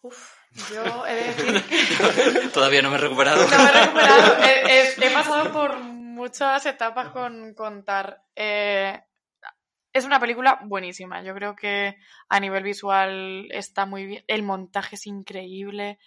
[0.01, 0.35] Uf,
[0.71, 3.43] yo he de decir Todavía no me he recuperado.
[3.43, 4.37] no me he recuperado.
[4.43, 4.61] He,
[5.01, 8.23] he- he pasado por muchas etapas con contar.
[8.35, 11.23] es una película buenísima.
[11.23, 11.97] Yo creo que
[12.29, 14.23] a nivel visual está muy bien.
[14.27, 15.97] El montaje es increíble.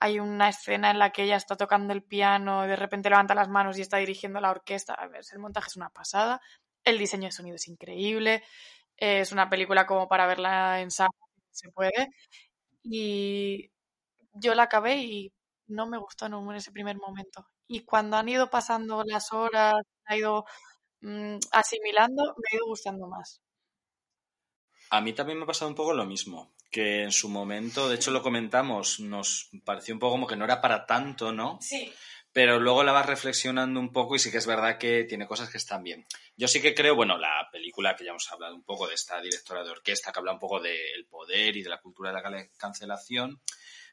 [0.00, 3.48] Hay una escena en la que ella está tocando el piano, de repente levanta las
[3.48, 4.94] manos y está dirigiendo la orquesta.
[4.94, 6.40] A ver, el montaje es una pasada.
[6.84, 8.42] El diseño de sonido es increíble.
[8.96, 11.10] Es una película como para verla en sala,
[11.50, 12.10] si se puede.
[12.82, 13.70] Y
[14.32, 15.32] yo la acabé y
[15.68, 17.46] no me gustó en, ese primer momento.
[17.66, 20.44] Y cuando han ido pasando las horas, ha ido
[21.00, 23.40] mm, asimilando, me ha ido gustando más.
[24.90, 27.94] A mí también me ha pasado un poco lo mismo, que en su momento, de
[27.94, 31.58] hecho lo comentamos, nos pareció un poco como que no era para tanto, ¿no?
[31.62, 31.90] Sí.
[32.32, 35.48] Pero luego la vas reflexionando un poco y sí que es verdad que tiene cosas
[35.48, 36.04] que están bien.
[36.36, 39.22] Yo sí que creo, bueno, la película que ya hemos hablado un poco de esta
[39.22, 42.46] directora de orquesta que habla un poco del poder y de la cultura de la
[42.58, 43.40] cancelación,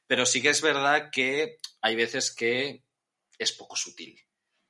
[0.07, 2.83] pero sí que es verdad que hay veces que
[3.39, 4.19] es poco sutil,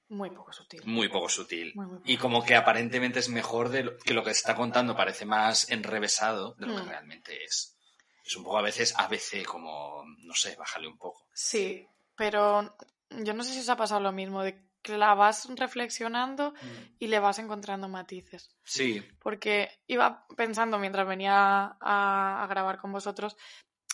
[0.09, 0.81] Muy poco sutil.
[0.85, 1.71] muy poco sutil.
[1.73, 2.11] Muy, muy poco.
[2.11, 5.71] Y como que aparentemente es mejor de lo, que lo que está contando parece más
[5.71, 6.89] enrevesado de lo que Mm.
[6.89, 7.75] realmente es.
[8.23, 11.27] Es un poco a veces ABC, como, no sé, bájale un poco.
[11.33, 12.75] Sí, pero
[13.09, 16.53] yo no sé si os ha pasado lo mismo, de que la vas reflexionando
[16.99, 18.49] y le vas encontrando matices.
[18.63, 23.37] Sí, porque iba pensando mientras venía a, a grabar con vosotros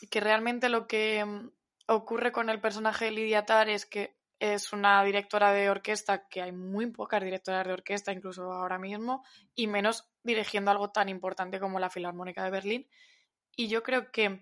[0.10, 1.52] que realmente lo que mm,
[1.88, 6.42] ocurre con el personaje de Lidia Tar es que es una directora de orquesta, que
[6.42, 9.24] hay muy pocas directoras de orquesta incluso ahora mismo,
[9.54, 12.90] y menos dirigiendo algo tan importante como la Filarmónica de Berlín.
[13.56, 14.42] Y yo creo que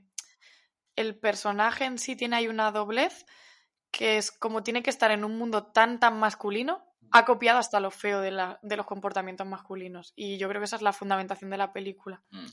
[0.96, 3.26] el personaje en sí tiene ahí una doblez
[3.92, 7.80] que es como tiene que estar en un mundo tan tan masculino, ha copiado hasta
[7.80, 10.12] lo feo de, la- de los comportamientos masculinos.
[10.16, 12.22] Y yo creo que esa es la fundamentación de la película.
[12.32, 12.46] Mm.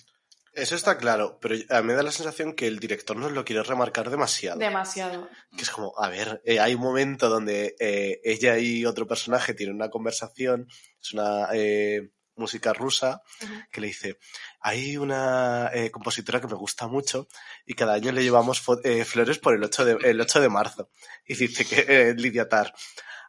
[0.52, 3.44] Eso está claro, pero a mí me da la sensación que el director nos lo
[3.44, 4.56] quiere remarcar demasiado.
[4.60, 5.28] Demasiado.
[5.56, 9.54] Que es como, a ver, eh, hay un momento donde eh, ella y otro personaje
[9.54, 10.68] tienen una conversación,
[11.02, 13.22] es una eh, música rusa,
[13.70, 14.18] que le dice,
[14.60, 17.28] hay una eh, compositora que me gusta mucho
[17.66, 20.90] y cada año le llevamos eh, flores por el 8 de, el 8 de marzo.
[21.26, 22.72] Y dice que eh, Lidia Tar,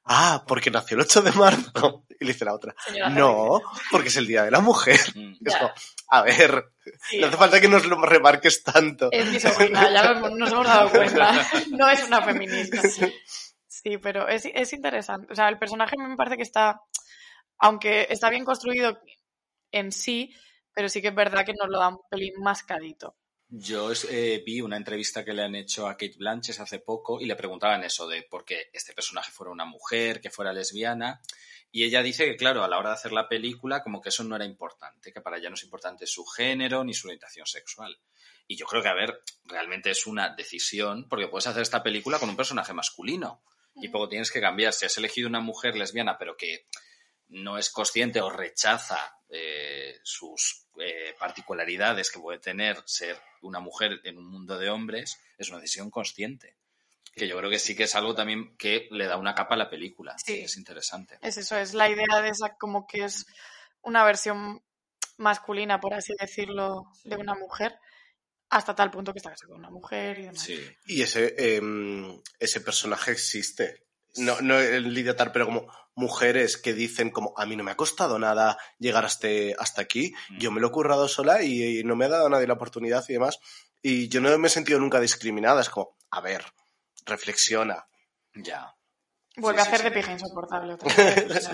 [0.06, 2.06] ah, porque nació el 8 de marzo.
[2.19, 3.61] Y le dice la otra, Señora no,
[3.91, 4.99] porque es el Día de la Mujer.
[5.15, 5.36] Mm.
[5.45, 5.72] Es como,
[6.10, 6.72] a ver,
[7.10, 9.10] Sí, no hace falta que nos lo remarques tanto.
[9.11, 11.45] Es misógina, ya nos hemos dado cuenta.
[11.72, 12.82] No es una feminista.
[13.68, 15.32] Sí, pero es, es interesante.
[15.32, 16.82] O sea, el personaje me parece que está,
[17.57, 18.99] aunque está bien construido
[19.72, 20.34] en sí,
[20.73, 23.15] pero sí que es verdad que nos lo da un pelín mascadito.
[23.48, 27.26] Yo eh, vi una entrevista que le han hecho a Kate Blanchett hace poco y
[27.26, 31.22] le preguntaban eso de por qué este personaje fuera una mujer, que fuera lesbiana.
[31.72, 34.23] Y ella dice que, claro, a la hora de hacer la película, como que eso
[34.23, 37.98] no era importante, que para ella no es importante su género ni su orientación sexual.
[38.48, 42.19] Y yo creo que, a ver, realmente es una decisión, porque puedes hacer esta película
[42.19, 43.44] con un personaje masculino
[43.76, 44.73] y poco tienes que cambiar.
[44.73, 46.65] Si has elegido una mujer lesbiana, pero que
[47.30, 53.99] no es consciente o rechaza eh, sus eh, particularidades que puede tener ser una mujer
[54.03, 56.57] en un mundo de hombres, es una decisión consciente.
[57.14, 59.57] Que yo creo que sí que es algo también que le da una capa a
[59.57, 60.15] la película.
[60.18, 60.41] Sí.
[60.41, 61.18] Es interesante.
[61.22, 63.26] Es eso, es la idea de esa como que es
[63.81, 64.61] una versión
[65.18, 67.80] masculina, por así decirlo, de una mujer,
[68.49, 70.41] hasta tal punto que está casada con una mujer y demás.
[70.41, 70.60] Sí.
[70.85, 73.85] Y ese, em, ese personaje existe.
[74.18, 77.72] No, no el Lidia Tar, pero como mujeres que dicen como a mí no me
[77.72, 79.28] ha costado nada llegar hasta,
[79.60, 80.38] hasta aquí, Mm.
[80.40, 83.04] yo me lo he currado sola y, y no me ha dado nadie la oportunidad
[83.08, 83.40] y demás.
[83.82, 85.62] Y yo no me he sentido nunca discriminada.
[85.62, 86.44] Es como, a ver,
[87.06, 87.88] reflexiona.
[88.34, 88.74] Ya.
[89.38, 89.95] Vuelve Sí, a hacer sí, de sí.
[89.99, 91.49] pija insoportable otra vez.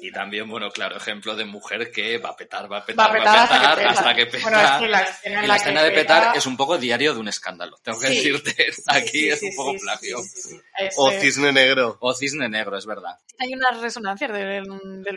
[0.00, 3.10] Y también, bueno, claro, ejemplo de mujer que va a petar, va a Va petar,
[3.10, 3.90] a petar hasta que peta.
[3.90, 4.42] hasta que peta.
[4.42, 6.46] Bueno, es que la escena en y la la escena que de petar peta- es
[6.46, 8.14] un poco diario de un escándalo, tengo que Sí.
[8.16, 8.72] decirte.
[8.86, 10.18] Aquí Sí, es un poco plagio.
[10.18, 10.60] sí, sí, sí.
[10.78, 11.98] Es, O Cisne Negro.
[12.00, 13.16] O cisne negro, es verdad.
[13.38, 14.30] Hay unas resonancias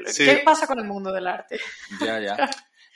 [0.08, 0.26] Sí.
[0.26, 1.60] ¿Qué pasa con el mundo del arte?
[2.02, 2.50] Ya, ya.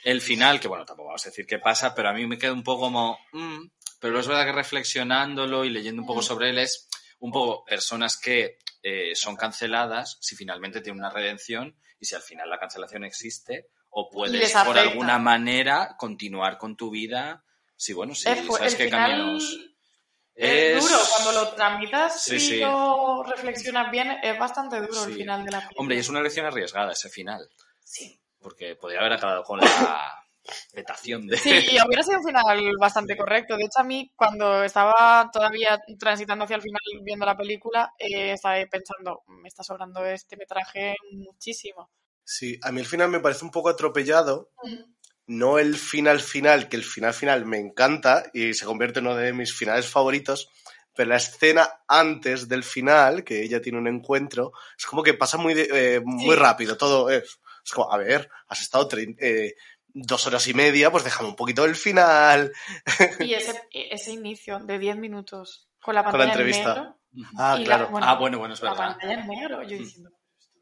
[0.04, 2.52] El final, que bueno, tampoco vamos a decir qué pasa, pero a mí me queda
[2.52, 3.18] un poco como...
[3.32, 3.66] mm,
[4.00, 6.24] pero es verdad que reflexionándolo y leyendo un poco Mm.
[6.24, 6.88] sobre él es
[7.20, 12.22] un poco personas que eh, son canceladas si finalmente tienen una redención y si al
[12.22, 17.44] final la cancelación existe o puedes por alguna manera continuar con tu vida.
[17.76, 19.58] Sí, bueno, sí, Es sabes qué final caminos...
[20.34, 22.58] Es, Es- duro, cuando lo tramitas Sí, y sí.
[22.60, 25.80] lo reflexionas bien, es bastante duro el final de la película.
[25.80, 27.46] Hombre, y es una elección arriesgada ese final,
[27.84, 28.18] Sí.
[28.38, 30.14] porque podría haber acabado con la
[30.72, 31.36] petación de...
[31.36, 33.56] Sí, y hubiera sido un final bastante correcto.
[33.56, 38.32] De hecho, a mí, cuando estaba todavía transitando hacia el final viendo la película, eh,
[38.32, 41.90] estaba pensando, me está sobrando este metraje muchísimo.
[42.24, 44.50] Sí, a mí el final me parece un poco atropellado.
[45.26, 49.16] No el final final, que el final final me encanta y se convierte en uno
[49.16, 50.48] de mis finales favoritos,
[50.94, 55.38] pero la escena antes del final, que ella tiene un encuentro, es como que pasa
[55.38, 56.40] muy, eh, muy Sí.
[56.40, 59.54] rápido, todo es, es como, a ver, has estado eh,
[59.94, 62.52] dos horas y media, pues déjame un poquito del final.
[63.20, 66.74] Y ese, ese inicio de 10 minutos con la Con la pantalla en entrevista.
[66.74, 66.96] negro.
[67.36, 67.88] Ah, la- claro.
[67.90, 68.86] bueno, Ah, bueno, bueno, es La verdad.
[68.88, 70.10] pantalla en negro, yo diciendo,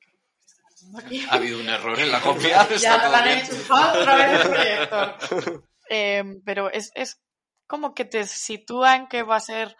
[0.01, 0.11] ¿qué
[0.47, 1.27] está pasando aquí?
[1.31, 2.67] Ha habido un error en la copia.
[2.77, 5.65] ya todo han enchufado otra vez el proyector.
[5.91, 7.19] Eh, pero es, es
[7.67, 9.75] como que te sitúa en que va a ser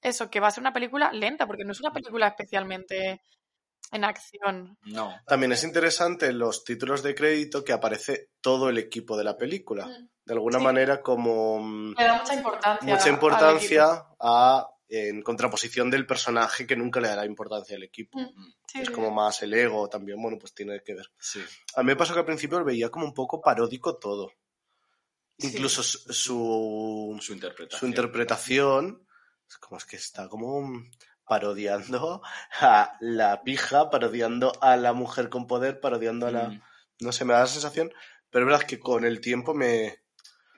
[0.00, 3.22] eso, que va a ser una película lenta, porque no es una película especialmente
[3.92, 4.76] en acción.
[4.86, 5.14] No.
[5.26, 9.36] También es interesante en los títulos de crédito que aparece todo el equipo de la
[9.36, 9.86] película.
[10.24, 10.64] De alguna Sí.
[10.64, 12.94] manera como mm, Le da mucha importancia.
[12.94, 18.20] mucha importancia a, en contraposición del personaje que nunca le dará importancia al equipo.
[18.20, 18.40] equipo.
[18.66, 21.10] Sí, Es como más el ego también, bueno, pues tiene que ver.
[21.18, 21.40] Sí.
[21.76, 24.32] A mí me pasó que al principio lo veía como un poco paródico todo.
[25.38, 25.48] Sí.
[25.48, 27.80] Incluso su, su, Su interpretación.
[27.80, 29.06] su interpretación,
[29.48, 30.70] es como es que está como
[31.26, 32.22] parodiando
[32.60, 36.48] a la pija, parodiando a la mujer con poder, parodiando a la...
[36.48, 36.62] Mm.
[37.00, 37.92] No sé, me da la sensación,
[38.30, 40.02] pero es verdad que con el tiempo me...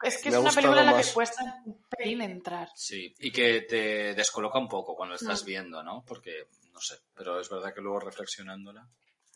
[0.03, 1.07] Es que me es ha una película en la más.
[1.09, 2.69] que cuesta un pelín entrar.
[2.75, 5.47] Sí, y que te descoloca un poco cuando estás Mm.
[5.47, 6.05] viendo, ¿no?
[6.07, 8.87] Porque, no sé, pero es verdad que luego reflexionándola.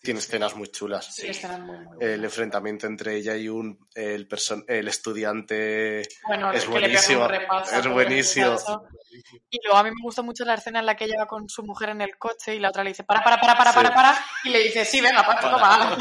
[0.03, 1.13] Tiene escenas muy chulas.
[1.15, 6.53] Sí, escenas muy, muy El enfrentamiento entre ella y un el, person- el estudiante Bueno,
[6.53, 8.57] es que le pega un buenísimo, repaso es buenísimo.
[9.51, 11.49] Y luego a mí me gustó mucho la escena en la que ella va con
[11.49, 13.77] su mujer en el coche y la otra le dice, para, para, para, para, Sí.
[13.77, 15.99] para, para, y le dice, sí, venga, para, toma.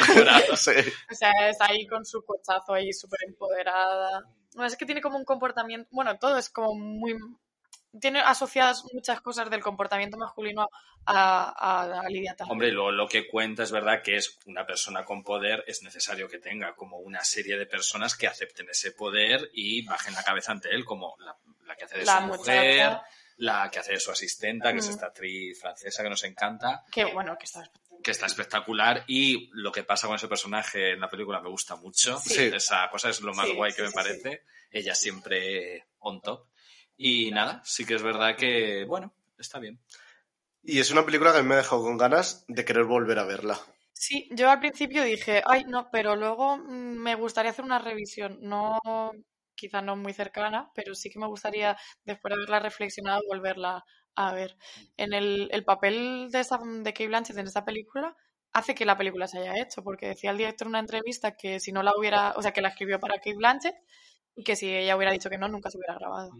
[0.56, 0.72] Sí.
[1.12, 4.24] O sea, está ahí con su cochazo ahí súper empoderada.
[4.54, 7.16] Bueno, es que tiene como un comportamiento, bueno, todo es como muy...
[8.00, 10.68] Tiene asociadas muchas cosas del comportamiento masculino
[11.06, 11.54] a,
[11.86, 12.52] a, a Lidia Tarr.
[12.52, 16.28] Hombre, lo, lo que cuenta es verdad que es una persona con poder, es necesario
[16.30, 20.52] que tenga como una serie de personas que acepten ese poder y bajen la cabeza
[20.52, 21.36] ante él, como la,
[21.66, 23.04] la que hace de La su mujer, muchacha.
[23.38, 27.06] la que hace de su asistenta, que es esta actriz francesa que nos encanta, Que
[27.06, 27.64] bueno, que está
[28.04, 31.76] que está espectacular y lo que pasa con ese personaje en la película me gusta
[31.78, 32.20] mucho.
[32.20, 32.44] Sí.
[32.54, 34.44] Esa cosa es lo más Sí, guay sí, que me parece.
[34.70, 36.46] Ella siempre on top.
[36.98, 39.80] Y nada, sí que es verdad que, bueno, está bien.
[40.64, 43.20] Y es una película que a mí me ha dejado con ganas de querer volver
[43.20, 43.60] a verla.
[43.94, 48.40] Sí, yo al principio dije, ay, no, pero luego mm, me gustaría hacer una revisión,
[48.42, 48.80] no,
[49.56, 53.84] quizá no muy cercana, pero sí que me gustaría, después de haberla reflexionado, volverla
[54.16, 54.58] a ver.
[54.98, 58.16] En el, el papel de, esta, de Kate Blanchett en esta película
[58.54, 61.60] hace que la película se haya hecho, porque decía el director en una entrevista que
[61.60, 63.76] si no la hubiera, o sea, que la escribió para Kate Blanchett
[64.36, 66.32] y que si ella hubiera dicho que no, nunca se hubiera grabado.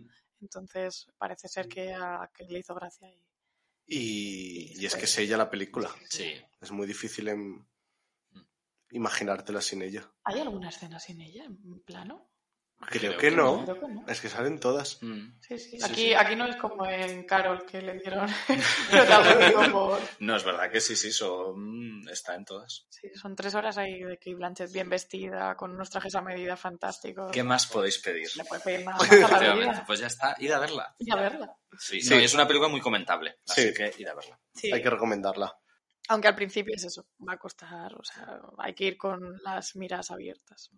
[0.42, 3.10] Entonces, parece ser que, a, que le hizo gracia.
[3.10, 3.24] Y...
[3.90, 5.90] Y, y es que es ella la película.
[6.10, 6.34] Sí.
[6.60, 7.66] Es muy difícil en
[8.92, 10.12] imaginártela sin ella.
[10.24, 12.30] ¿Hay alguna escena sin ella en plano?
[12.90, 13.64] Creo que no.
[13.66, 14.06] Creo que no.
[14.08, 15.02] Es que salen todas.
[15.02, 15.40] Mm.
[15.42, 15.70] Sí, sí.
[15.72, 16.14] Sí, Aquí, sí.
[16.14, 18.30] aquí no es como en Carol que le dieron
[19.72, 20.00] por...
[20.20, 22.08] No, es verdad que sí, sí, son...
[22.10, 22.86] está en todas.
[22.90, 26.56] Sí, son tres horas ahí de Kate Blanchett bien vestida, con unos trajes a medida
[26.56, 27.32] fantásticos.
[27.32, 28.30] ¿Qué más podéis pedir?
[28.36, 29.84] Le puede pedir nada más a la Efectivamente, vida.
[29.88, 30.96] pues ya está, id a verla.
[31.00, 31.56] Y a verla.
[31.80, 32.10] Sí, Sí.
[32.14, 33.74] no, es una película muy comentable, así Sí.
[33.74, 34.40] que id a verla.
[34.54, 34.72] Sí.
[34.72, 35.54] Hay que recomendarla.
[36.10, 39.76] Aunque al principio es eso, va a costar, o sea, hay que ir con las
[39.76, 40.70] miras abiertas.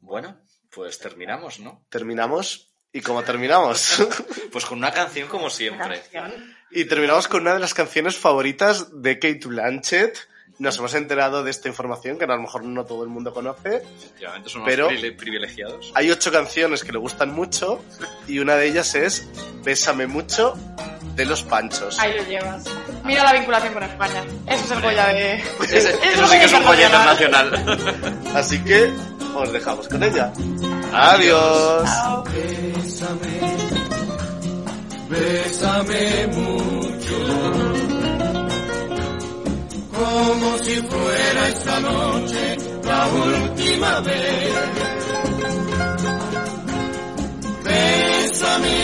[0.00, 0.36] Bueno,
[0.70, 1.84] pues terminamos, ¿no?
[1.88, 2.70] Terminamos.
[2.92, 3.98] ¿Y cómo terminamos?
[4.52, 6.00] Pues con una canción como siempre.
[6.70, 10.16] y terminamos con una de las canciones favoritas de Kate Blanchett.
[10.58, 13.82] Nos hemos enterado de esta información que a lo mejor no todo el mundo conoce.
[13.98, 15.92] Efectivamente, son Pero- privilegiados.
[15.94, 17.84] Hay ocho canciones que le gustan mucho
[18.26, 19.26] y una de ellas es
[19.62, 20.54] Bésame mucho
[21.16, 21.98] de los Panchos.
[21.98, 22.64] Ahí lo llevas.
[23.04, 24.24] Mira la vinculación con España.
[24.46, 25.34] Eso es el Goya de...
[25.64, 28.22] Ese- eso sí que es un joya internacional.
[28.34, 28.90] Así que
[29.40, 30.32] os dejamos con ella.
[30.92, 31.84] Adiós.
[31.84, 32.24] Chao.
[35.08, 37.16] Bésame mucho,
[39.94, 44.54] como si fuera esta noche la última vez.
[47.64, 48.78] Bésame,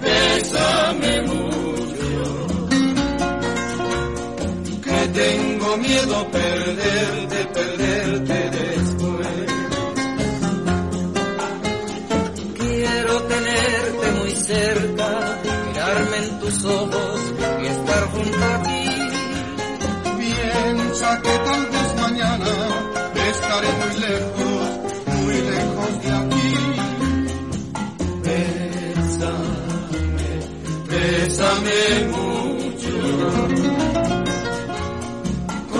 [0.00, 2.46] bésame mucho,
[4.82, 5.08] que
[5.78, 9.46] miedo perderte, perderte después.
[12.58, 14.85] Quiero tenerte muy cerca,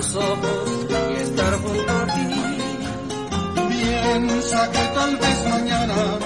[0.00, 0.14] Tus
[0.90, 2.28] y estar junto a ti.
[3.68, 6.18] Piensa que tal vez mañana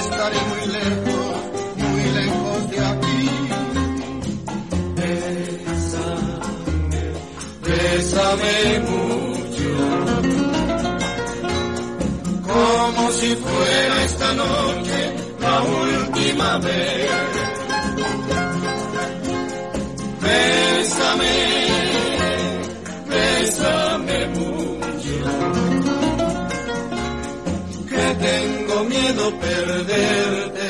[0.00, 1.36] estaré muy lejos,
[1.76, 3.30] muy lejos de aquí.
[4.96, 6.32] Bésame,
[7.66, 8.56] bésame
[8.88, 9.70] mucho,
[12.46, 14.98] como si fuera esta noche
[15.40, 17.47] la última vez.
[28.84, 30.67] miedo perderte.